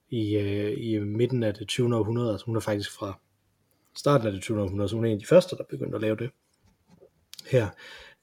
i, 0.09 0.35
øh, 0.35 0.73
i 0.77 0.99
midten 0.99 1.43
af 1.43 1.53
det 1.53 1.67
20. 1.67 1.95
århundrede. 1.95 2.31
Altså 2.31 2.45
hun 2.45 2.55
er 2.55 2.59
faktisk 2.59 2.91
fra 2.91 3.19
starten 3.95 4.27
af 4.27 4.33
det 4.33 4.41
20. 4.41 4.61
århundrede, 4.61 4.89
så 4.89 4.95
hun 4.95 5.05
er 5.05 5.09
en 5.09 5.15
af 5.15 5.19
de 5.19 5.25
første, 5.25 5.55
der 5.55 5.63
begyndte 5.69 5.95
at 5.95 6.01
lave 6.01 6.15
det 6.15 6.29
her. 7.51 7.67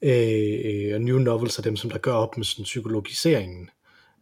Øh, 0.01 0.95
og 0.95 1.01
New 1.01 1.17
Novels 1.17 1.57
er 1.57 1.63
dem, 1.63 1.75
som 1.75 1.89
der 1.89 1.97
gør 1.97 2.13
op 2.13 2.37
med 2.37 2.45
sådan 2.45 2.63
psykologiseringen, 2.63 3.69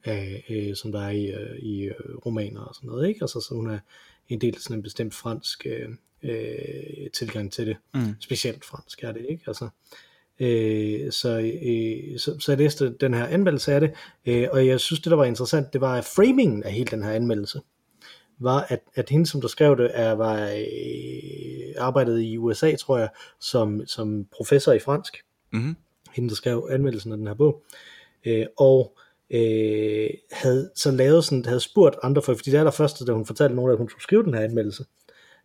af, 0.04 0.46
øh, 0.50 0.76
som 0.76 0.92
der 0.92 1.02
er 1.02 1.10
i, 1.10 1.26
øh, 1.26 1.60
i 1.60 1.84
øh, 1.84 2.16
romaner 2.26 2.62
og 2.62 2.76
sådan 2.76 2.88
noget. 2.88 3.08
Ikke? 3.08 3.22
Altså, 3.22 3.40
så 3.40 3.56
hun 3.56 3.70
er 3.70 3.80
en 4.30 4.42
del 4.42 4.56
af 4.56 4.62
sådan 4.62 4.78
en 4.78 4.84
bestemt 4.84 5.14
fransk 5.14 5.66
øh, 5.66 5.90
øh, 6.24 7.12
tilgang 7.14 7.52
til 7.52 7.68
det. 7.68 7.78
Mm. 7.94 8.16
Specielt 8.20 8.66
fransk 8.66 9.04
er 9.04 9.12
det, 9.12 9.26
ikke? 9.30 9.44
Altså, 9.48 9.70
øh, 10.40 11.12
så, 11.12 11.40
øh, 11.40 12.20
så, 12.20 12.40
så 12.40 12.52
jeg 12.52 12.58
læste 12.58 12.94
den 12.94 13.14
her 13.14 13.26
anmeldelse 13.26 13.74
af 13.74 13.82
det, 13.82 13.92
øh, 14.26 14.48
og 14.52 14.68
jeg 14.68 14.80
synes, 14.80 15.00
det 15.00 15.10
der 15.10 15.18
var 15.18 15.26
interessant, 15.26 15.74
det 15.74 15.82
var 15.82 16.02
framingen 16.02 16.64
af 16.64 16.72
hele 16.72 16.92
den 16.92 17.04
her 17.04 17.12
anmeldelse 17.12 17.60
var, 18.40 18.66
at, 18.70 18.80
at 18.96 19.10
hende, 19.10 19.26
som 19.26 19.42
der 19.42 19.48
skrev 19.48 19.78
det, 19.78 19.92
er, 19.94 20.12
var 20.12 20.50
øh, 20.50 21.76
arbejdede 21.78 22.26
i 22.26 22.38
USA, 22.38 22.76
tror 22.76 22.98
jeg, 22.98 23.10
som, 23.40 23.86
som 23.86 24.26
professor 24.38 24.72
i 24.72 24.80
fransk. 24.80 25.18
Mm-hmm. 25.54 25.76
Hende, 26.14 26.30
der 26.30 26.36
skrev 26.36 26.68
anmeldelsen 26.72 27.12
af 27.12 27.18
den 27.18 27.28
her 27.28 27.34
bog. 27.34 27.64
Øh, 28.26 28.46
og 28.58 28.98
øh, 29.30 30.10
havde 30.32 30.72
så 30.76 30.92
lavet 30.92 31.24
sådan, 31.24 31.46
havde 31.46 31.60
spurgt 31.60 31.96
andre 32.04 32.22
folk, 32.22 32.38
fordi 32.38 32.52
det 32.52 32.60
er 32.60 32.64
der 32.64 32.72
første, 32.72 33.06
da 33.06 33.12
hun 33.12 33.26
fortalte 33.26 33.56
nogen, 33.56 33.72
at 33.72 33.78
hun 33.78 33.90
skulle 33.90 34.04
skrive 34.04 34.24
den 34.24 34.34
her 34.34 34.42
anmeldelse, 34.42 34.86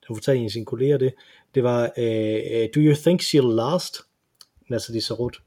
da 0.09 0.15
fortalte 0.15 0.39
en 0.39 0.45
af 0.45 0.51
sine 0.51 0.65
kolleger 0.65 0.99
det, 0.99 1.15
det 1.55 1.63
var, 1.63 1.83
øh, 1.99 2.41
øh 2.53 2.69
do 2.75 2.81
you 2.81 2.95
think 2.95 3.23
she'll 3.23 3.55
last? 3.55 4.01
Nathalie 4.69 5.03
Sarut. 5.03 5.43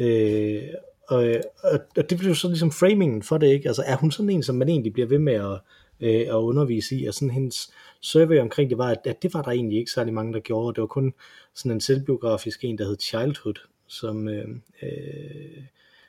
Øh, 0.00 0.62
og, 1.08 1.28
øh, 1.28 1.42
og, 1.62 1.80
og 1.96 2.10
det 2.10 2.18
blev 2.18 2.34
så 2.34 2.48
ligesom 2.48 2.70
framingen 2.70 3.22
for 3.22 3.38
det, 3.38 3.46
ikke? 3.46 3.68
Altså 3.68 3.82
er 3.86 3.96
hun 3.96 4.10
sådan 4.10 4.30
en, 4.30 4.42
som 4.42 4.56
man 4.56 4.68
egentlig 4.68 4.92
bliver 4.92 5.08
ved 5.08 5.18
med 5.18 5.32
at, 5.32 5.60
øh, 6.00 6.20
at 6.20 6.34
undervise 6.34 6.96
i, 6.96 7.06
og 7.06 7.14
sådan 7.14 7.30
hendes 7.30 7.72
survey 8.00 8.40
omkring 8.40 8.70
det 8.70 8.78
var, 8.78 8.90
at, 8.90 9.00
at 9.04 9.22
det 9.22 9.34
var 9.34 9.42
der 9.42 9.50
egentlig 9.50 9.78
ikke 9.78 9.90
særlig 9.90 10.14
mange, 10.14 10.32
der 10.32 10.40
gjorde, 10.40 10.68
og 10.68 10.76
det 10.76 10.80
var 10.80 10.86
kun 10.86 11.14
sådan 11.54 11.72
en 11.72 11.80
selvbiografisk 11.80 12.64
en, 12.64 12.78
der 12.78 12.84
hed 12.84 12.96
Childhood, 13.00 13.54
som, 13.86 14.28
øh, 14.28 14.48
øh, 14.82 15.62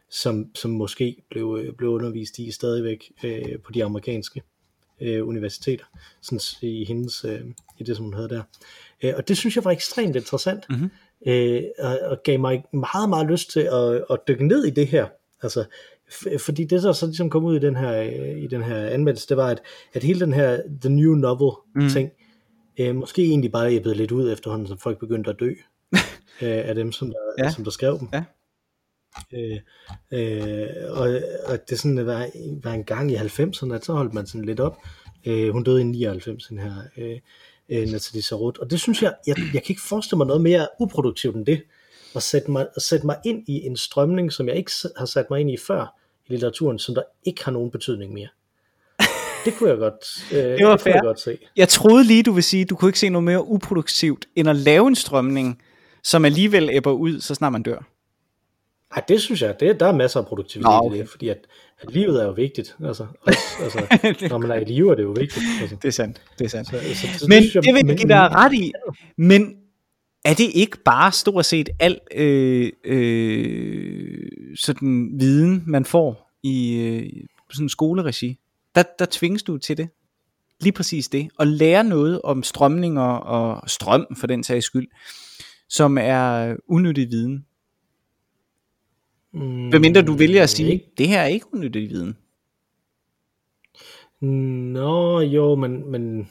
som, 0.09 0.55
som 0.55 0.71
måske 0.71 1.23
blev, 1.29 1.59
øh, 1.61 1.73
blev 1.73 1.89
undervist 1.89 2.39
i 2.39 2.51
stadigvæk 2.51 3.11
øh, 3.23 3.59
på 3.59 3.71
de 3.71 3.83
amerikanske 3.83 4.41
øh, 5.01 5.27
universiteter, 5.27 5.85
sådan 6.21 6.39
i 6.61 6.85
hendes, 6.85 7.25
øh, 7.25 7.41
i 7.77 7.83
det 7.83 7.95
som 7.95 8.05
hun 8.05 8.13
havde 8.13 8.29
der. 8.29 8.41
Øh, 9.03 9.13
og 9.17 9.27
det 9.27 9.37
synes 9.37 9.55
jeg 9.55 9.65
var 9.65 9.71
ekstremt 9.71 10.15
interessant, 10.15 10.63
mm-hmm. 10.69 10.89
øh, 11.27 11.63
og, 11.79 11.99
og 12.03 12.17
gav 12.23 12.39
mig 12.39 12.63
meget, 12.73 13.09
meget 13.09 13.27
lyst 13.27 13.51
til 13.51 13.59
at, 13.59 14.03
at 14.09 14.19
dykke 14.27 14.47
ned 14.47 14.65
i 14.65 14.69
det 14.69 14.87
her. 14.87 15.07
Altså, 15.43 15.65
fordi 16.39 16.63
det 16.63 16.83
der 16.83 16.91
så 16.91 17.05
ligesom 17.05 17.29
kom 17.29 17.45
ud 17.45 17.55
i 17.55 17.59
den 17.59 17.75
her, 17.75 18.01
i 18.35 18.47
den 18.47 18.63
her 18.63 18.85
anmeldelse, 18.85 19.29
det 19.29 19.37
var, 19.37 19.47
at, 19.47 19.61
at 19.93 20.03
hele 20.03 20.19
den 20.19 20.33
her 20.33 20.61
The 20.81 20.89
New 20.89 21.13
Novel 21.15 21.51
mm. 21.75 21.89
ting, 21.89 22.11
øh, 22.79 22.95
måske 22.95 23.21
egentlig 23.21 23.51
bare 23.51 23.79
blevet 23.79 23.97
lidt 23.97 24.11
ud 24.11 24.31
efterhånden, 24.31 24.67
som 24.67 24.77
folk 24.77 24.99
begyndte 24.99 25.29
at 25.29 25.39
dø 25.39 25.49
øh, 26.41 26.69
af 26.69 26.75
dem, 26.75 26.91
som 26.91 27.07
der, 27.07 27.43
ja. 27.45 27.51
som 27.51 27.63
der 27.63 27.71
skrev 27.71 27.99
dem. 27.99 28.07
Ja. 28.13 28.23
Øh, 29.33 29.59
øh, 30.11 30.67
og, 30.89 31.19
og 31.45 31.69
det 31.69 31.79
sådan, 31.79 32.05
var, 32.05 32.29
var 32.63 32.71
en 32.71 32.83
gang 32.83 33.11
i 33.11 33.15
90'erne, 33.15 33.73
at 33.73 33.85
så 33.85 33.93
holdt 33.93 34.13
man 34.13 34.27
sådan 34.27 34.45
lidt 34.45 34.59
op. 34.59 34.77
Øh, 35.25 35.49
hun 35.49 35.63
døde 35.63 35.81
i 35.81 35.83
99, 35.83 36.47
den 36.47 36.59
her 36.59 36.73
øh, 36.97 37.19
øh, 37.69 37.87
Nathalie 37.87 38.23
Sarut. 38.23 38.57
Og 38.57 38.71
det 38.71 38.79
synes 38.79 39.03
jeg, 39.03 39.13
jeg, 39.27 39.35
jeg 39.53 39.63
kan 39.63 39.69
ikke 39.69 39.81
forestille 39.81 40.17
mig 40.17 40.27
noget 40.27 40.41
mere 40.41 40.67
uproduktivt 40.79 41.35
end 41.35 41.45
det, 41.45 41.61
at 42.15 42.23
sætte 42.23 42.51
mig, 42.51 42.67
at 42.75 42.81
sætte 42.81 43.05
mig 43.05 43.17
ind 43.25 43.43
i 43.47 43.65
en 43.65 43.77
strømning, 43.77 44.33
som 44.33 44.47
jeg 44.47 44.55
ikke 44.55 44.71
har 44.97 45.05
sat 45.05 45.25
mig 45.29 45.39
ind 45.39 45.51
i 45.51 45.57
før 45.57 45.95
i 46.27 46.31
litteraturen, 46.31 46.79
som 46.79 46.95
der 46.95 47.03
ikke 47.23 47.45
har 47.45 47.51
nogen 47.51 47.71
betydning 47.71 48.13
mere. 48.13 48.27
Det 49.45 49.53
kunne 49.57 49.69
jeg 49.69 49.77
godt, 49.77 50.33
øh, 50.33 50.37
det 50.37 50.65
var 50.65 50.75
det 50.75 50.83
kunne 50.83 50.93
jeg 50.93 51.01
godt 51.03 51.19
se. 51.19 51.37
Jeg 51.55 51.69
troede 51.69 52.03
lige, 52.03 52.23
du 52.23 52.31
vil 52.31 52.43
sige, 52.43 52.65
du 52.65 52.75
kunne 52.75 52.89
ikke 52.89 52.99
se 52.99 53.09
noget 53.09 53.23
mere 53.23 53.47
uproduktivt, 53.47 54.25
end 54.35 54.49
at 54.49 54.55
lave 54.55 54.87
en 54.87 54.95
strømning, 54.95 55.61
som 56.03 56.25
alligevel 56.25 56.69
æbber 56.69 56.91
ud, 56.91 57.21
så 57.21 57.35
snart 57.35 57.51
man 57.51 57.63
dør. 57.63 57.87
Ej, 58.95 59.03
det 59.07 59.21
synes 59.21 59.41
jeg, 59.41 59.59
det, 59.59 59.79
der 59.79 59.85
er 59.85 59.91
masser 59.91 60.19
af 60.19 60.25
produktivitet 60.25 60.71
Nå, 60.71 60.79
okay. 60.85 60.95
i 60.95 60.99
det, 60.99 61.09
fordi 61.09 61.29
at, 61.29 61.37
at 61.81 61.93
livet 61.93 62.21
er 62.21 62.25
jo 62.25 62.31
vigtigt. 62.31 62.75
Altså, 62.85 63.05
også, 63.27 63.87
altså, 64.03 64.27
når 64.29 64.37
man 64.37 64.51
er 64.51 64.55
i 64.55 64.63
live, 64.63 64.91
er 64.91 64.95
det 64.95 65.03
jo 65.03 65.11
vigtigt. 65.11 65.45
Altså. 65.61 65.75
Det 65.75 65.87
er 65.87 65.91
sandt, 65.91 66.21
det 66.39 66.45
er 66.45 66.49
sandt. 66.49 66.69
Så, 66.69 66.79
så, 66.95 67.19
så, 67.19 67.25
men 67.29 67.43
det, 67.43 67.55
jeg, 67.55 67.63
det 67.63 67.73
vil 67.73 67.87
jeg 67.87 67.97
give 67.97 68.07
dig 68.07 68.31
ret 68.31 68.53
i, 68.53 68.71
men 69.17 69.55
er 70.25 70.33
det 70.33 70.49
ikke 70.53 70.77
bare 70.85 71.11
stort 71.11 71.45
set 71.45 71.69
al 71.79 71.99
øh, 72.15 72.71
øh, 72.85 74.27
sådan 74.55 75.11
viden, 75.19 75.63
man 75.67 75.85
får 75.85 76.31
i 76.43 76.75
øh, 76.75 77.23
sådan 77.51 77.65
en 77.65 77.69
skoleregi? 77.69 78.39
Der, 78.75 78.83
der 78.99 79.05
tvinges 79.11 79.43
du 79.43 79.57
til 79.57 79.77
det. 79.77 79.89
Lige 80.61 80.71
præcis 80.71 81.07
det. 81.07 81.29
At 81.39 81.47
lære 81.47 81.83
noget 81.83 82.21
om 82.21 82.43
strømninger 82.43 83.01
og 83.11 83.69
strøm, 83.69 84.05
for 84.17 84.27
den 84.27 84.43
sags 84.43 84.65
skyld, 84.65 84.87
som 85.69 85.97
er 85.97 86.55
unyttig 86.67 87.11
viden. 87.11 87.45
Mm, 89.33 89.71
mindre 89.81 90.01
du 90.01 90.13
vælger 90.13 90.43
at 90.43 90.49
sige, 90.49 90.71
ikke. 90.71 90.91
det 90.97 91.07
her 91.07 91.19
er 91.21 91.27
ikke 91.27 91.45
unyttig 91.53 91.89
viden. 91.89 92.17
Nå, 94.73 95.19
jo, 95.19 95.55
men, 95.55 95.91
men 95.91 96.29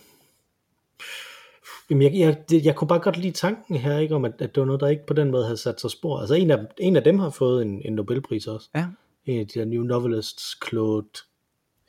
Jamen, 1.90 2.02
jeg, 2.02 2.36
jeg, 2.52 2.64
jeg 2.64 2.76
kunne 2.76 2.88
bare 2.88 2.98
godt 2.98 3.16
lide 3.16 3.32
tanken 3.32 3.76
her, 3.76 3.98
ikke, 3.98 4.14
om 4.14 4.24
at, 4.24 4.32
at 4.38 4.54
det 4.54 4.60
var 4.60 4.64
noget, 4.66 4.80
der 4.80 4.88
ikke 4.88 5.06
på 5.06 5.14
den 5.14 5.30
måde 5.30 5.44
havde 5.44 5.56
sat 5.56 5.80
sig 5.80 5.90
spor. 5.90 6.18
Altså 6.18 6.34
en 6.34 6.50
af, 6.50 6.58
en 6.78 6.96
af 6.96 7.04
dem 7.04 7.18
har 7.18 7.30
fået 7.30 7.62
en, 7.62 7.82
en 7.84 7.92
Nobelpris 7.92 8.46
også. 8.46 8.68
Ja. 8.74 8.86
En 9.26 9.40
af 9.40 9.46
de 9.46 9.58
der 9.58 9.64
new 9.64 9.82
novelists, 9.82 10.56
Claude 10.68 11.06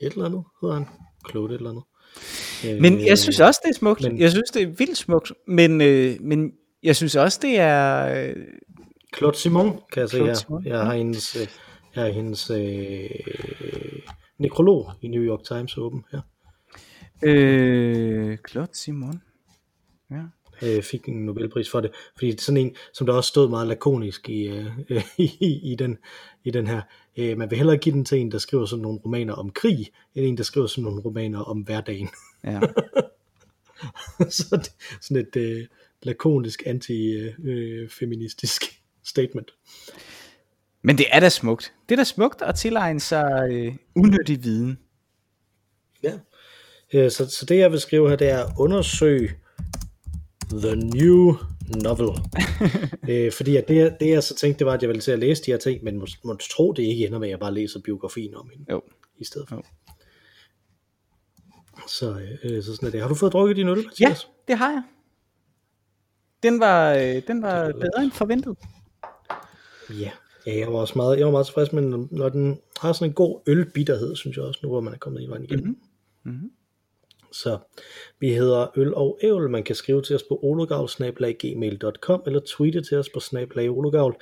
et 0.02 0.12
eller 0.14 0.26
andet, 0.26 0.44
hedder 0.62 0.76
han. 0.76 0.86
Claude 1.30 1.54
et 1.54 1.58
eller 1.58 1.70
andet. 1.70 1.84
Men 2.82 3.06
jeg 3.06 3.18
synes 3.18 3.40
også, 3.40 3.60
det 3.64 3.70
er 3.70 3.74
smukt. 3.74 4.02
men- 4.04 4.20
Jeg 4.20 4.32
synes, 4.32 4.50
det 4.50 4.62
er 4.62 4.68
vildt 4.68 4.98
smukt. 4.98 5.32
Men, 5.48 5.82
øh, 5.82 6.16
men 6.22 6.52
jeg 6.84 6.96
synes 6.96 7.16
også, 7.16 7.40
det 7.42 7.60
er... 7.60 8.34
Øh, 9.14 9.18
Claude 9.18 9.38
Simon, 9.38 9.80
kan 9.92 10.02
jeg 10.02 10.10
se 10.10 10.16
Claude 10.18 10.30
her. 10.30 10.36
Simon, 10.36 10.66
Jeg 10.66 10.80
har 10.86 10.96
hendes, 10.96 11.36
øh, 11.36 11.48
jeg 11.96 12.04
har 12.04 12.10
hendes 12.12 12.50
øh, 12.50 13.10
nekrolog 14.38 14.92
i 15.02 15.08
New 15.08 15.24
York 15.24 15.44
Times 15.44 15.78
åben 15.78 16.04
her. 16.12 16.22
øh, 17.24 18.38
Claude 18.50 18.70
Simon. 18.74 19.22
Ja. 20.12 20.22
øh, 20.64 20.84
fik 20.84 21.08
en 21.08 21.26
Nobelpris 21.26 21.70
for 21.70 21.80
det, 21.82 21.92
fordi 22.16 22.32
det 22.32 22.38
er 22.40 22.44
sådan 22.44 22.58
en, 22.58 22.76
som 22.94 23.08
der 23.08 23.14
også 23.14 23.28
stod 23.28 23.50
meget 23.50 23.68
lakonisk 23.68 24.30
i, 24.30 24.48
øh, 24.48 24.66
i, 25.18 25.60
i, 25.72 25.76
den, 25.76 25.98
i 26.44 26.52
den 26.52 26.68
her, 26.68 26.82
øh, 27.18 27.38
man 27.38 27.50
vil 27.50 27.58
hellere 27.58 27.78
give 27.78 27.96
den 27.96 28.06
til 28.06 28.18
en, 28.18 28.32
der 28.32 28.38
skriver 28.38 28.66
sådan 28.66 28.82
nogle 28.84 29.00
romaner 29.06 29.34
om 29.34 29.50
krig, 29.50 29.88
end 30.16 30.26
en, 30.26 30.38
der 30.38 30.44
skriver 30.44 30.68
sådan 30.68 30.84
nogle 30.84 31.02
romaner 31.02 31.40
om 31.40 31.60
hverdagen. 31.60 32.10
ja. 32.44 32.60
så 34.38 34.58
det, 34.58 34.72
sådan 35.02 35.26
et 35.28 35.36
øh, 35.36 35.66
lakonisk 36.04 36.64
anti-feministisk 36.66 38.81
statement. 39.04 39.52
Men 40.82 40.98
det 40.98 41.06
er 41.12 41.20
da 41.20 41.30
smukt. 41.30 41.74
Det 41.90 41.96
er 41.96 42.00
da 42.00 42.04
smukt 42.04 42.42
at 42.42 42.56
tilegne 42.56 43.00
sig 43.00 43.48
øh, 43.52 43.76
unødig 43.96 44.44
viden. 44.44 44.80
Ja. 46.04 46.14
Øh, 46.94 47.12
så, 47.12 47.30
så 47.30 47.46
det 47.46 47.58
jeg 47.58 47.72
vil 47.72 47.80
skrive 47.80 48.10
her, 48.10 48.16
det 48.16 48.30
er 48.30 48.46
undersøg 48.60 49.32
The 50.52 50.76
New 50.76 51.34
Novel. 51.84 52.10
øh, 53.10 53.32
fordi 53.32 53.56
at 53.56 53.68
det, 53.68 53.98
det 54.00 54.10
jeg 54.10 54.24
så 54.24 54.36
tænkte, 54.36 54.60
det 54.60 54.68
var, 54.68 54.74
at 54.74 54.82
jeg 54.82 54.88
ville 54.90 55.02
til 55.02 55.12
at 55.12 55.20
læse 55.20 55.44
de 55.44 55.52
her 55.52 55.58
ting, 55.58 55.84
men 55.84 55.98
må, 56.00 56.08
må 56.24 56.36
tro, 56.52 56.72
det 56.74 56.84
ikke 56.84 57.06
ender 57.06 57.20
med, 57.20 57.28
at 57.28 57.32
jeg 57.32 57.40
bare 57.40 57.54
læser 57.54 57.80
biografien 57.80 58.36
om 58.36 58.50
hende 58.54 58.66
Jo. 58.72 58.82
i 59.18 59.26
stedet 59.26 59.50
for. 59.50 59.56
Jo. 59.56 59.62
Så, 61.88 62.20
øh, 62.44 62.64
så 62.64 62.76
sådan 62.76 62.88
er 62.88 62.92
det. 62.92 63.02
Har 63.02 63.08
du 63.08 63.16
fået 63.16 63.34
drukket 63.34 63.58
din 63.58 63.68
øl, 63.68 63.78
Ja, 63.78 63.84
Mathias? 63.84 64.28
det 64.48 64.58
har 64.58 64.72
jeg. 64.72 64.84
Den 66.44 66.60
var, 66.60 66.94
øh, 66.94 67.22
den 67.28 67.42
var 67.42 67.72
bedre 67.72 68.04
end 68.04 68.12
forventet. 68.12 68.58
Ja. 70.00 70.12
ja. 70.48 70.60
jeg 70.60 70.68
var 70.74 70.80
også 70.80 70.94
meget, 70.96 71.18
jeg 71.18 71.26
var 71.26 71.32
meget 71.32 71.46
tilfreds 71.46 71.74
med, 71.74 71.82
når- 72.12 72.30
den 72.30 72.60
har 72.78 72.94
sådan 72.94 73.10
en 73.10 73.14
god 73.14 73.42
ølbitterhed, 73.48 74.16
synes 74.16 74.38
jeg 74.38 74.46
også, 74.46 74.60
nu 74.64 74.70
hvor 74.70 74.82
man 74.82 74.94
er 74.94 74.98
kommet 74.98 75.22
i 75.22 75.28
vejen. 75.28 75.48
Mhm. 75.52 75.78
Mm-hmm. 76.24 76.52
Så 77.34 77.58
vi 78.20 78.34
hedder 78.34 78.68
Øl 78.80 78.94
og 78.94 79.20
Ævl. 79.24 79.50
Man 79.50 79.64
kan 79.64 79.76
skrive 79.76 80.02
til 80.02 80.16
os 80.16 80.24
på 80.24 80.40
ologavl.gmail.com 80.44 82.24
eller 82.26 82.40
tweete 82.46 82.82
til 82.82 82.98
os 82.98 83.10
på 83.10 83.20
snablag 83.20 83.70
ologavl. 83.70 84.16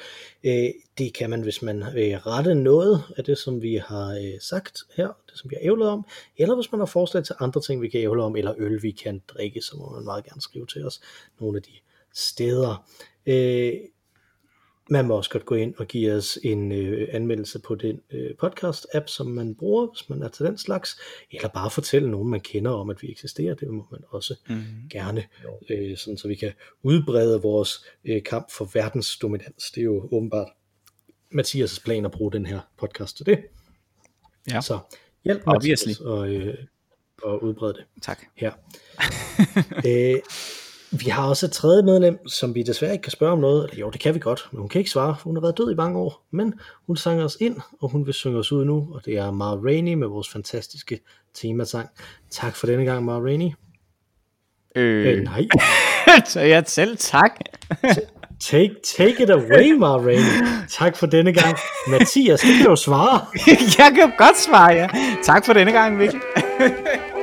Øh, 0.43 0.69
det 0.97 1.13
kan 1.13 1.29
man, 1.29 1.41
hvis 1.41 1.61
man 1.61 1.83
vil 1.93 2.17
rette 2.19 2.55
noget 2.55 3.03
af 3.17 3.23
det, 3.23 3.37
som 3.37 3.61
vi 3.61 3.75
har 3.85 4.07
øh, 4.13 4.39
sagt 4.41 4.79
her, 4.95 5.07
det 5.07 5.37
som 5.39 5.49
vi 5.49 5.55
har 5.61 5.71
ævlet 5.71 5.87
om, 5.87 6.05
eller 6.37 6.55
hvis 6.55 6.71
man 6.71 6.79
har 6.81 6.85
forslag 6.85 7.23
til 7.23 7.35
andre 7.39 7.61
ting, 7.61 7.81
vi 7.81 7.89
kan 7.89 7.99
ævle 8.01 8.23
om, 8.23 8.35
eller 8.35 8.53
øl, 8.57 8.83
vi 8.83 8.91
kan 8.91 9.21
drikke, 9.27 9.61
så 9.61 9.77
må 9.77 9.89
man 9.95 10.03
meget 10.05 10.25
gerne 10.25 10.41
skrive 10.41 10.65
til 10.65 10.85
os 10.85 11.01
nogle 11.39 11.57
af 11.57 11.63
de 11.63 11.71
steder. 12.13 12.85
Man 14.91 15.05
må 15.07 15.15
også 15.17 15.29
godt 15.29 15.45
gå 15.45 15.55
ind 15.55 15.75
og 15.77 15.87
give 15.87 16.13
os 16.13 16.39
en 16.43 16.71
øh, 16.71 17.07
anmeldelse 17.11 17.59
på 17.59 17.75
den 17.75 17.99
øh, 18.11 18.31
podcast-app, 18.43 19.03
som 19.07 19.27
man 19.27 19.55
bruger, 19.55 19.87
hvis 19.87 20.09
man 20.09 20.21
er 20.23 20.27
til 20.27 20.45
den 20.45 20.57
slags, 20.57 20.99
eller 21.31 21.47
bare 21.47 21.69
fortælle 21.71 22.11
nogen, 22.11 22.29
man 22.29 22.39
kender 22.41 22.71
om, 22.71 22.89
at 22.89 23.01
vi 23.01 23.11
eksisterer. 23.11 23.53
Det 23.55 23.67
må 23.67 23.87
man 23.91 24.01
også 24.09 24.35
Mm. 24.49 24.55
gerne, 24.91 25.23
øh, 25.69 25.97
sådan, 25.97 26.17
så 26.17 26.27
vi 26.27 26.35
kan 26.35 26.51
udbrede 26.83 27.41
vores 27.41 27.85
øh, 28.05 28.23
kamp 28.23 28.51
for 28.51 28.69
verdens 28.73 29.17
dominans. 29.17 29.71
Det 29.71 29.81
er 29.81 29.85
jo 29.85 30.09
åbenbart 30.11 30.47
Mathias' 31.35 31.81
plan 31.83 32.05
at 32.05 32.11
bruge 32.11 32.31
den 32.31 32.45
her 32.45 32.59
podcast 32.77 33.17
til 33.17 33.25
det. 33.25 33.39
Ja. 34.51 34.61
Så 34.61 34.79
hjælp 35.23 35.41
Obviously. 35.45 35.89
Mathias 35.89 35.99
og, 35.99 36.29
øh, 36.29 36.57
og 37.23 37.43
udbrede 37.43 37.73
det 37.73 37.85
Tak. 38.01 38.19
her. 38.35 38.51
øh, 39.87 40.19
vi 40.91 41.05
har 41.09 41.27
også 41.29 41.45
et 41.45 41.51
tredje 41.51 41.83
medlem, 41.83 42.27
som 42.27 42.55
vi 42.55 42.63
desværre 42.63 42.91
ikke 42.93 43.01
kan 43.01 43.11
spørge 43.11 43.31
om 43.31 43.39
noget. 43.39 43.63
Eller 43.63 43.79
jo, 43.79 43.89
det 43.89 44.01
kan 44.01 44.13
vi 44.13 44.19
godt, 44.19 44.47
men 44.51 44.59
hun 44.59 44.69
kan 44.69 44.79
ikke 44.79 44.91
svare. 44.91 45.15
for 45.19 45.23
Hun 45.23 45.35
har 45.35 45.41
været 45.41 45.57
død 45.57 45.71
i 45.71 45.75
mange 45.75 45.99
år, 45.99 46.25
men 46.31 46.53
hun 46.87 46.97
sang 46.97 47.21
os 47.23 47.37
ind, 47.39 47.55
og 47.81 47.89
hun 47.89 48.05
vil 48.05 48.13
synge 48.13 48.39
os 48.39 48.51
ud 48.51 48.65
nu. 48.65 48.87
Og 48.93 49.05
det 49.05 49.17
er 49.17 49.31
Mar 49.31 49.55
Rainey 49.65 49.93
med 49.93 50.07
vores 50.07 50.29
fantastiske 50.29 50.99
temasang. 51.33 51.89
Tak 52.29 52.55
for 52.55 52.67
denne 52.67 52.85
gang, 52.85 53.05
Mar 53.05 53.19
Rainey. 53.19 53.51
Øh, 54.75 55.07
Øh, 55.17 55.23
nej, 55.23 55.47
så 56.25 56.39
jeg 56.39 56.63
selv 56.67 56.97
tak. 56.97 57.31
take, 58.39 58.75
take 58.97 59.23
it 59.23 59.29
away, 59.29 59.71
Mar 59.71 59.97
Rainey. 59.97 60.65
Tak 60.69 60.97
for 60.97 61.05
denne 61.05 61.33
gang. 61.33 61.57
Mathias, 61.87 62.41
det 62.41 62.57
kan 62.57 62.65
du 62.65 62.75
svare. 62.75 63.25
jeg 63.77 63.91
kan 63.95 64.11
godt 64.17 64.37
svare, 64.37 64.71
ja. 64.71 64.87
Tak 65.23 65.45
for 65.45 65.53
denne 65.53 65.71
gang, 65.71 65.97
Mikkel. 65.97 66.21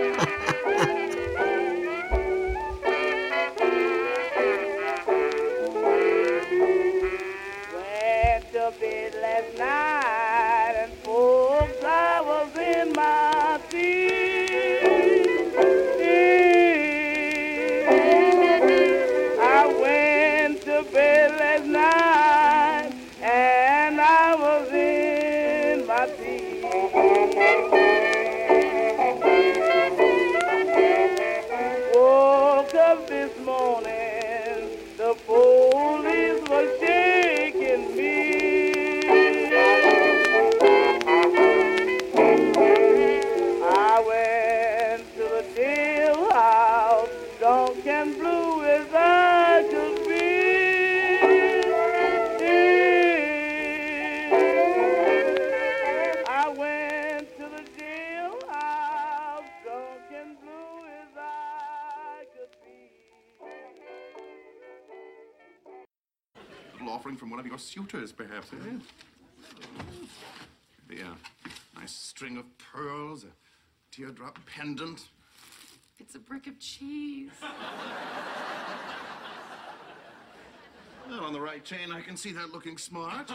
suitors, 67.77 68.11
perhaps, 68.11 68.49
eh? 68.55 68.57
Maybe 70.89 71.03
a 71.03 71.14
nice 71.79 71.93
string 71.93 72.39
of 72.39 72.47
pearls, 72.57 73.24
a 73.24 73.95
teardrop 73.95 74.39
pendant. 74.47 75.09
It's 75.99 76.14
a 76.14 76.18
brick 76.18 76.47
of 76.47 76.59
cheese. 76.59 77.33
Well, 81.07 81.20
on 81.20 81.35
the 81.35 81.41
right 81.41 81.62
chain, 81.62 81.93
I 81.93 82.01
can 82.01 82.16
see 82.16 82.33
that 82.33 82.51
looking 82.51 82.79
smart. 82.79 83.31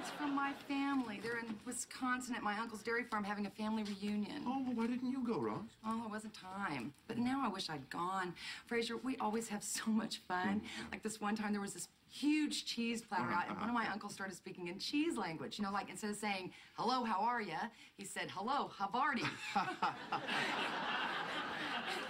It's 0.00 0.08
from 0.12 0.34
my 0.34 0.54
family. 0.66 1.20
They're 1.22 1.40
in 1.40 1.54
Wisconsin 1.66 2.34
at 2.34 2.42
my 2.42 2.58
uncle's 2.58 2.82
dairy 2.82 3.04
farm 3.04 3.22
having 3.22 3.44
a 3.44 3.50
family 3.50 3.82
reunion. 3.82 4.44
Oh, 4.46 4.62
well, 4.64 4.74
why 4.74 4.86
didn't 4.86 5.10
you 5.10 5.22
go, 5.26 5.38
Ross? 5.38 5.76
Oh, 5.86 6.04
it 6.06 6.10
wasn't 6.10 6.32
time. 6.32 6.94
But 7.06 7.18
now 7.18 7.42
I 7.44 7.48
wish 7.48 7.68
I'd 7.68 7.90
gone. 7.90 8.32
Fraser, 8.64 8.96
we 8.96 9.18
always 9.18 9.46
have 9.48 9.62
so 9.62 9.90
much 9.90 10.22
fun. 10.26 10.62
Mm-hmm. 10.62 10.90
Like 10.90 11.02
this 11.02 11.20
one 11.20 11.36
time, 11.36 11.52
there 11.52 11.60
was 11.60 11.74
this 11.74 11.88
huge 12.08 12.64
cheese 12.64 13.02
platter 13.02 13.30
out, 13.30 13.50
and 13.50 13.58
one 13.60 13.68
of 13.68 13.74
my 13.74 13.82
uh-huh. 13.82 13.92
uncles 13.92 14.14
started 14.14 14.34
speaking 14.34 14.68
in 14.68 14.78
cheese 14.78 15.18
language. 15.18 15.58
You 15.58 15.66
know, 15.66 15.70
like 15.70 15.90
instead 15.90 16.08
of 16.08 16.16
saying, 16.16 16.50
hello, 16.78 17.04
how 17.04 17.20
are 17.20 17.42
ya? 17.42 17.58
He 17.98 18.06
said, 18.06 18.30
hello, 18.30 18.70
Havarti. 18.80 19.28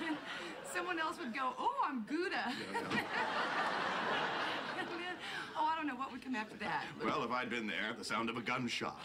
And 0.06 0.16
someone 0.72 1.00
else 1.00 1.18
would 1.18 1.34
go, 1.34 1.54
oh, 1.58 1.74
I'm 1.88 2.02
Gouda. 2.02 2.54
oh, 2.76 2.86
I 2.92 3.99
don't 5.80 5.88
know 5.88 5.94
what 5.94 6.12
would 6.12 6.22
come 6.22 6.36
after 6.36 6.56
that. 6.56 6.84
Well, 7.02 7.24
if 7.24 7.30
I'd 7.30 7.48
been 7.48 7.66
there, 7.66 7.94
the 7.96 8.04
sound 8.04 8.28
of 8.28 8.36
a 8.36 8.42
gunshot. 8.42 9.00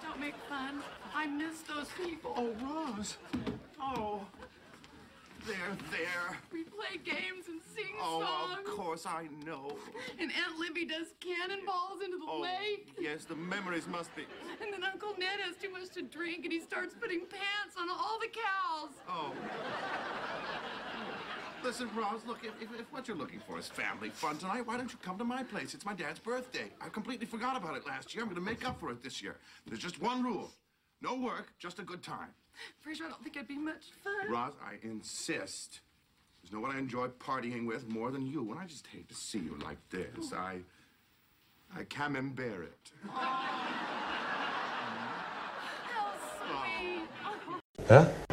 Don't 0.00 0.20
make 0.20 0.36
fun. 0.48 0.80
I 1.12 1.26
miss 1.26 1.62
those 1.62 1.88
people. 2.00 2.32
Oh, 2.36 2.52
Rose. 2.86 3.16
Oh. 3.80 4.20
They're 5.44 5.76
there. 5.90 6.38
We 6.52 6.62
play 6.64 6.98
games 7.04 7.48
and 7.48 7.60
sing 7.74 7.94
Oh, 8.00 8.20
songs. 8.20 8.58
Oh, 8.64 8.70
of 8.70 8.76
course 8.76 9.06
I 9.06 9.26
know. 9.44 9.76
And 10.20 10.30
Aunt 10.30 10.58
Libby 10.60 10.84
does 10.84 11.08
cannonballs 11.18 12.00
into 12.04 12.18
the 12.18 12.26
Oh, 12.28 12.40
lake. 12.42 12.94
yes, 13.00 13.24
the 13.24 13.34
memories 13.34 13.88
must 13.88 14.14
be. 14.14 14.22
And 14.62 14.72
then 14.72 14.84
Uncle 14.84 15.14
Ned 15.18 15.40
has 15.44 15.56
too 15.56 15.70
much 15.70 15.88
to 15.94 16.02
drink 16.02 16.44
and 16.44 16.52
he 16.52 16.60
starts 16.60 16.94
putting 17.00 17.20
pants 17.26 17.74
on 17.76 17.90
all 17.90 18.20
the 18.20 18.28
cows. 18.28 18.90
Oh. 19.08 19.32
Listen, 21.64 21.88
Ross, 21.96 22.20
look, 22.26 22.38
if, 22.44 22.52
if, 22.62 22.80
if 22.80 22.92
what 22.92 23.08
you're 23.08 23.16
looking 23.16 23.40
for 23.40 23.58
is 23.58 23.66
family 23.66 24.10
fun 24.10 24.38
tonight, 24.38 24.66
why 24.66 24.76
don't 24.76 24.92
you 24.92 24.98
come 25.02 25.18
to 25.18 25.24
my 25.24 25.42
place? 25.42 25.74
It's 25.74 25.84
my 25.84 25.94
dad's 25.94 26.18
birthday. 26.18 26.70
I 26.80 26.88
completely 26.88 27.26
forgot 27.26 27.56
about 27.56 27.76
it 27.76 27.86
last 27.86 28.14
year. 28.14 28.22
I'm 28.22 28.28
going 28.28 28.36
to 28.36 28.50
make 28.50 28.66
up 28.66 28.78
for 28.78 28.90
it 28.90 29.02
this 29.02 29.22
year. 29.22 29.36
There's 29.66 29.80
just 29.80 30.00
one 30.00 30.22
rule 30.22 30.50
no 31.02 31.14
work, 31.14 31.52
just 31.58 31.78
a 31.78 31.82
good 31.82 32.02
time. 32.02 32.28
Fraser, 32.80 33.04
I 33.04 33.10
don't 33.10 33.22
think 33.22 33.36
it'd 33.36 33.48
be 33.48 33.58
much 33.58 33.84
fun. 34.02 34.30
Ross, 34.30 34.52
I 34.64 34.78
insist. 34.86 35.80
There's 36.42 36.52
no 36.52 36.60
one 36.60 36.70
I 36.74 36.78
enjoy 36.78 37.08
partying 37.08 37.66
with 37.66 37.86
more 37.88 38.10
than 38.10 38.26
you, 38.26 38.50
and 38.50 38.58
I 38.58 38.64
just 38.64 38.86
hate 38.86 39.08
to 39.08 39.14
see 39.14 39.38
you 39.38 39.58
like 39.62 39.78
this. 39.90 40.32
I. 40.32 40.60
I 41.76 41.82
camembert 41.84 42.62
it. 42.62 42.92
How 43.08 43.36
sweet. 46.38 47.08
Hè? 47.88 48.25